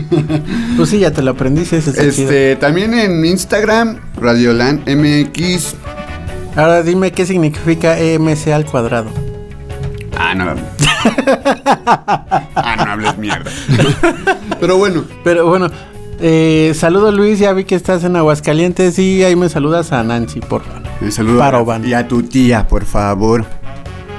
Pues 0.76 0.88
sí, 0.90 0.99
ya 0.99 1.12
te 1.12 1.22
lo 1.22 1.30
aprendiste. 1.32 1.76
ese. 1.78 2.09
Este, 2.09 2.57
también 2.57 2.95
en 2.95 3.24
Instagram, 3.24 3.99
Radioland 4.20 4.80
MX. 4.88 5.74
Ahora 6.57 6.82
dime 6.82 7.12
qué 7.12 7.24
significa 7.26 7.97
EMC 7.99 8.49
al 8.49 8.64
cuadrado. 8.66 9.11
Ah, 10.41 10.55
no. 10.55 10.55
ah, 12.57 12.76
no 12.85 12.93
hables 12.93 13.18
mierda. 13.18 13.51
Pero 14.61 14.76
bueno, 14.78 15.05
Pero 15.22 15.47
bueno, 15.47 15.68
eh, 16.20 16.72
saludo 16.74 17.12
Luis, 17.12 17.39
ya 17.39 17.53
vi 17.53 17.64
que 17.64 17.74
estás 17.74 18.05
en 18.05 18.16
Aguascalientes 18.16 18.99
y 18.99 19.22
ahí 19.22 19.37
me 19.37 19.49
saludas 19.49 19.93
a 19.93 20.03
Nancy, 20.03 20.41
por 20.41 20.62
favor. 20.62 20.82
saludo 21.12 21.43
a, 21.43 21.78
y 21.85 21.93
a 21.93 22.09
tu 22.09 22.22
tía, 22.22 22.66
por 22.66 22.85
favor. 22.85 23.45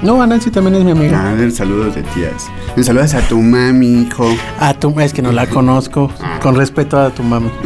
No, 0.02 0.22
a 0.22 0.26
Nancy 0.26 0.50
también 0.50 0.76
es 0.76 0.84
mi 0.84 0.90
amiga. 0.90 1.30
A 1.30 1.34
ver, 1.34 1.50
saludos 1.50 1.94
de 1.94 2.02
tías. 2.02 2.48
Me 2.76 2.84
saludas 2.84 3.14
a 3.14 3.26
tu 3.26 3.40
mami, 3.40 4.02
hijo. 4.02 4.28
A 4.60 4.74
tu, 4.74 4.98
es 5.00 5.12
que 5.12 5.22
no 5.22 5.32
la 5.32 5.46
conozco. 5.46 6.12
Con 6.42 6.54
respeto 6.54 6.98
a 6.98 7.10
tu 7.10 7.22
mami. 7.22 7.50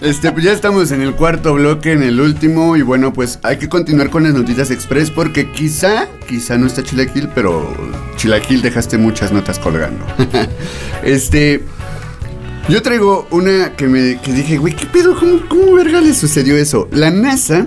Este, 0.00 0.30
pues 0.32 0.44
ya 0.44 0.52
estamos 0.52 0.90
en 0.92 1.00
el 1.02 1.14
cuarto 1.14 1.54
bloque, 1.54 1.92
en 1.92 2.02
el 2.02 2.20
último. 2.20 2.76
Y 2.76 2.82
bueno, 2.82 3.12
pues 3.12 3.38
hay 3.42 3.56
que 3.56 3.68
continuar 3.68 4.10
con 4.10 4.24
las 4.24 4.34
noticias 4.34 4.70
express 4.70 5.10
porque 5.10 5.50
quizá, 5.50 6.06
quizá 6.28 6.56
no 6.58 6.66
está 6.66 6.82
Chilaquil, 6.82 7.28
pero 7.34 7.74
Chilaquil 8.16 8.62
dejaste 8.62 8.98
muchas 8.98 9.32
notas 9.32 9.58
colgando. 9.58 10.04
este. 11.02 11.64
Yo 12.68 12.82
traigo 12.82 13.26
una 13.30 13.72
que 13.76 13.88
me 13.88 14.20
que 14.20 14.32
dije, 14.32 14.58
güey, 14.58 14.76
¿qué 14.76 14.84
pedo? 14.84 15.18
¿Cómo, 15.18 15.40
¿Cómo 15.48 15.72
verga 15.72 16.02
le 16.02 16.12
sucedió 16.12 16.54
eso? 16.56 16.86
La 16.92 17.10
NASA 17.10 17.66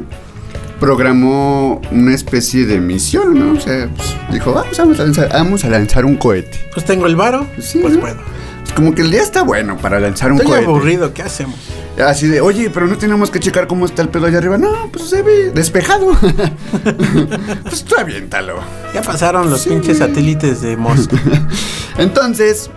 programó 0.81 1.79
una 1.91 2.13
especie 2.15 2.65
de 2.65 2.79
misión, 2.81 3.37
¿no? 3.37 3.53
O 3.57 3.61
sea, 3.61 3.87
pues, 3.95 4.15
dijo, 4.31 4.51
vamos, 4.51 4.75
vamos 4.79 4.99
a 4.99 5.03
lanzar, 5.03 5.29
vamos 5.31 5.63
a 5.63 5.69
lanzar 5.69 6.05
un 6.05 6.15
cohete. 6.17 6.59
Pues 6.73 6.85
tengo 6.87 7.05
el 7.05 7.15
varo, 7.15 7.45
Sí, 7.59 7.77
pues 7.79 7.93
¿no? 7.93 7.99
puedo. 8.01 8.15
Pues 8.61 8.73
como 8.73 8.95
que 8.95 9.03
el 9.03 9.11
día 9.11 9.21
está 9.21 9.43
bueno 9.43 9.77
para 9.77 9.99
lanzar 9.99 10.31
un 10.31 10.39
Estoy 10.39 10.53
cohete. 10.53 10.65
aburrido, 10.65 11.13
¿qué 11.13 11.21
hacemos? 11.21 11.55
Así 12.03 12.27
de, 12.27 12.41
oye, 12.41 12.71
pero 12.73 12.87
no 12.87 12.97
tenemos 12.97 13.29
que 13.29 13.39
checar 13.39 13.67
cómo 13.67 13.85
está 13.85 14.01
el 14.01 14.09
pedo 14.09 14.25
allá 14.25 14.39
arriba. 14.39 14.57
No, 14.57 14.89
pues 14.91 15.07
se 15.07 15.21
ve 15.21 15.51
despejado. 15.53 16.17
pues 17.63 17.83
tú 17.83 17.95
aviéntalo. 17.99 18.55
Ya 18.95 19.03
pasaron 19.03 19.51
los 19.51 19.67
pinches 19.67 19.99
satélites 19.99 20.61
de 20.61 20.77
Musk. 20.77 21.11
Entonces, 21.99 22.71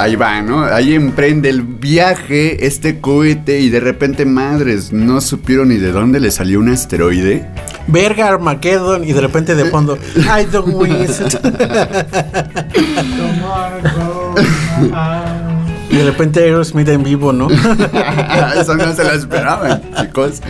ahí 0.00 0.16
va, 0.16 0.40
¿no? 0.42 0.64
Ahí 0.64 0.94
emprende 0.94 1.48
el 1.50 1.62
viaje 1.62 2.66
este 2.66 3.00
cohete 3.00 3.60
y 3.60 3.68
de 3.70 3.80
repente, 3.80 4.24
madres, 4.24 4.92
no 4.92 5.20
supieron 5.20 5.68
ni 5.68 5.76
de 5.76 5.92
dónde 5.92 6.20
le 6.20 6.30
salió 6.30 6.60
un 6.60 6.70
asteroide. 6.70 7.46
Verga 7.86 8.28
Armageddon 8.28 9.04
y 9.04 9.12
de 9.12 9.20
repente 9.20 9.54
de 9.54 9.66
fondo 9.66 9.98
I 10.16 10.46
don't 10.50 10.74
wish 10.74 11.20
it. 11.20 11.34
y 15.90 15.96
de 15.96 16.04
repente 16.04 16.40
Aerosmith 16.40 16.88
en 16.88 17.02
vivo, 17.02 17.32
¿no? 17.32 17.48
Eso 18.60 18.76
no 18.76 18.94
se 18.94 19.04
la 19.04 19.14
esperaban, 19.14 19.82
chicos. 20.00 20.40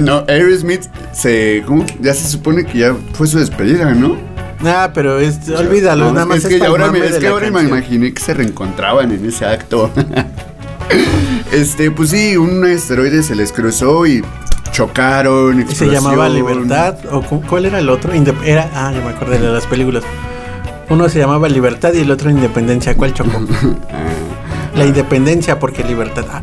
No, 0.00 0.24
Aerosmith 0.28 0.84
se. 1.12 1.64
¿Cómo? 1.66 1.84
Ya 2.00 2.14
se 2.14 2.28
supone 2.28 2.64
que 2.64 2.78
ya 2.78 2.94
fue 3.12 3.26
su 3.26 3.38
despedida, 3.38 3.92
¿no? 3.92 4.29
Ah, 4.64 4.90
pero 4.92 5.18
es, 5.18 5.48
olvídalo, 5.48 6.06
No, 6.06 6.12
nada 6.12 6.26
más 6.26 6.38
es 6.38 6.46
que 6.46 6.58
pa'l 6.58 6.68
ahora, 6.68 6.90
me, 6.92 6.98
es 7.04 7.16
que 7.18 7.26
ahora 7.28 7.50
me 7.50 7.62
imaginé 7.62 8.12
que 8.12 8.22
se 8.22 8.34
reencontraban 8.34 9.10
en 9.10 9.24
ese 9.26 9.46
acto. 9.46 9.90
este, 11.52 11.90
pues 11.90 12.10
sí, 12.10 12.36
un 12.36 12.64
asteroide 12.64 13.22
se 13.22 13.34
les 13.34 13.52
cruzó 13.52 14.06
y 14.06 14.22
chocaron. 14.72 15.60
Y 15.68 15.74
se 15.74 15.86
llamaba. 15.86 16.28
Libertad, 16.28 16.96
o 17.10 17.22
cu- 17.22 17.42
¿cuál 17.48 17.66
era 17.66 17.78
el 17.78 17.88
otro? 17.88 18.14
Indep- 18.14 18.42
era, 18.44 18.70
ah, 18.74 18.92
ya 18.94 19.00
me 19.00 19.10
acordé 19.10 19.38
de 19.38 19.48
las 19.50 19.66
películas. 19.66 20.02
Uno 20.88 21.08
se 21.08 21.18
llamaba 21.20 21.48
Libertad 21.48 21.92
y 21.94 22.00
el 22.00 22.10
otro 22.10 22.30
Independencia. 22.30 22.96
¿Cuál 22.96 23.14
chocó? 23.14 23.40
la 24.74 24.84
Independencia 24.84 25.58
porque 25.58 25.84
Libertad. 25.84 26.24
Ah, 26.30 26.42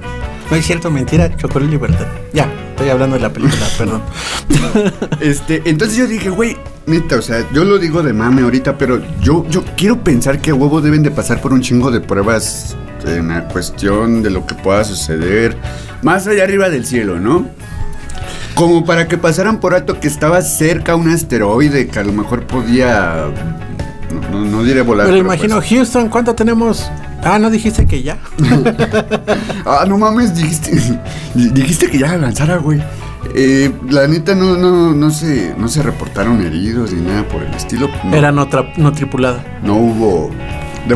no 0.50 0.56
es 0.56 0.66
cierto, 0.66 0.90
mentira, 0.90 1.36
chocó 1.36 1.60
la 1.60 1.68
Libertad. 1.68 2.06
Ya, 2.34 2.50
estoy 2.72 2.90
hablando 2.90 3.16
de 3.18 3.22
la 3.22 3.30
película, 3.32 3.68
perdón. 3.78 4.02
Este, 5.20 5.62
entonces 5.66 5.98
yo 5.98 6.08
dije, 6.08 6.30
güey, 6.30 6.58
neta, 6.88 7.18
o 7.18 7.22
sea, 7.22 7.46
yo 7.54 7.64
lo 7.66 7.78
digo 7.78 8.02
de 8.02 8.14
mame 8.14 8.42
ahorita, 8.42 8.78
pero 8.78 9.02
yo, 9.22 9.46
yo 9.50 9.64
quiero 9.76 10.04
pensar 10.04 10.40
que 10.40 10.52
a 10.52 10.56
huevo 10.56 10.82
deben 10.82 11.04
de 11.04 11.12
pasar 11.12 11.42
por 11.42 11.54
un 11.54 11.62
chingo 11.62 11.92
de 11.92 12.00
pruebas 12.02 12.76
en 13.06 13.28
la 13.28 13.48
cuestión 13.48 14.24
de 14.24 14.30
lo 14.32 14.46
que 14.46 14.56
pueda 14.56 14.84
suceder 14.84 15.56
más 16.02 16.26
allá 16.28 16.44
arriba 16.44 16.70
del 16.70 16.86
cielo, 16.86 17.20
¿no? 17.20 17.46
Como 18.56 18.84
para 18.86 19.08
que 19.08 19.18
pasaran 19.18 19.60
por 19.60 19.76
alto 19.76 20.00
que 20.00 20.08
estaba 20.08 20.42
cerca 20.42 20.96
un 20.96 21.10
asteroide 21.10 21.88
que 21.88 22.00
a 22.00 22.04
lo 22.04 22.12
mejor 22.14 22.48
podía. 22.48 23.26
No, 24.32 24.44
no, 24.46 24.64
diré 24.64 24.82
volar. 24.82 25.06
Pero 25.06 25.18
pero 25.20 25.26
imagino, 25.28 25.58
pues- 25.58 25.70
Houston, 25.70 26.10
¿cuánto 26.10 26.34
tenemos? 26.34 26.90
Ah, 27.24 27.38
¿no 27.38 27.50
dijiste 27.50 27.86
que 27.86 28.02
ya? 28.02 28.18
Ah, 29.66 29.86
no 29.88 29.98
mames, 29.98 30.34
dijiste, 30.36 30.72
di- 31.36 31.50
dijiste 31.52 31.88
que 31.92 32.00
ya 32.00 32.08
la 32.08 32.18
lanzara, 32.18 32.58
güey. 32.58 32.82
Eh, 33.36 33.72
la 33.90 34.08
neta 34.08 34.34
no, 34.36 34.56
no, 34.58 34.94
no 34.94 35.12
se, 35.12 35.54
no 35.58 35.68
se 35.68 35.84
reportaron 35.84 36.42
heridos 36.46 36.92
ni 36.94 37.02
nada 37.02 37.28
por 37.28 37.44
el 37.44 37.54
estilo. 37.54 37.90
No, 38.04 38.16
Era 38.16 38.32
no, 38.32 38.50
tra- 38.50 38.74
no 38.78 38.92
tripulada. 38.92 39.60
no 39.64 39.76
hubo. 39.76 40.32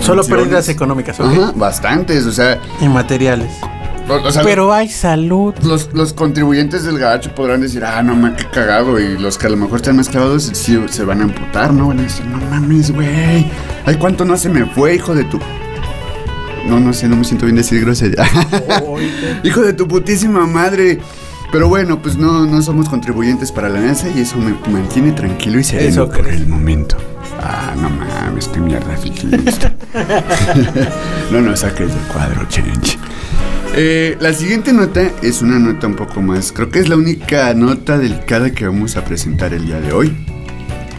Solo 0.02 0.24
pérdidas 0.24 0.70
económicas, 0.70 1.20
ok. 1.20 1.26
Ajá, 1.28 1.52
bastantes, 1.56 2.26
o 2.26 2.32
sea, 2.32 2.58
Y 2.80 2.88
materiales. 2.88 3.52
o, 4.08 4.14
o 4.14 4.32
sea, 4.32 4.42
Pero 4.42 4.72
hay 4.74 4.88
salud. 4.90 5.54
los, 5.64 5.90
los 5.94 6.14
contribuyentes 6.14 6.84
del 6.86 6.98
gacho 6.98 7.36
podrán 7.36 7.60
decir, 7.62 7.84
ah, 7.84 8.02
no 8.02 8.16
mames, 8.16 8.42
qué 8.46 8.50
cagado. 8.52 9.00
Y 9.00 9.18
los 9.18 9.38
que 9.38 9.48
a 9.48 9.50
lo 9.50 9.58
mejor 9.58 9.78
están 9.78 9.98
más 9.98 10.08
clavados 10.08 10.50
sí, 10.54 10.80
se 10.90 11.04
van 11.04 11.20
a 11.22 11.24
amputar, 11.26 11.74
¿no? 11.74 11.90
Van 11.90 12.00
a 12.00 12.04
decir, 12.04 12.26
no 12.26 12.38
mames, 12.50 12.92
güey. 12.92 13.52
Ay, 13.86 13.96
cuánto 14.00 14.24
no 14.24 14.38
se 14.38 14.48
me 14.48 14.66
fue, 14.66 14.96
hijo 14.96 15.14
de 15.14 15.26
tu. 15.26 15.40
No, 16.68 16.80
no 16.80 16.94
sé, 16.94 17.10
no 17.10 17.18
me 17.18 17.26
siento 17.26 17.46
bien 17.46 17.58
decir 17.58 17.82
grosería. 17.84 18.24
hijo 19.44 19.62
de 19.62 19.74
tu 19.74 19.88
putísima 19.88 20.46
madre. 20.48 21.00
Pero 21.52 21.68
bueno, 21.68 22.02
pues 22.02 22.18
no, 22.18 22.46
no 22.46 22.62
somos 22.62 22.88
contribuyentes 22.88 23.52
para 23.52 23.68
la 23.68 23.82
NASA 23.82 24.08
y 24.10 24.22
eso 24.22 24.38
me 24.38 24.56
mantiene 24.72 25.12
tranquilo 25.12 25.60
y 25.60 25.64
sereno 25.64 25.90
Eso 25.90 26.10
por 26.10 26.28
el 26.28 26.48
momento. 26.48 26.96
Ah, 27.42 27.74
no 27.76 27.90
mames, 27.90 28.48
qué 28.48 28.60
mierda 28.60 28.96
fichista. 28.96 29.74
no 31.32 31.42
nos 31.42 31.60
saques 31.60 31.90
del 31.90 32.04
cuadro, 32.14 32.48
change. 32.48 32.98
Eh, 33.74 34.18
la 34.20 34.34
siguiente 34.34 34.72
nota 34.74 35.02
es 35.22 35.42
una 35.42 35.58
nota 35.58 35.88
un 35.88 35.96
poco 35.96 36.22
más, 36.22 36.52
creo 36.52 36.70
que 36.70 36.80
es 36.80 36.90
la 36.90 36.98
única 36.98 37.54
nota 37.54 37.98
delicada 37.98 38.52
que 38.52 38.66
vamos 38.66 38.98
a 38.98 39.04
presentar 39.04 39.54
el 39.54 39.66
día 39.66 39.80
de 39.80 39.92
hoy. 39.92 40.26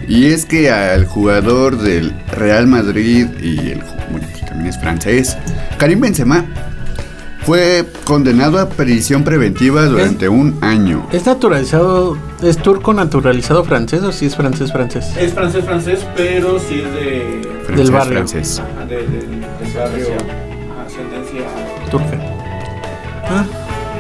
Y 0.09 0.26
es 0.26 0.44
que 0.44 0.70
al 0.70 1.07
jugador 1.07 1.78
del 1.78 2.12
Real 2.28 2.66
Madrid 2.66 3.26
y 3.40 3.59
el 3.70 3.82
bueno, 4.11 4.26
que 4.34 4.46
también 4.46 4.68
es 4.68 4.78
francés, 4.78 5.36
Karim 5.78 6.00
Benzema, 6.00 6.44
fue 7.45 7.84
condenado 8.05 8.59
a 8.59 8.68
prisión 8.68 9.24
preventiva 9.24 9.84
durante 9.86 10.28
un 10.28 10.59
año. 10.61 11.07
¿Es 11.12 11.26
naturalizado, 11.26 12.16
es 12.43 12.59
turco 12.59 12.95
naturalizado 12.95 13.64
francés 13.64 14.03
o 14.03 14.12
si 14.12 14.26
es 14.26 14.36
francés 14.36 14.72
francés? 14.72 15.16
Es 15.16 15.32
francés, 15.32 15.64
francés, 15.64 16.07
pero 16.16 16.59
sí 16.59 16.82
es 16.84 16.93
de. 16.95 17.43
Francés, 17.64 17.76
del 17.76 17.90
barrio. 17.90 18.12
francés. 18.12 18.61
ajá, 18.61 18.86
de, 18.86 18.97
de, 18.97 19.03
de 19.03 19.78
barrio. 19.78 20.07
Ascendencia. 20.86 21.90
Turca. 21.90 22.20
Ah, 23.28 23.45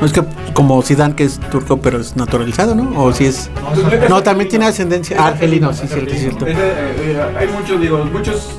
no 0.00 0.06
es 0.06 0.12
que 0.12 0.22
como 0.52 0.82
Zidane 0.82 1.14
que 1.14 1.24
es 1.24 1.38
turco 1.50 1.80
pero 1.80 2.00
es 2.00 2.16
naturalizado, 2.16 2.74
¿no? 2.74 3.02
O 3.02 3.12
si 3.12 3.24
es... 3.24 3.50
No, 4.08 4.22
también 4.22 4.50
tiene 4.50 4.66
ascendencia 4.66 5.26
argelino, 5.26 5.72
sí, 5.72 5.86
cierto, 5.88 6.14
cierto. 6.14 6.46
Eh, 6.46 7.20
hay 7.38 7.48
muchos, 7.48 7.80
digo, 7.80 8.04
muchos 8.04 8.50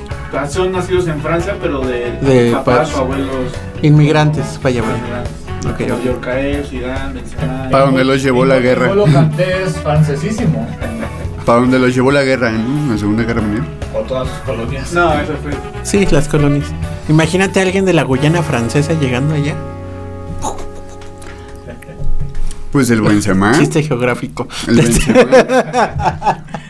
son 0.50 0.72
nacidos 0.72 1.08
en 1.08 1.22
Francia, 1.22 1.56
pero 1.62 1.82
de, 1.82 2.12
De 2.22 2.52
papás 2.52 2.90
pa- 2.92 3.00
o 3.00 3.02
abuelos. 3.04 3.52
Inmigrantes, 3.82 4.60
vaya, 4.62 4.82
vaya. 4.82 4.98
inmigrantes. 4.98 5.34
Ok, 5.66 5.78
Como 5.90 5.94
ok. 5.96 6.04
Yorcaer, 6.06 6.66
Zidane, 6.66 7.14
Benzema. 7.14 7.70
Para 7.72 7.86
donde 7.86 8.04
los 8.04 8.22
llevó 8.22 8.46
la 8.46 8.60
guerra. 8.60 8.92
Es 9.38 9.78
francesísimo. 9.78 10.68
Para 11.46 11.60
donde 11.62 11.80
los 11.80 11.94
llevó 11.96 12.12
la 12.12 12.24
guerra, 12.24 12.52
¿no? 12.52 12.92
La 12.94 12.98
Segunda 12.98 13.24
Guerra 13.24 13.42
Mundial. 13.42 13.66
O 13.94 14.00
todas 14.02 14.28
sus 14.28 14.38
colonias. 14.40 14.92
No, 14.94 15.14
eso 15.14 15.34
fue. 15.42 15.52
Sí, 15.84 16.06
las 16.12 16.28
colonias. 16.28 16.66
Imagínate 17.10 17.60
a 17.60 17.64
alguien 17.64 17.86
de 17.86 17.94
la 17.94 18.04
Guyana 18.04 18.42
francesa 18.44 18.94
llegando 18.94 19.36
allá. 19.36 19.56
Pues 22.72 22.90
el 22.90 23.02
Benzema. 23.02 23.54
Chiste 23.58 23.84
geográfico. 23.84 24.48
El 24.68 24.78
Benzema. 24.78 25.20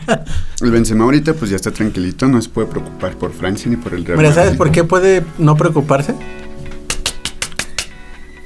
el 0.64 0.72
Benzema 0.72 1.04
ahorita 1.04 1.34
pues 1.34 1.50
ya 1.50 1.56
está 1.56 1.70
tranquilito, 1.70 2.26
no 2.28 2.40
se 2.42 2.48
puede 2.48 2.66
preocupar 2.68 3.16
por 3.16 3.32
Francia 3.32 3.70
ni 3.70 3.76
por 3.76 3.94
el 3.94 4.04
Real 4.04 4.18
Mira, 4.18 4.30
¿sabes 4.32 4.46
Madrid, 4.50 4.58
por 4.58 4.70
qué 4.72 4.84
puede 4.84 5.22
no 5.38 5.56
preocuparse? 5.56 6.14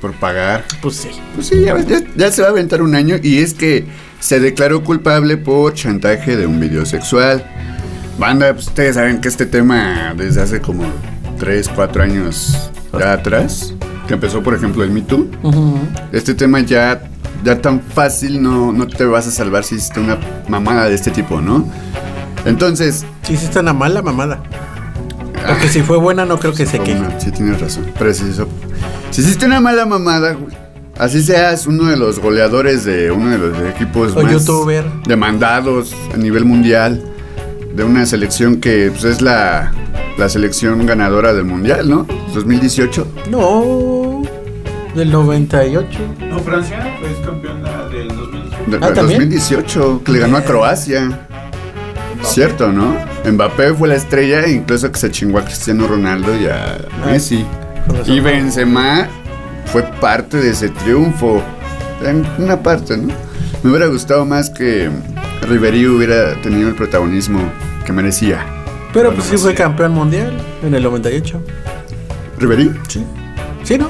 Por 0.01 0.13
pagar. 0.15 0.65
Pues 0.81 0.97
sí. 0.97 1.09
Pues 1.35 1.49
sí, 1.49 1.61
ya, 1.65 1.75
ves, 1.75 1.87
ya- 1.89 2.03
ya 2.17 2.31
se 2.31 2.43
va 2.43 2.49
a 2.49 2.51
aventar 2.53 2.83
un 2.83 2.95
año 2.95 3.17
y 3.21 3.39
es 3.39 3.55
que 3.55 3.85
se 4.21 4.39
declaró 4.39 4.85
culpable 4.85 5.37
por 5.37 5.75
chantaje 5.75 6.37
de 6.37 6.47
un 6.47 6.61
video 6.61 6.87
sexual. 6.87 7.45
Banda, 8.19 8.53
pues 8.55 8.69
ustedes 8.69 8.95
saben 8.95 9.21
que 9.21 9.29
este 9.29 9.47
tema 9.47 10.15
desde 10.17 10.41
hace 10.43 10.61
como 10.61 10.85
3, 11.39 11.69
4 11.75 12.03
años 12.03 12.71
ya 12.99 13.13
atrás, 13.13 13.75
que 14.09 14.15
empezó 14.15 14.43
por 14.43 14.55
ejemplo 14.55 14.83
el 14.83 14.91
Me 14.91 15.03
Too, 15.03 15.29
este 16.13 16.35
tema 16.35 16.59
ya, 16.61 17.03
ya 17.45 17.61
tan 17.61 17.81
fácil 17.81 18.43
no, 18.43 18.73
no 18.73 18.87
te 18.89 19.05
vas 19.05 19.29
a 19.29 19.31
salvar 19.31 19.63
si 19.63 19.77
hiciste 19.77 20.01
una 20.01 20.19
mamada 20.49 20.89
de 20.89 20.95
este 20.97 21.11
tipo, 21.13 21.41
¿no? 21.41 21.65
Entonces, 22.45 23.05
Hiciste 23.29 23.59
una 23.61 23.75
mala 23.75 24.01
mamada. 24.01 24.43
Porque 25.47 25.69
si 25.69 25.83
fue 25.83 25.99
buena, 25.99 26.25
no 26.25 26.39
creo 26.39 26.55
que 26.55 26.65
se 26.67 26.79
queje. 26.79 26.99
una- 26.99 27.21
sí 27.21 27.31
tienes 27.31 27.61
razón, 27.61 27.85
preciso. 27.99 28.49
Si 29.11 29.21
hiciste 29.21 29.45
una 29.47 29.61
mala 29.61 29.85
mamada, 29.85 30.37
así 30.99 31.23
seas 31.23 31.67
uno 31.67 31.85
de 31.85 31.97
los 31.99 32.19
goleadores 32.21 32.85
de 32.85 33.11
uno 33.11 33.31
de 33.31 33.39
los 33.39 33.59
equipos 33.75 34.17
O 34.17 34.23
más 34.23 34.33
youtuber. 34.33 34.85
demandados 35.07 35.95
a 36.15 36.17
nivel 36.17 36.45
mundial, 36.47 37.03
de 37.79 37.85
una 37.85 38.05
selección 38.07 38.61
que 38.61 38.91
pues, 38.91 39.05
es 39.05 39.21
la, 39.23 39.73
la 40.19 40.29
selección 40.29 40.85
ganadora 40.85 41.33
del 41.33 41.45
mundial, 41.45 41.89
¿no? 41.89 42.07
2018. 42.35 43.07
No. 43.31 44.23
Del 44.97 45.13
98. 45.13 45.99
No, 46.29 46.41
Francia 46.41 46.87
es 47.03 47.25
campeona 47.25 47.85
del 47.89 48.09
2018. 48.09 48.71
De- 48.71 48.77
Ah, 48.79 48.93
¿también? 48.93 49.21
2018, 49.21 50.03
que 50.05 50.13
le 50.13 50.19
ganó 50.19 50.37
a 50.39 50.43
Croacia. 50.43 51.27
Cierto, 52.23 52.73
¿no? 52.73 52.97
Mbappé 53.25 53.73
fue 53.75 53.87
la 53.89 53.95
estrella, 53.95 54.49
incluso 54.49 54.91
que 54.91 54.99
se 54.99 55.11
chingó 55.13 55.39
a 55.39 55.45
Cristiano 55.45 55.87
Ronaldo 55.87 56.35
y 56.39 56.47
a 56.47 56.79
Messi. 57.07 57.45
Con 57.87 57.97
razón. 57.99 58.13
Y 58.15 58.21
Benzema 58.21 59.07
fue 59.67 59.85
parte 60.01 60.39
de 60.39 60.51
ese 60.51 60.69
triunfo. 60.71 61.41
En 62.05 62.27
una 62.39 62.61
parte, 62.61 62.97
¿no? 62.97 63.15
Me 63.63 63.71
hubiera 63.71 63.87
gustado 63.87 64.25
más 64.27 64.51
que 64.51 64.91
Ribery 65.43 65.87
hubiera 65.87 66.35
tenido 66.43 66.69
el 66.69 66.75
protagonismo 66.75 67.41
que 67.89 67.93
merecía. 67.95 68.45
Pero 68.93 69.15
pues 69.15 69.25
sí 69.29 69.39
fue 69.39 69.55
campeón 69.55 69.93
mundial 69.93 70.31
en 70.63 70.75
el 70.75 70.83
98. 70.83 71.41
¿Ribery? 72.39 72.71
Sí. 72.87 73.03
¿Sí, 73.65 73.79
no? 73.79 73.89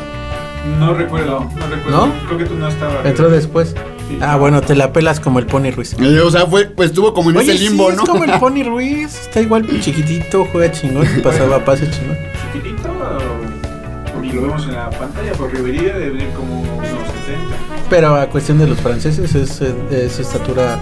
No 0.78 0.94
recuerdo, 0.94 1.40
no 1.58 1.66
recuerdo. 1.66 2.06
¿No? 2.06 2.12
Creo 2.26 2.38
que 2.38 2.44
tú 2.44 2.54
no 2.54 2.68
estabas. 2.68 3.04
Entró 3.04 3.28
después. 3.28 3.74
Sí. 4.08 4.18
Ah, 4.20 4.36
bueno, 4.36 4.60
te 4.60 4.76
la 4.76 4.92
pelas 4.92 5.18
como 5.18 5.40
el 5.40 5.46
Pony 5.46 5.72
Ruiz. 5.74 5.96
Eh, 5.98 6.20
O 6.20 6.30
sea, 6.30 6.46
fue, 6.46 6.66
pues 6.66 6.90
estuvo 6.90 7.12
como 7.12 7.30
en 7.30 7.38
Oye, 7.38 7.54
ese 7.54 7.64
limbo, 7.64 7.90
sí, 7.90 7.96
¿no? 7.96 8.02
es 8.04 8.08
como 8.08 8.22
el 8.24 8.30
Pony 8.38 8.62
Ruiz. 8.64 9.18
Está 9.22 9.40
igual 9.40 9.66
chiquitito, 9.80 10.46
juega 10.52 10.70
chingón, 10.70 11.06
pasaba 11.24 11.64
pase 11.64 11.90
chingón. 11.90 12.16
Chiquitito, 12.52 12.88
o- 12.90 14.24
y 14.24 14.30
lo 14.32 14.42
vemos 14.42 14.64
en 14.66 14.74
la 14.74 14.90
pantalla, 14.90 15.32
por 15.32 15.52
Rivería 15.52 15.94
debe 15.94 16.10
venir 16.10 16.28
como 16.36 16.60
unos 16.60 16.86
70. 16.86 17.56
Pero 17.90 18.14
a 18.14 18.26
cuestión 18.28 18.58
de 18.58 18.68
los 18.68 18.78
franceses 18.78 19.34
es, 19.34 19.60
es 19.60 20.18
estatura, 20.20 20.78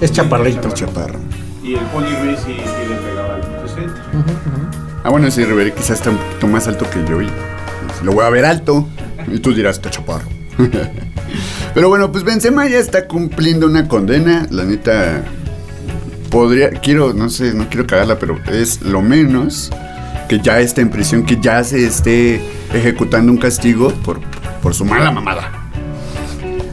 es 0.00 0.10
chaparrito. 0.10 0.68
Chaparro. 0.72 1.20
Y 1.66 1.74
el 1.74 1.84
Pony 1.86 2.04
Ruiz 2.22 2.38
sí, 2.46 2.54
sí 2.54 2.88
le 2.88 2.94
pegaba 2.96 3.34
al 3.34 3.42
60. 3.68 3.92
Ujú, 4.12 4.18
ujú. 4.20 4.68
Ah, 5.02 5.10
bueno, 5.10 5.30
sí, 5.30 5.44
Ribery 5.44 5.72
quizás 5.72 5.98
está 5.98 6.10
un 6.10 6.18
poquito 6.18 6.46
más 6.46 6.68
alto 6.68 6.88
que 6.88 7.04
yo 7.08 7.20
y 7.20 7.26
pues, 7.88 8.02
lo 8.02 8.12
voy 8.12 8.24
a 8.24 8.30
ver 8.30 8.44
alto. 8.44 8.88
Y 9.26 9.40
tú 9.40 9.52
dirás, 9.52 9.76
está 9.76 9.90
chaparro. 9.90 10.26
Pero 11.74 11.88
bueno, 11.88 12.10
pues 12.12 12.22
Benzema 12.24 12.66
ya 12.68 12.78
está 12.78 13.06
cumpliendo 13.08 13.66
una 13.66 13.88
condena. 13.88 14.46
La 14.50 14.64
neta, 14.64 15.24
podría, 16.30 16.70
quiero, 16.70 17.12
no 17.12 17.28
sé, 17.28 17.52
no 17.52 17.68
quiero 17.68 17.86
cagarla, 17.86 18.18
pero 18.18 18.38
es 18.50 18.80
lo 18.82 19.02
menos 19.02 19.70
que 20.28 20.38
ya 20.40 20.60
esté 20.60 20.80
en 20.82 20.90
prisión, 20.90 21.24
que 21.26 21.38
ya 21.40 21.62
se 21.64 21.84
esté 21.84 22.40
ejecutando 22.72 23.30
un 23.30 23.38
castigo 23.38 23.90
por, 24.04 24.20
por 24.62 24.72
su 24.74 24.84
mala 24.84 25.10
mamada. 25.10 25.50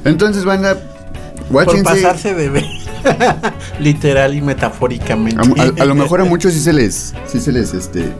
Entonces, 0.06 0.46
banda, 0.46 0.76
Por 0.76 1.50
guáchense. 1.50 1.84
pasarse 1.84 2.34
de 2.34 2.50
ver. 2.50 2.66
Literal 3.80 4.34
y 4.36 4.42
metafóricamente. 4.42 5.42
A, 5.80 5.86
lo 5.86 5.96
mejor 5.96 6.22
a 6.22 6.26
muchos 6.26 6.54
sí 6.54 6.60
se 6.60 6.74
les, 6.74 7.14
sí 7.26 7.40
se 7.40 7.52
les, 7.52 7.74
este, 7.74 8.12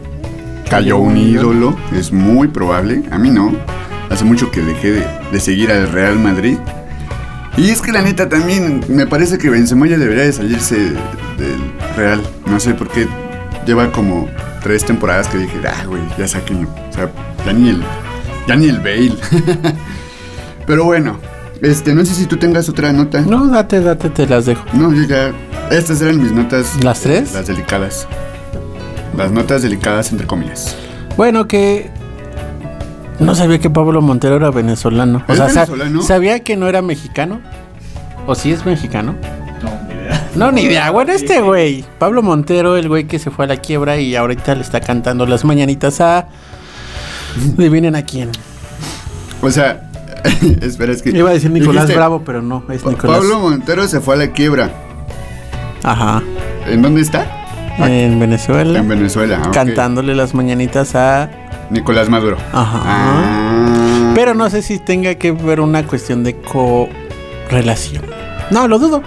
cayó 0.68 0.98
un 0.98 1.16
ídolo, 1.16 1.76
es 1.96 2.12
muy 2.12 2.48
probable. 2.48 3.02
A 3.10 3.18
mí 3.18 3.30
no. 3.30 3.52
Hace 4.10 4.24
mucho 4.24 4.50
que 4.50 4.60
dejé 4.60 4.92
de, 4.92 5.06
de 5.32 5.40
seguir 5.40 5.72
al 5.72 5.90
Real 5.90 6.18
Madrid. 6.18 6.58
Y 7.56 7.70
es 7.70 7.80
que 7.80 7.92
la 7.92 8.02
neta 8.02 8.28
también 8.28 8.84
me 8.88 9.06
parece 9.06 9.38
que 9.38 9.48
Benzema 9.48 9.86
ya 9.86 9.96
debería 9.96 10.24
de 10.24 10.32
salirse 10.32 10.76
del 10.76 11.72
Real. 11.96 12.20
No 12.46 12.58
sé 12.60 12.74
por 12.74 12.88
qué 12.88 13.06
lleva 13.66 13.90
como 13.92 14.28
tres 14.62 14.84
temporadas 14.84 15.28
que 15.28 15.38
dije, 15.38 15.56
ah, 15.66 15.84
güey, 15.86 16.02
ya 16.18 16.26
sáquenlo. 16.26 16.68
O 16.90 16.92
sea, 16.92 17.10
ya 17.46 17.52
ni 17.52 17.70
el, 17.70 17.82
ya 18.46 18.56
ni 18.56 18.68
el 18.68 18.78
Bale. 18.78 19.14
Pero 20.66 20.84
bueno, 20.84 21.18
este, 21.62 21.94
no 21.94 22.04
sé 22.04 22.14
si 22.14 22.26
tú 22.26 22.36
tengas 22.36 22.68
otra 22.68 22.92
nota. 22.92 23.20
No, 23.22 23.48
date, 23.48 23.80
date, 23.80 24.10
te 24.10 24.26
las 24.26 24.46
dejo. 24.46 24.64
No, 24.72 24.92
yo 24.92 25.02
ya. 25.04 25.32
Estas 25.70 26.00
eran 26.02 26.20
mis 26.22 26.32
notas. 26.32 26.82
¿Las 26.82 27.00
tres? 27.00 27.32
Las 27.32 27.46
delicadas. 27.46 28.06
Las 29.16 29.30
notas 29.32 29.62
delicadas, 29.62 30.10
entre 30.12 30.26
comillas. 30.26 30.76
Bueno, 31.16 31.46
que 31.46 31.90
no 33.20 33.34
sabía 33.34 33.58
que 33.60 33.70
Pablo 33.70 34.02
Montero 34.02 34.36
era 34.36 34.50
venezolano. 34.50 35.22
O 35.28 35.32
¿Es 35.32 35.38
sea, 35.38 35.46
venezolano? 35.46 36.02
sabía 36.02 36.40
que 36.40 36.56
no 36.56 36.68
era 36.68 36.82
mexicano. 36.82 37.40
¿O 38.26 38.34
sí 38.34 38.52
es 38.52 38.66
mexicano? 38.66 39.14
No, 39.62 39.70
ni 39.86 39.94
idea. 39.94 40.28
No, 40.34 40.52
ni 40.52 40.60
idea. 40.64 40.90
Bueno, 40.90 41.12
este 41.12 41.40
güey, 41.40 41.84
Pablo 41.98 42.22
Montero, 42.22 42.76
el 42.76 42.88
güey 42.88 43.06
que 43.06 43.18
se 43.18 43.30
fue 43.30 43.44
a 43.44 43.48
la 43.48 43.56
quiebra 43.58 43.98
y 43.98 44.16
ahorita 44.16 44.54
le 44.54 44.62
está 44.62 44.80
cantando 44.80 45.26
las 45.26 45.44
mañanitas 45.44 46.00
a. 46.00 46.26
Adivinen 47.58 47.94
a 47.96 48.02
quién. 48.02 48.30
O 49.40 49.50
sea, 49.50 49.90
espera, 50.62 50.92
es 50.92 51.02
que. 51.02 51.10
Iba 51.10 51.30
a 51.30 51.32
decir 51.34 51.50
Nicolás 51.50 51.84
dijiste, 51.84 51.96
Bravo, 51.96 52.22
pero 52.24 52.42
no, 52.42 52.64
es 52.70 52.82
Pa- 52.82 52.90
Nicolás. 52.90 53.18
Pablo 53.18 53.40
Montero 53.40 53.86
se 53.88 54.00
fue 54.00 54.14
a 54.14 54.18
la 54.18 54.28
quiebra. 54.32 54.70
Ajá. 55.82 56.22
¿En 56.66 56.82
dónde 56.82 57.02
está? 57.02 57.26
En 57.78 58.18
Venezuela. 58.20 58.78
En 58.78 58.88
Venezuela. 58.88 59.40
ah, 59.44 59.48
ok. 59.48 59.54
Cantándole 59.54 60.14
las 60.14 60.34
mañanitas 60.34 60.94
a. 60.94 61.30
Nicolás 61.70 62.08
Maduro. 62.08 62.36
Ajá. 62.52 62.80
Ah. 62.84 64.12
Pero 64.14 64.34
no 64.34 64.48
sé 64.50 64.62
si 64.62 64.78
tenga 64.78 65.14
que 65.16 65.32
ver 65.32 65.60
una 65.60 65.82
cuestión 65.86 66.22
de 66.24 66.36
correlación. 66.40 68.04
No, 68.50 68.68
lo 68.68 68.78
dudo. 68.78 69.02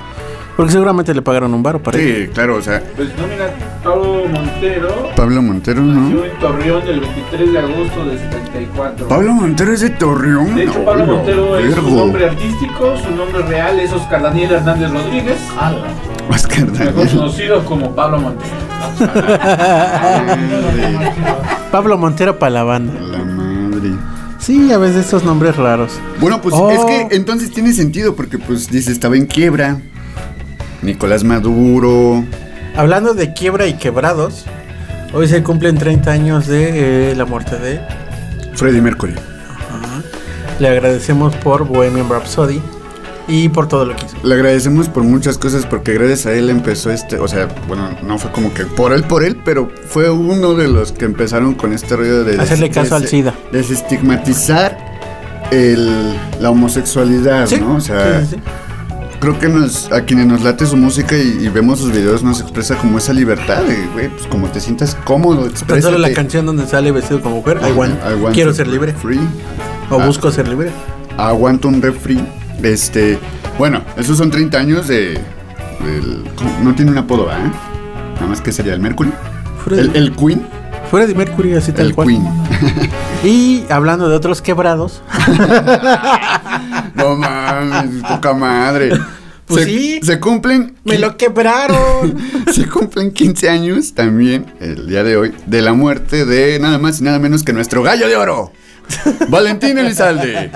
Porque 0.58 0.72
seguramente 0.72 1.14
le 1.14 1.22
pagaron 1.22 1.53
un 1.53 1.62
baro 1.62 1.82
para. 1.82 1.99
Sí, 1.99 2.28
claro, 2.34 2.55
o 2.55 2.62
sea, 2.64 2.82
Pues 2.95 3.10
no, 3.16 3.28
mira, 3.28 3.53
Pablo 3.84 4.24
Montero 4.28 5.12
Pablo 5.16 5.41
Montero, 5.43 5.82
nació 5.84 6.18
¿no? 6.18 6.26
en 6.26 6.39
Torreón 6.39 6.82
el 6.88 6.99
23 6.99 7.53
de 7.53 7.60
agosto 7.60 8.05
del 8.05 8.18
74. 8.20 9.08
Pablo 9.08 9.34
Montero 9.34 9.72
es 9.74 9.82
de 9.82 9.89
Torreón. 9.91 10.55
De 10.55 10.64
hecho, 10.64 10.84
Pablo 10.84 11.05
Montero 11.05 11.58
es 11.60 11.76
su 11.76 11.82
vergo. 11.82 11.97
nombre 11.97 12.26
artístico, 12.26 12.97
su 12.97 13.16
nombre 13.16 13.43
real 13.43 13.80
es 13.80 13.93
Oscar 13.93 14.24
Daniel 14.24 14.51
Hernández 14.51 14.91
Rodríguez, 14.91 15.38
Ala. 15.62 15.86
Oscar 16.30 16.72
mejor 16.72 16.93
Daniel. 16.95 17.18
conocido 17.18 17.64
como 17.66 17.95
Pablo 17.95 18.20
Montero. 18.20 18.58
Pablo 21.72 21.97
Montero 21.97 22.39
para 22.39 22.49
la 22.49 22.64
banda. 22.64 22.93
La 22.99 23.24
madre. 23.24 23.91
Sí, 24.39 24.72
a 24.72 24.78
veces 24.78 25.05
estos 25.05 25.24
nombres 25.24 25.55
raros. 25.55 25.99
Bueno, 26.20 26.41
pues 26.41 26.53
Oh. 26.58 26.70
es 26.72 26.84
que 26.86 27.16
entonces 27.16 27.51
tiene 27.51 27.74
sentido 27.74 28.16
porque 28.16 28.38
pues 28.38 28.70
dice 28.70 28.91
estaba 28.91 29.16
en 29.18 29.26
quiebra. 29.26 29.80
Nicolás 30.82 31.23
Maduro. 31.23 32.23
Hablando 32.75 33.13
de 33.13 33.34
quiebra 33.34 33.67
y 33.67 33.73
quebrados, 33.73 34.45
hoy 35.13 35.28
se 35.28 35.43
cumplen 35.43 35.78
30 35.78 36.11
años 36.11 36.47
de 36.47 37.11
eh, 37.11 37.15
la 37.15 37.25
muerte 37.25 37.57
de. 37.57 37.82
Freddie 38.53 38.82
Mercury. 38.82 39.15
Le 40.59 40.69
agradecemos 40.69 41.36
por 41.36 41.67
Bohemian 41.67 42.09
Rhapsody 42.09 42.59
y 43.28 43.49
por 43.49 43.67
todo 43.67 43.86
lo 43.86 43.95
que 43.95 44.05
hizo. 44.05 44.17
Le 44.23 44.34
agradecemos 44.36 44.89
por 44.89 45.03
muchas 45.03 45.38
cosas 45.38 45.65
porque 45.65 45.93
gracias 45.93 46.25
a 46.25 46.34
él 46.34 46.49
empezó 46.49 46.89
este, 46.91 47.17
o 47.19 47.28
sea, 47.28 47.47
bueno, 47.67 47.89
no 48.01 48.17
fue 48.17 48.32
como 48.32 48.53
que 48.53 48.65
por 48.65 48.93
él, 48.93 49.03
por 49.03 49.23
él, 49.23 49.38
pero 49.43 49.69
fue 49.88 50.09
uno 50.09 50.55
de 50.55 50.67
los 50.67 50.91
que 50.91 51.05
empezaron 51.05 51.53
con 51.53 51.73
este 51.73 51.95
rollo 51.95 52.23
de 52.23 52.41
Hacerle 52.41 52.71
caso 52.71 52.95
al 52.95 53.07
SIDA. 53.07 53.36
Desestigmatizar 53.51 54.78
el, 55.51 56.15
la 56.39 56.49
homosexualidad, 56.49 57.47
Sí, 57.47 57.59
¿no? 57.59 57.75
O 57.75 57.82
sea, 57.82 58.21
sí, 58.21 58.28
sí. 58.32 58.41
Creo 59.20 59.38
que 59.39 59.47
nos, 59.49 59.91
a 59.91 60.01
quienes 60.05 60.28
nos 60.28 60.41
late 60.43 60.65
su 60.65 60.78
música 60.78 61.15
y, 61.18 61.38
y 61.45 61.49
vemos 61.49 61.80
sus 61.80 61.91
videos 61.91 62.24
nos 62.24 62.39
expresa 62.41 62.76
como 62.76 62.97
esa 62.97 63.13
libertad 63.13 63.63
de, 63.63 63.86
güey, 63.93 64.09
pues 64.09 64.28
como 64.28 64.47
te 64.47 64.59
sientas 64.59 64.95
cómodo, 65.03 65.45
exprésate. 65.45 65.97
la 65.97 66.11
canción 66.13 66.45
donde 66.45 66.65
sale 66.68 66.91
vestido 66.91 67.22
como 67.22 67.38
mujer, 67.38 67.59
I 67.68 67.72
want, 67.72 67.95
I 68.09 68.13
want 68.22 68.36
quiero 68.36 68.53
ser 68.53 68.68
libre 68.68 68.93
Free. 68.93 69.20
o 69.89 69.99
Ah. 69.99 70.05
busco 70.05 70.32
ser 70.32 70.47
libre. 70.47 70.72
aguanto 71.18 71.68
un 71.68 71.82
refri. 71.82 72.20
Este, 72.63 73.20
bueno, 73.59 73.82
esos 73.97 74.18
son 74.18 74.30
30 74.32 74.57
años 74.57 74.88
de. 74.88 75.20
no 76.63 76.74
tiene 76.76 76.91
un 76.91 76.97
apodo, 76.97 77.30
¿eh? 77.32 77.36
Nada 78.15 78.28
más 78.28 78.41
que 78.41 78.51
sería 78.51 78.74
el 78.74 78.80
Mercury. 78.80 79.11
El, 79.72 79.95
el 79.95 80.15
Queen. 80.15 80.41
Freddie 80.89 81.13
Mercury, 81.15 81.53
así 81.53 81.72
tal 81.74 81.88
El 81.88 81.95
cual. 81.95 82.07
Queen. 82.07 82.24
Y 83.24 83.63
hablando 83.70 84.07
de 84.09 84.15
otros 84.15 84.41
quebrados, 84.43 85.01
No 86.93 87.15
mames. 87.15 87.47
Mames, 87.62 88.03
poca 88.08 88.34
madre. 88.34 88.91
Pues 89.45 89.64
se, 89.64 89.70
sí. 89.70 89.99
se 90.03 90.20
cumplen. 90.20 90.76
Me 90.84 90.97
lo 90.97 91.16
quebraron. 91.16 92.18
Se 92.53 92.66
cumplen 92.68 93.12
15 93.12 93.49
años 93.49 93.93
también, 93.93 94.45
el 94.60 94.88
día 94.88 95.03
de 95.03 95.16
hoy, 95.16 95.34
de 95.45 95.62
la 95.62 95.74
muerte 95.74 96.26
de 96.26 96.60
nada 96.60 96.78
más 96.80 96.99
y 96.99 97.03
nada 97.03 97.20
menos 97.20 97.43
que 97.43 97.53
nuestro 97.53 97.82
gallo 97.84 98.08
de 98.08 98.16
oro, 98.16 98.51
Valentín 99.30 99.78
Elizalde, 99.78 100.49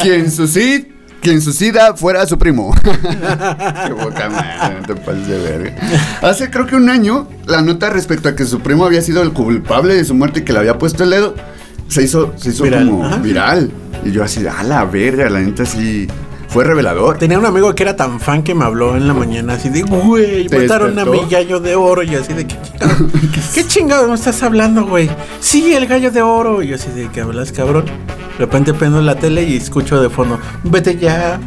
quien 0.00 0.30
suicida, 0.30 0.84
quien 1.22 1.40
suicida 1.40 1.96
fuera 1.96 2.26
su 2.26 2.38
primo. 2.38 2.74
Qué 2.82 3.94
poca 3.94 4.28
madre, 4.30 4.80
no 4.80 4.86
te 4.86 4.94
pases 4.96 5.26
de 5.26 5.38
verga. 5.38 5.76
Hace 6.22 6.50
creo 6.50 6.66
que 6.66 6.76
un 6.76 6.88
año, 6.90 7.28
la 7.46 7.62
nota 7.62 7.88
respecto 7.90 8.28
a 8.28 8.36
que 8.36 8.44
su 8.44 8.60
primo 8.60 8.84
había 8.84 9.00
sido 9.02 9.22
el 9.22 9.32
culpable 9.32 9.94
de 9.94 10.04
su 10.04 10.14
muerte 10.14 10.40
y 10.40 10.42
que 10.44 10.52
le 10.52 10.58
había 10.60 10.78
puesto 10.78 11.04
el 11.04 11.10
dedo, 11.10 11.34
se 11.88 12.02
hizo, 12.02 12.34
se 12.36 12.50
hizo 12.50 12.64
Viral. 12.64 12.88
como 12.88 13.18
viral. 13.18 13.70
Y 14.04 14.10
yo 14.12 14.22
así, 14.22 14.46
a 14.46 14.62
la 14.62 14.84
verga, 14.84 15.28
la 15.30 15.40
neta 15.40 15.64
sí, 15.64 16.06
fue 16.48 16.64
revelador. 16.64 17.18
Tenía 17.18 17.38
un 17.38 17.46
amigo 17.46 17.74
que 17.74 17.82
era 17.82 17.94
tan 17.96 18.18
fan 18.20 18.42
que 18.42 18.54
me 18.54 18.64
habló 18.64 18.96
en 18.96 19.06
la 19.06 19.14
mañana 19.14 19.54
así 19.54 19.68
de, 19.68 19.82
güey, 19.82 20.46
¿Te 20.46 20.60
mataron 20.60 20.98
a 20.98 21.04
despertó? 21.04 21.22
mi 21.24 21.30
gallo 21.30 21.60
de 21.60 21.76
oro. 21.76 22.02
Y 22.02 22.08
yo 22.08 22.20
así 22.20 22.32
de, 22.32 22.46
¿qué 22.46 22.56
chingado? 22.62 23.06
¿Qué 23.54 23.66
chingado 23.66 24.08
me 24.08 24.14
estás 24.14 24.42
hablando, 24.42 24.86
güey? 24.86 25.10
Sí, 25.40 25.74
el 25.74 25.86
gallo 25.86 26.10
de 26.10 26.22
oro. 26.22 26.62
Y 26.62 26.68
yo 26.68 26.76
así 26.76 26.90
de, 26.90 27.08
¿qué 27.10 27.20
hablas, 27.20 27.52
cabrón? 27.52 27.84
De 27.86 28.44
repente 28.44 28.72
prendo 28.72 29.00
la 29.02 29.16
tele 29.16 29.42
y 29.42 29.56
escucho 29.56 30.00
de 30.00 30.08
fondo, 30.10 30.38
vete 30.64 30.96
ya. 30.96 31.38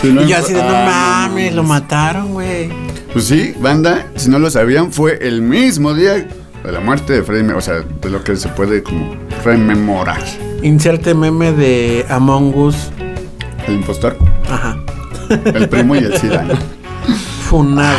Sí, 0.00 0.10
no, 0.12 0.22
y 0.22 0.28
yo 0.28 0.36
así 0.38 0.52
de, 0.54 0.62
no 0.62 0.68
ah, 0.70 1.28
mames, 1.28 1.54
lo 1.54 1.62
mataron, 1.62 2.32
güey. 2.32 2.70
Pues 3.12 3.26
sí, 3.26 3.54
banda, 3.60 4.06
si 4.16 4.30
no 4.30 4.38
lo 4.38 4.50
sabían, 4.50 4.90
fue 4.90 5.18
el 5.20 5.42
mismo 5.42 5.92
día 5.94 6.14
de 6.14 6.72
la 6.72 6.80
muerte 6.80 7.12
de 7.12 7.22
Freddie 7.22 7.44
Mer- 7.44 7.56
o 7.56 7.60
sea, 7.60 7.80
de 8.00 8.10
lo 8.10 8.24
que 8.24 8.34
se 8.36 8.48
puede 8.48 8.82
como 8.82 9.14
rememorar. 9.44 10.22
Inserte 10.62 11.14
meme 11.14 11.52
de 11.52 12.06
Among 12.08 12.56
Us. 12.56 12.76
El 13.68 13.74
impostor, 13.74 14.16
Ajá. 14.54 14.76
el 15.44 15.68
primo 15.68 15.94
y 15.96 15.98
el 15.98 16.16
SIDA. 16.16 16.42
¿no? 16.44 16.54
Funado. 17.48 17.96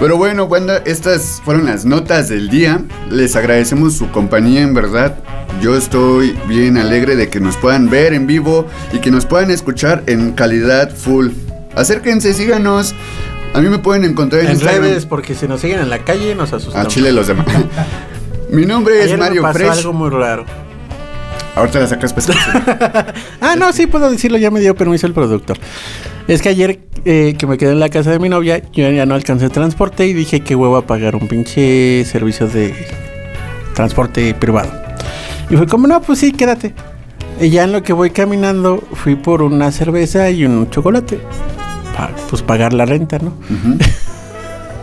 Pero 0.00 0.16
bueno, 0.16 0.48
banda, 0.48 0.82
estas 0.84 1.40
fueron 1.44 1.66
las 1.66 1.84
notas 1.84 2.28
del 2.28 2.48
día. 2.48 2.80
Les 3.10 3.36
agradecemos 3.36 3.94
su 3.94 4.10
compañía, 4.10 4.62
en 4.62 4.74
verdad. 4.74 5.16
Yo 5.60 5.76
estoy 5.76 6.36
bien 6.48 6.76
alegre 6.78 7.16
de 7.16 7.28
que 7.28 7.40
nos 7.40 7.56
puedan 7.56 7.88
ver 7.90 8.12
en 8.12 8.26
vivo 8.26 8.66
y 8.92 8.98
que 8.98 9.10
nos 9.10 9.26
puedan 9.26 9.50
escuchar 9.50 10.02
en 10.06 10.32
calidad 10.32 10.94
full. 10.94 11.28
Acérquense, 11.76 12.34
síganos. 12.34 12.94
A 13.54 13.60
mí 13.60 13.68
me 13.68 13.78
pueden 13.78 14.04
encontrar 14.04 14.40
en, 14.42 14.46
En 14.48 14.52
Instagram. 14.54 14.82
redes, 14.82 15.06
porque 15.06 15.34
si 15.34 15.46
nos 15.46 15.60
siguen 15.60 15.80
en 15.80 15.90
la 15.90 16.00
calle 16.00 16.34
nos 16.34 16.52
A 16.52 16.56
asustamos. 16.56 16.88
Chile 16.88 17.12
los 17.12 17.26
demás. 17.28 17.46
Mi 18.50 18.66
nombre 18.66 18.98
es 18.98 19.04
Ayer 19.06 19.18
me 19.18 19.24
Mario 19.24 19.42
pasó 19.42 19.58
Fresh. 19.58 19.78
algo 19.78 19.92
muy 19.92 20.10
raro. 20.10 20.44
Ahorita 21.56 21.80
la 21.80 21.86
sacas 21.86 22.12
pescado. 22.12 22.38
Ah, 23.40 23.56
no, 23.56 23.72
sí 23.72 23.86
puedo 23.86 24.10
decirlo, 24.10 24.38
ya 24.38 24.50
me 24.50 24.60
dio 24.60 24.74
permiso 24.74 25.06
el 25.06 25.12
productor. 25.12 25.56
Es 26.26 26.40
que 26.42 26.48
ayer 26.48 26.80
eh, 27.04 27.34
que 27.38 27.46
me 27.46 27.58
quedé 27.58 27.72
en 27.72 27.80
la 27.80 27.88
casa 27.90 28.10
de 28.10 28.18
mi 28.18 28.28
novia, 28.28 28.60
yo 28.72 28.90
ya 28.90 29.06
no 29.06 29.14
alcancé 29.14 29.48
transporte 29.50 30.06
y 30.06 30.12
dije 30.14 30.40
que 30.40 30.56
huevo 30.56 30.76
a 30.76 30.86
pagar 30.86 31.14
un 31.14 31.28
pinche 31.28 32.04
servicio 32.06 32.48
de 32.48 32.74
transporte 33.74 34.34
privado. 34.34 34.72
Y 35.50 35.56
fue 35.56 35.66
como, 35.66 35.86
no, 35.86 36.00
pues 36.00 36.18
sí, 36.20 36.32
quédate. 36.32 36.74
Y 37.40 37.50
ya 37.50 37.64
en 37.64 37.72
lo 37.72 37.82
que 37.82 37.92
voy 37.92 38.10
caminando, 38.10 38.82
fui 38.94 39.14
por 39.16 39.42
una 39.42 39.70
cerveza 39.70 40.30
y 40.30 40.44
un 40.46 40.70
chocolate. 40.70 41.18
Pa- 41.96 42.10
pues 42.30 42.40
pagar 42.42 42.72
la 42.72 42.86
renta, 42.86 43.18
¿no? 43.18 43.34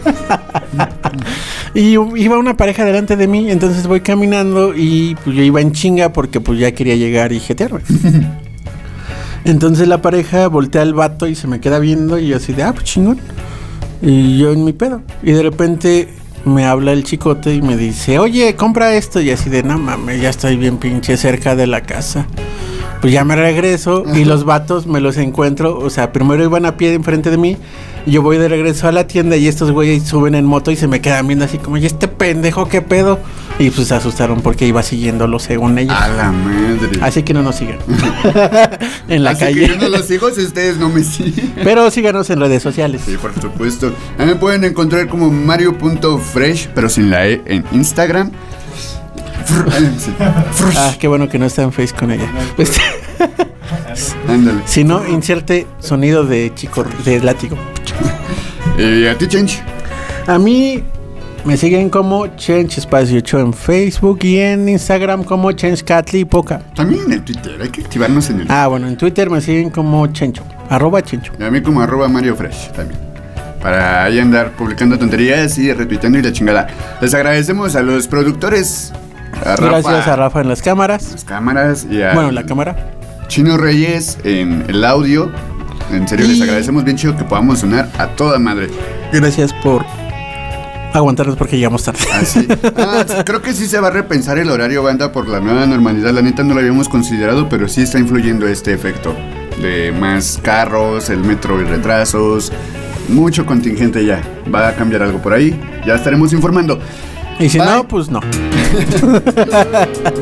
Y 1.74 1.92
iba 1.92 2.38
una 2.38 2.58
pareja 2.58 2.84
delante 2.84 3.16
de 3.16 3.28
mí, 3.28 3.50
entonces 3.50 3.88
voy 3.88 4.02
caminando 4.02 4.74
y 4.76 5.16
pues 5.24 5.36
yo 5.36 5.42
iba 5.42 5.62
en 5.62 5.72
chinga 5.72 6.12
porque 6.12 6.42
pues 6.42 6.60
ya 6.60 6.74
quería 6.74 6.96
llegar 6.96 7.32
y 7.32 7.40
jetearme. 7.40 7.82
entonces 9.46 9.88
la 9.88 10.02
pareja 10.02 10.48
voltea 10.48 10.82
al 10.82 10.94
vato 10.94 11.28
y 11.28 11.36
se 11.36 11.48
me 11.48 11.62
queda 11.62 11.80
viendo 11.80 12.20
y 12.20 12.28
yo 12.28 12.38
así 12.38 12.52
de, 12.52 12.64
ah, 12.64 12.74
pues 12.74 12.86
chingón. 12.86 13.20
Y 14.02 14.38
yo 14.38 14.52
en 14.52 14.66
mi 14.66 14.74
pedo. 14.74 15.02
Y 15.24 15.32
de 15.32 15.44
repente 15.44 16.10
me 16.44 16.66
habla 16.66 16.92
el 16.92 17.04
chicote 17.04 17.54
y 17.54 17.62
me 17.62 17.78
dice, 17.78 18.20
oye, 18.20 18.56
compra 18.56 18.94
esto. 18.96 19.22
Y 19.22 19.32
así 19.32 19.50
de, 19.50 19.64
no 19.64 19.78
mames, 19.78 20.22
ya 20.22 20.30
estoy 20.30 20.58
bien 20.58 20.78
pinche 20.78 21.16
cerca 21.18 21.56
de 21.56 21.68
la 21.68 21.82
casa. 21.82 22.26
Pues 23.00 23.14
ya 23.14 23.24
me 23.24 23.36
regreso 23.36 24.04
y 24.14 24.26
los 24.26 24.44
vatos 24.44 24.88
me 24.88 25.02
los 25.02 25.18
encuentro. 25.18 25.78
O 25.80 25.90
sea, 25.90 26.12
primero 26.12 26.44
iban 26.44 26.66
a 26.66 26.78
pie 26.78 26.94
enfrente 26.94 27.32
de 27.32 27.38
mí. 27.38 27.58
Y 28.06 28.12
yo 28.12 28.22
voy 28.22 28.38
de 28.38 28.48
regreso 28.48 28.88
a 28.88 28.92
la 28.92 29.06
tienda 29.06 29.38
y 29.38 29.48
estos 29.48 29.72
güeyes 29.72 30.04
suben 30.08 30.34
en 30.36 30.46
moto 30.46 30.72
y 30.72 30.76
se 30.76 30.88
me 30.88 31.02
quedan 31.02 31.28
viendo 31.28 31.46
así 31.46 31.58
como, 31.60 31.78
¿y 31.78 31.86
este 31.86 32.08
pendejo 32.08 32.68
qué 32.68 32.82
pedo? 32.82 33.20
Y 33.60 33.70
pues 33.70 33.90
se 33.90 33.96
asustaron 33.96 34.42
porque 34.42 34.66
iba 34.66 34.82
siguiéndolo 34.82 35.38
según 35.38 35.78
ellos. 35.78 35.96
A 35.96 36.08
la 36.08 36.32
madre. 36.32 37.00
Así 37.02 37.22
que 37.22 37.34
no 37.34 37.44
nos 37.44 37.58
sigan. 37.58 37.78
en 39.08 39.24
la 39.24 39.32
Así 39.32 39.40
calle. 39.42 39.62
que 39.62 39.68
yo 39.68 39.78
no 39.78 39.90
los 39.90 40.06
sigo 40.08 40.32
si 40.32 40.42
ustedes 40.42 40.78
no 40.78 40.90
me 40.90 41.04
siguen. 41.04 41.54
Pero 41.64 41.92
síganos 41.92 42.30
en 42.32 42.40
redes 42.40 42.64
sociales. 42.64 43.02
Sí, 43.06 43.18
por 43.18 43.40
supuesto. 43.40 43.94
A 44.18 44.24
mí 44.24 44.30
me 44.32 44.36
pueden 44.36 44.64
encontrar 44.64 45.08
como 45.08 45.30
mario.fresh, 45.30 46.70
pero 46.74 46.90
sin 46.90 47.12
la 47.12 47.28
E 47.28 47.42
en 47.46 47.64
Instagram. 47.72 48.32
Eh. 49.52 49.92
Ah, 50.78 50.94
qué 51.00 51.08
bueno 51.10 51.28
que 51.28 51.38
no 51.38 51.46
está 51.46 51.64
en 51.64 51.74
Face 51.74 51.94
con 51.94 52.12
ella. 52.12 52.32
Este, 52.58 52.80
Ándale. 54.28 54.62
si 54.66 54.84
no, 54.84 55.08
inserte 55.08 55.68
sonido 55.80 56.24
de 56.26 56.52
chico 56.56 56.84
de 57.06 57.20
látigo. 57.22 57.58
¿Y 58.78 59.06
a 59.08 59.18
ti, 59.18 59.28
Change? 59.28 59.62
A 60.28 60.38
mí 60.38 60.84
me 61.44 61.58
siguen 61.58 61.90
como 61.90 62.28
Change 62.36 62.78
Espacio 62.78 63.18
8 63.18 63.40
en 63.40 63.54
Facebook 63.54 64.20
y 64.24 64.40
en 64.40 64.70
Instagram 64.70 65.24
como 65.24 65.52
Change 65.52 65.84
Catly 65.84 66.26
Poca. 66.26 66.62
También 66.76 67.02
en 67.06 67.14
el 67.14 67.22
Twitter, 67.24 67.60
hay 67.62 67.70
que 67.70 67.82
activarnos 67.82 68.30
en 68.30 68.42
el. 68.42 68.48
Ah, 68.52 68.68
bueno, 68.68 68.88
en 68.88 68.96
Twitter 68.98 69.30
me 69.30 69.42
siguen 69.42 69.70
como 69.72 70.06
Chencho, 70.08 70.44
arroba 70.70 71.02
Chencho. 71.02 71.34
Y 71.40 71.44
a 71.44 71.50
mí 71.52 71.62
como 71.62 71.82
arroba 71.82 72.08
Mario 72.08 72.36
Fresh 72.36 72.72
también. 72.74 73.00
Para 73.62 74.06
ahí 74.06 74.20
andar 74.20 74.52
publicando 74.54 74.98
tonterías 74.98 75.58
y 75.60 75.72
retuiteando 75.72 76.18
y 76.18 76.24
la 76.24 76.32
chingada. 76.32 76.68
Les 77.00 77.14
agradecemos 77.14 77.76
a 77.76 77.82
los 77.84 78.08
productores. 78.08 78.92
A 79.46 79.56
Rafa, 79.56 79.66
Gracias 79.82 80.08
a 80.08 80.16
Rafa 80.16 80.42
en 80.42 80.50
las 80.50 80.62
cámaras. 80.62 81.12
las 81.12 81.24
cámaras 81.24 81.86
y 81.90 82.02
a 82.02 82.14
Bueno, 82.14 82.32
la 82.32 82.44
cámara. 82.44 82.76
Chino 83.32 83.56
Reyes 83.56 84.18
en 84.26 84.66
el 84.68 84.84
audio. 84.84 85.32
En 85.90 86.06
serio, 86.06 86.28
les 86.28 86.42
agradecemos 86.42 86.84
bien 86.84 86.98
chido 86.98 87.16
que 87.16 87.24
podamos 87.24 87.60
sonar 87.60 87.90
a 87.98 88.08
toda 88.08 88.38
madre. 88.40 88.68
Gracias 89.14 89.54
por 89.64 89.86
aguantarnos 90.94 91.38
porque 91.38 91.56
llegamos 91.56 91.86
tarde. 91.86 92.00
Ah, 92.76 93.06
sí, 93.08 93.16
creo 93.26 93.42
que 93.42 93.54
sí 93.54 93.68
se 93.68 93.80
va 93.80 93.88
a 93.88 93.92
repensar 93.92 94.38
el 94.38 94.50
horario 94.50 94.84
banda 94.84 95.14
por 95.14 95.30
la 95.30 95.40
nueva 95.40 95.66
normalidad. 95.66 96.12
La 96.12 96.22
neta 96.22 96.44
no 96.44 96.54
lo 96.54 96.60
habíamos 96.60 96.90
considerado, 96.90 97.48
pero 97.48 97.70
sí 97.70 97.84
está 97.84 98.00
influyendo 98.00 98.50
este 98.50 98.74
efecto 98.74 99.16
de 99.62 99.94
más 99.98 100.38
carros, 100.44 101.10
el 101.10 101.20
metro 101.20 101.62
y 101.62 101.64
retrasos, 101.64 102.52
mucho 103.08 103.46
contingente 103.46 104.06
ya. 104.06 104.22
Va 104.54 104.68
a 104.68 104.76
cambiar 104.76 105.04
algo 105.04 105.22
por 105.22 105.32
ahí. 105.32 105.58
Ya 105.88 105.96
estaremos 105.96 106.34
informando. 106.34 106.82
Y 107.42 107.50
si 107.50 107.58
Bye. 107.58 107.68
no, 107.68 107.88
pues 107.88 108.10
no. 108.10 108.20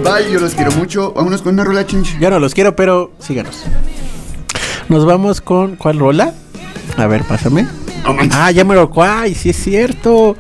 Bye, 0.04 0.32
yo 0.32 0.40
los 0.40 0.54
quiero 0.56 0.72
mucho. 0.72 1.12
Vámonos 1.14 1.42
con 1.42 1.54
una 1.54 1.64
rola 1.66 1.86
chinch. 1.86 2.18
Yo 2.20 2.30
no 2.30 2.40
los 2.40 2.54
quiero, 2.54 2.76
pero 2.76 3.12
síganos. 3.20 3.64
Nos 4.88 5.06
vamos 5.06 5.42
con 5.42 5.76
¿cuál 5.76 6.00
rola? 6.00 6.34
A 6.98 7.08
ver, 7.08 7.24
pásame. 7.24 7.68
Ah, 8.32 8.52
ya 8.52 8.64
me 8.64 8.76
lo 8.76 8.90
cuay, 8.90 9.36
sí 9.36 9.50
es 9.50 9.58
cierto. 9.58 10.38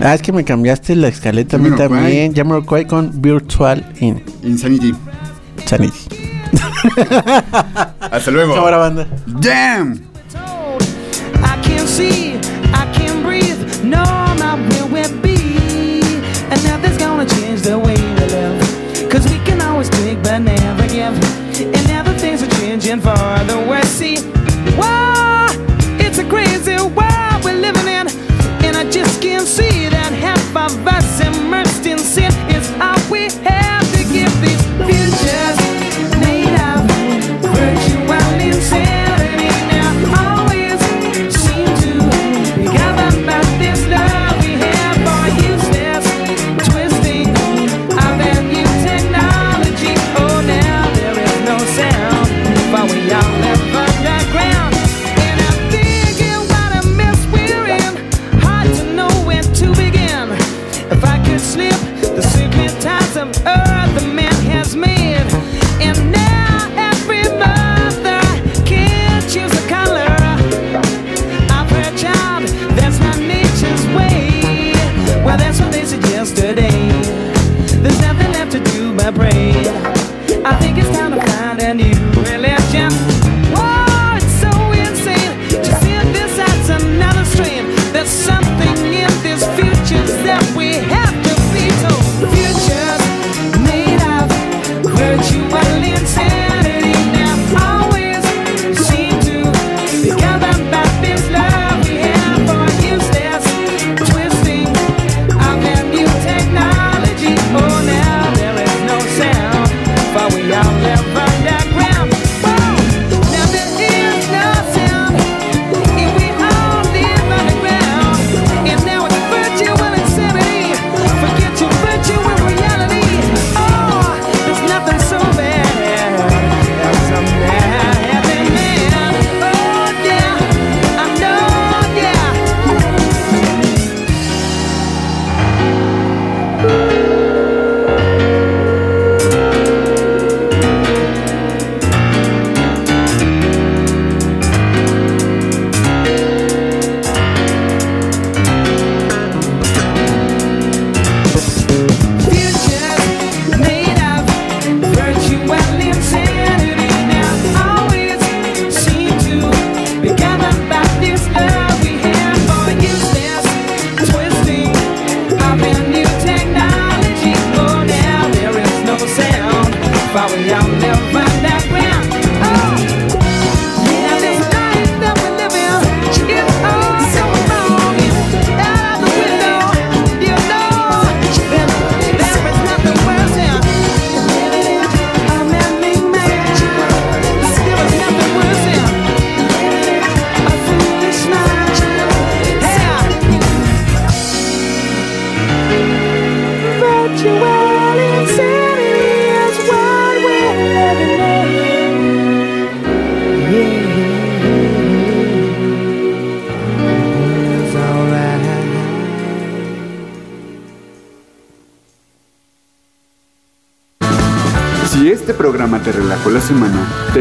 Ah, 0.00 0.14
es 0.14 0.22
que 0.22 0.32
me 0.32 0.44
cambiaste 0.44 0.96
la 0.96 1.08
escaleta 1.08 1.56
a 1.56 1.58
mí 1.60 1.70
también. 1.76 2.34
Ya 2.34 2.44
me 2.44 2.52
lo 2.54 2.66
cuay 2.66 2.84
con 2.84 3.22
Virtual 3.22 3.92
In 4.00 4.22
Insanity. 4.42 4.94
Sanity. 5.64 5.92
Hasta 8.10 8.30
luego. 8.30 8.54
Cámara 8.54 8.78
banda. 8.78 9.06
Damn. 9.26 10.08
We 18.18 18.26
live. 18.26 19.10
Cause 19.10 19.24
we 19.30 19.38
can 19.44 19.60
always 19.62 19.88
take 19.90 20.22
but 20.22 20.38
never 20.38 20.86
give. 20.88 21.14
And 21.60 21.88
now 21.88 22.02
the 22.02 22.14
things 22.18 22.42
are 22.42 22.50
changing 22.60 23.00
for 23.00 23.16
the 23.46 23.64
worse. 23.68 23.88
See, 23.88 24.16
it's 26.04 26.18
a 26.18 26.24
crazy 26.28 26.76
world 26.76 27.44
we're 27.44 27.60
living 27.60 27.88
in. 27.88 28.06
And 28.64 28.76
I 28.76 28.88
just 28.90 29.22
can't 29.22 29.46
see 29.46 29.88
that 29.88 30.12
half 30.12 30.56
of 30.56 30.86
us 30.86 31.20
immersed 31.20 31.86
in 31.86 31.98
sin 31.98 32.32
is 32.50 32.70
all 32.80 32.98
we 33.10 33.30
have 33.44 33.67